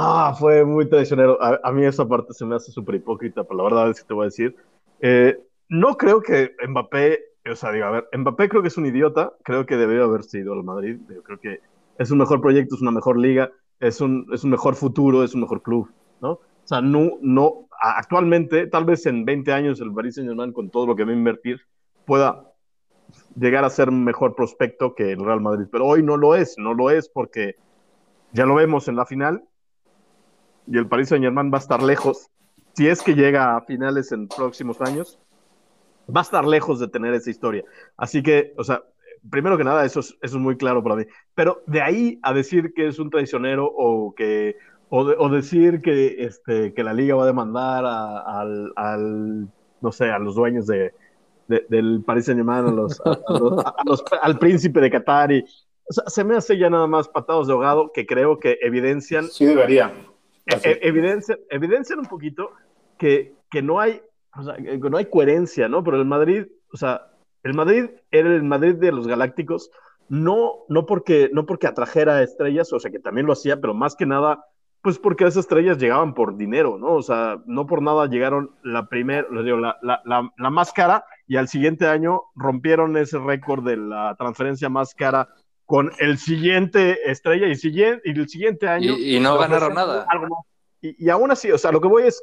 [0.00, 1.36] Ah, fue muy traicionero.
[1.42, 4.14] A, mí esa parte se me hace súper hipócrita, pero la verdad es que te
[4.14, 4.54] voy a decir.
[5.00, 5.36] Eh,
[5.68, 7.18] no creo que Mbappé,
[7.50, 10.22] o sea, digo, a ver, Mbappé creo que es un idiota, creo que debió haber
[10.22, 11.60] sido al Madrid, yo creo que
[11.98, 13.50] es un mejor proyecto, es una mejor liga,
[13.80, 16.30] es un, es un mejor futuro, es un mejor club, ¿no?
[16.30, 20.86] O sea, no, no, actualmente, tal vez en 20 años el Paris Saint-Germain, con todo
[20.86, 21.60] lo que va a invertir,
[22.04, 22.52] pueda
[23.34, 26.72] llegar a ser mejor prospecto que el Real Madrid, pero hoy no lo es, no
[26.72, 27.56] lo es porque
[28.32, 29.42] ya lo vemos en la final,
[30.70, 32.28] y el Paris Saint Germain va a estar lejos,
[32.74, 35.18] si es que llega a finales en próximos años,
[36.14, 37.64] va a estar lejos de tener esa historia.
[37.96, 38.82] Así que, o sea,
[39.30, 41.04] primero que nada, eso es, eso es muy claro para mí.
[41.34, 44.56] Pero de ahí a decir que es un traicionero o que
[44.90, 49.48] o, decir que, este, que la liga va a demandar al, al,
[49.82, 50.94] no sé, a los dueños de,
[51.46, 55.44] del Paris Saint Germain, a al príncipe de Qatar y,
[55.90, 59.24] se me hace ya nada más patados de ahogado que creo que evidencian.
[59.24, 59.92] Sí, debería.
[60.48, 62.52] E, evidencia, evidencian un poquito
[62.96, 64.00] que, que no hay,
[64.34, 65.84] o sea, que no hay coherencia, ¿no?
[65.84, 67.08] Pero el Madrid, o sea,
[67.42, 69.70] el Madrid era el Madrid de los Galácticos,
[70.08, 73.94] no, no, porque, no porque atrajera estrellas, o sea, que también lo hacía, pero más
[73.94, 74.44] que nada,
[74.82, 76.94] pues porque esas estrellas llegaban por dinero, ¿no?
[76.94, 81.36] O sea, no por nada llegaron la primera, la, la, la, la, más cara y
[81.36, 85.28] al siguiente año rompieron ese récord de la transferencia más cara
[85.68, 88.96] con el siguiente estrella y, siguiente, y el siguiente año.
[88.96, 90.06] Y, no ganaron nada.
[90.80, 92.22] Y, y, aún así, o sea, lo que voy es,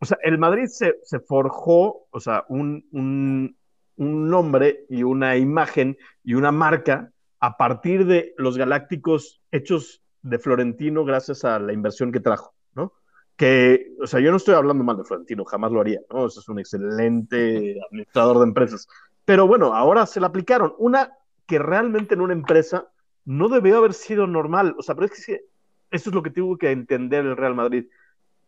[0.00, 3.56] o sea, el Madrid se, se forjó, o sea, un, un,
[3.94, 10.40] un, nombre y una imagen y una marca a partir de los Galácticos hechos de
[10.40, 12.92] Florentino gracias a la inversión que trajo, ¿no?
[13.36, 16.26] Que, o sea, yo no estoy hablando mal de Florentino, jamás lo haría, ¿no?
[16.26, 18.88] es un excelente administrador de empresas.
[19.24, 20.74] Pero bueno, ahora se le aplicaron.
[20.78, 21.12] Una
[21.50, 22.86] que realmente en una empresa
[23.24, 24.76] no debió haber sido normal.
[24.78, 25.44] O sea, pero es que
[25.90, 27.86] eso es lo que tuvo que entender el Real Madrid.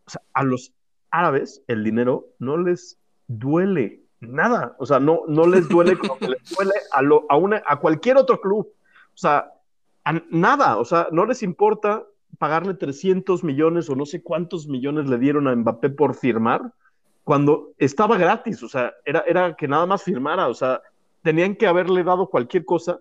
[0.06, 0.72] O sea, a los
[1.10, 4.76] árabes el dinero no les duele nada.
[4.78, 7.80] O sea, no, no les duele como que les duele a, lo, a, una, a
[7.80, 8.68] cualquier otro club.
[8.68, 9.50] O sea,
[10.30, 10.78] nada.
[10.78, 12.04] O sea, no les importa
[12.38, 16.72] pagarle 300 millones o no sé cuántos millones le dieron a Mbappé por firmar
[17.24, 18.62] cuando estaba gratis.
[18.62, 20.46] O sea, era, era que nada más firmara.
[20.46, 20.80] O sea,
[21.22, 23.00] tenían que haberle dado cualquier cosa,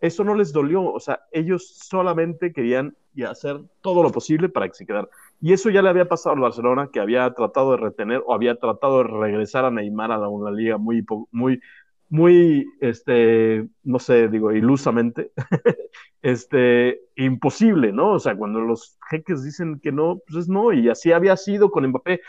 [0.00, 2.96] eso no les dolió, o sea, ellos solamente querían
[3.28, 5.08] hacer todo lo posible para que se quedara.
[5.40, 8.56] Y eso ya le había pasado al Barcelona, que había tratado de retener o había
[8.56, 11.60] tratado de regresar a Neymar a una liga muy, muy,
[12.08, 15.32] muy, este, no sé, digo, ilusamente,
[16.22, 18.12] este, imposible, ¿no?
[18.12, 21.70] O sea, cuando los jeques dicen que no, pues es no, y así había sido
[21.70, 22.20] con Mbappé.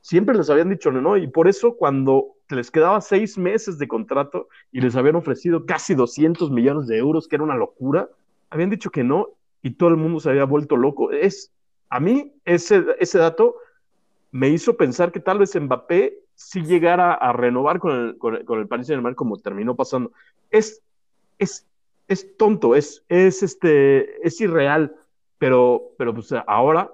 [0.00, 4.48] Siempre les habían dicho no, y por eso cuando les quedaba seis meses de contrato
[4.70, 8.08] y les habían ofrecido casi 200 millones de euros, que era una locura,
[8.50, 9.30] habían dicho que no
[9.62, 11.10] y todo el mundo se había vuelto loco.
[11.10, 11.52] Es,
[11.88, 13.56] a mí ese, ese dato
[14.30, 18.44] me hizo pensar que tal vez Mbappé si llegara a renovar con el, con el,
[18.44, 20.12] con Paris Saint-Germain como terminó pasando.
[20.50, 20.82] Es,
[21.38, 21.66] es,
[22.06, 24.94] es tonto, es, es, este, es irreal,
[25.38, 26.92] pero, pero pues ahora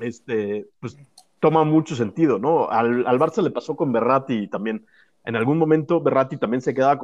[0.00, 0.96] este, pues,
[1.44, 2.70] toma mucho sentido, ¿no?
[2.70, 4.86] Al, al Barça le pasó con Berratti también.
[5.26, 6.98] En algún momento Berratti también se quedaba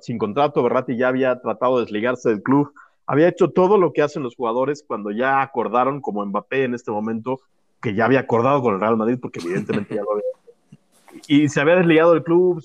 [0.00, 2.72] sin contrato, Berratti ya había tratado de desligarse del club,
[3.06, 6.90] había hecho todo lo que hacen los jugadores cuando ya acordaron, como Mbappé en este
[6.90, 7.42] momento,
[7.80, 10.24] que ya había acordado con el Real Madrid, porque evidentemente ya lo había
[11.28, 12.60] y se había desligado del club,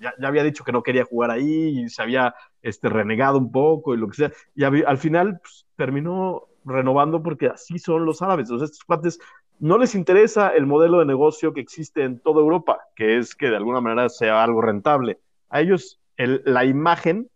[0.00, 3.52] ya, ya, había dicho que no quería jugar ahí, y se había este, renegado un
[3.52, 4.32] poco y lo que sea.
[4.54, 8.50] Y al final pues, terminó renovando porque así son los árabes.
[8.50, 9.18] Estos cuates
[9.58, 13.48] no les interesa el modelo de negocio que existe en toda Europa, que es que
[13.48, 15.18] de alguna manera sea algo rentable.
[15.48, 17.30] A ellos el, la imagen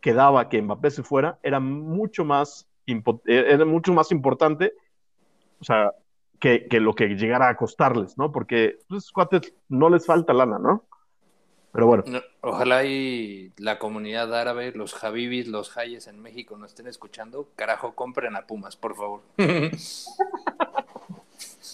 [0.00, 2.68] que daba que Mbappé se fuera era mucho más,
[3.26, 4.72] era mucho más importante.
[5.60, 5.92] O sea,
[6.38, 8.30] que, que, lo que llegara a costarles, ¿no?
[8.30, 10.84] Porque pues, cuates no les falta lana, ¿no?
[11.72, 12.04] Pero bueno.
[12.06, 17.48] No, ojalá y la comunidad árabe, los Javibis, los Hayes en México nos estén escuchando.
[17.54, 19.20] Carajo, compren a Pumas, por favor.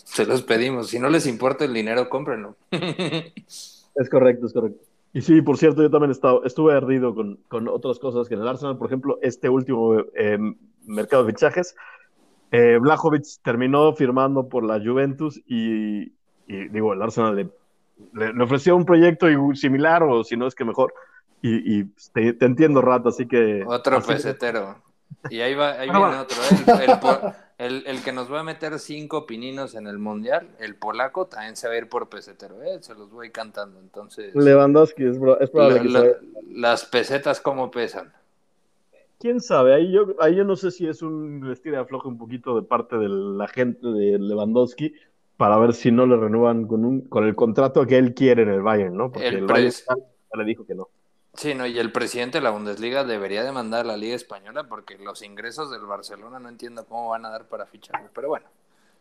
[0.05, 0.89] Se los pedimos.
[0.89, 2.57] Si no les importa el dinero, cómprenlo.
[2.70, 4.83] es correcto, es correcto.
[5.15, 8.41] Y sí, por cierto, yo también estaba, estuve ardido con, con, otras cosas que en
[8.41, 10.39] el Arsenal, por ejemplo, este último eh,
[10.87, 11.77] mercado de fichajes,
[12.51, 16.12] eh, Blajovic terminó firmando por la Juventus y,
[16.47, 17.51] y digo, el Arsenal le,
[18.15, 20.95] le, le, ofreció un proyecto similar o si no es que mejor.
[21.43, 23.65] Y, y te, te, entiendo, Rato, así que...
[23.66, 24.77] Otro así pesetero.
[25.29, 25.37] Que...
[25.37, 26.37] Y ahí, va, ahí viene otro.
[26.43, 26.85] ¿eh?
[26.85, 26.99] El, el,
[27.59, 31.69] el, que nos va a meter cinco pininos en el Mundial, el polaco, también se
[31.69, 32.62] va a ir por pesetero.
[32.62, 32.79] ¿eh?
[32.81, 34.35] Se los voy cantando, entonces...
[34.35, 36.16] Lewandowski, es, es probable la, que la,
[36.51, 38.12] Las pesetas, ¿cómo pesan?
[39.23, 42.19] quién sabe, ahí yo, ahí yo no sé si es un vestir de afloje un
[42.19, 44.95] poquito de parte de la gente de Lewandowski
[45.37, 48.49] para ver si no le renuevan con, un, con el contrato que él quiere en
[48.49, 49.12] el Bayern, ¿no?
[49.12, 50.89] Porque el, el Bayern ya le dijo que no.
[51.35, 54.99] Sí, no, y el presidente de la Bundesliga debería demandar a la Liga Española porque
[54.99, 58.09] los ingresos del Barcelona no entiendo cómo van a dar para ficharlo.
[58.15, 58.47] Pero bueno,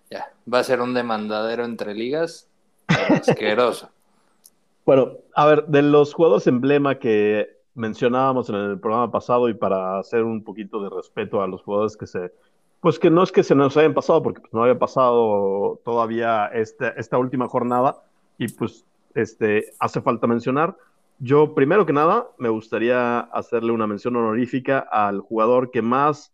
[0.10, 2.48] ya, va a ser un demandadero entre ligas
[2.88, 3.90] asqueroso.
[4.86, 9.99] bueno, a ver, de los jugadores emblema que mencionábamos en el programa pasado y para
[9.99, 12.32] hacer un poquito de respeto a los jugadores que se,
[12.80, 16.48] pues que no es que se nos hayan pasado, porque pues no había pasado todavía
[16.48, 18.02] este, esta última jornada
[18.38, 18.86] y pues
[19.16, 20.76] este, hace falta mencionar.
[21.23, 26.34] Yo, primero que nada, me gustaría hacerle una mención honorífica al jugador que más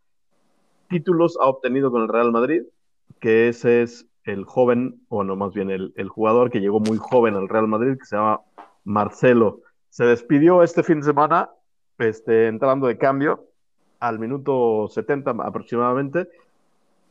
[0.87, 2.61] títulos ha obtenido con el Real Madrid,
[3.19, 7.35] que ese es el joven, o no, más bien el, jugador que llegó muy joven
[7.35, 8.39] al Real Madrid, que se llama
[8.85, 9.59] Marcelo
[9.89, 11.49] se despidió este fin de semana,
[11.97, 13.43] este, entrando de cambio
[13.99, 16.29] al minuto 70 aproximadamente.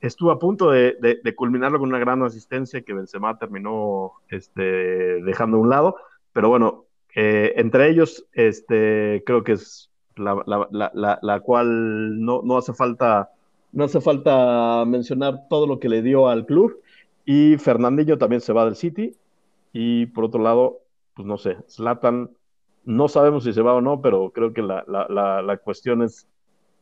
[0.00, 4.62] Estuvo a punto de, de, de culminarlo con una gran asistencia que Benzema terminó este,
[5.24, 5.96] dejando a un lado,
[6.32, 6.85] pero bueno,
[7.18, 12.74] eh, entre ellos este, creo que es la, la, la, la cual no, no, hace
[12.74, 13.30] falta,
[13.72, 16.78] no hace falta mencionar todo lo que le dio al club.
[17.24, 19.16] Y Fernandinho también se va del City.
[19.72, 20.80] Y por otro lado,
[21.14, 22.30] pues no sé, Zlatan
[22.84, 26.26] no sabemos si se va o no, pero creo que la, la, cuestión es,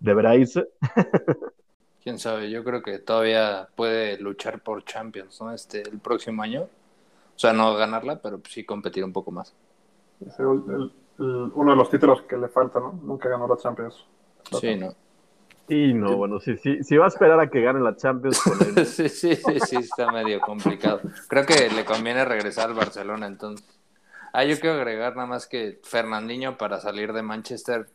[0.00, 0.68] ¿deberá irse?
[2.02, 5.52] Quién sabe, yo creo que todavía puede luchar por Champions, ¿no?
[5.52, 6.62] Este, el próximo año.
[6.62, 9.54] O sea, no ganarla, pero sí competir un poco más.
[10.20, 12.92] Es el, el, el, uno de los títulos que le falta, ¿no?
[13.02, 14.06] Nunca ganó la Champions.
[14.60, 14.94] Sí, ¿no?
[15.68, 18.58] Y no, bueno, si, si, si va a esperar a que gane la Champions con
[18.84, 21.00] sí, sí, sí, sí, está medio complicado.
[21.28, 23.66] Creo que le conviene regresar al Barcelona, entonces.
[24.32, 27.86] Ah, yo quiero agregar nada más que Fernandinho para salir de Manchester,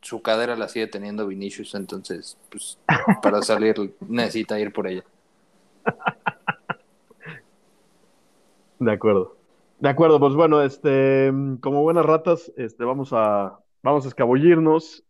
[0.00, 2.78] su cadera la sigue teniendo Vinicius, entonces, pues,
[3.22, 5.04] para salir necesita ir por ella.
[8.78, 9.37] De acuerdo.
[9.80, 15.04] De acuerdo, pues bueno, este, como buenas ratas, este, vamos a, vamos a escabullirnos,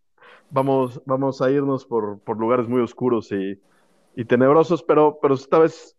[0.51, 3.61] vamos, vamos a irnos por, por lugares muy oscuros y,
[4.15, 5.97] y tenebrosos, pero, pero esta vez,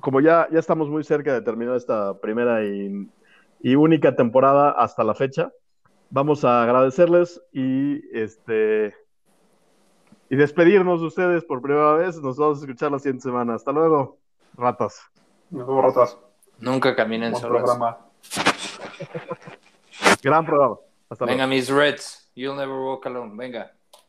[0.00, 3.08] como ya, ya estamos muy cerca de terminar esta primera y
[3.62, 5.52] y única temporada hasta la fecha.
[6.10, 8.94] Vamos a agradecerles y este
[10.28, 12.20] y despedirnos de ustedes por primera vez.
[12.20, 13.54] Nos vamos a escuchar la siguiente semana.
[13.54, 14.18] Hasta luego,
[14.56, 15.00] ratas.
[15.50, 16.18] Nos vemos, ratas.
[16.58, 17.78] Nunca caminen solos.
[20.22, 20.76] Gran programa.
[21.08, 21.56] Hasta Venga, luego.
[21.56, 22.30] mis Reds.
[22.34, 23.36] You'll never walk alone.
[23.36, 23.72] Venga.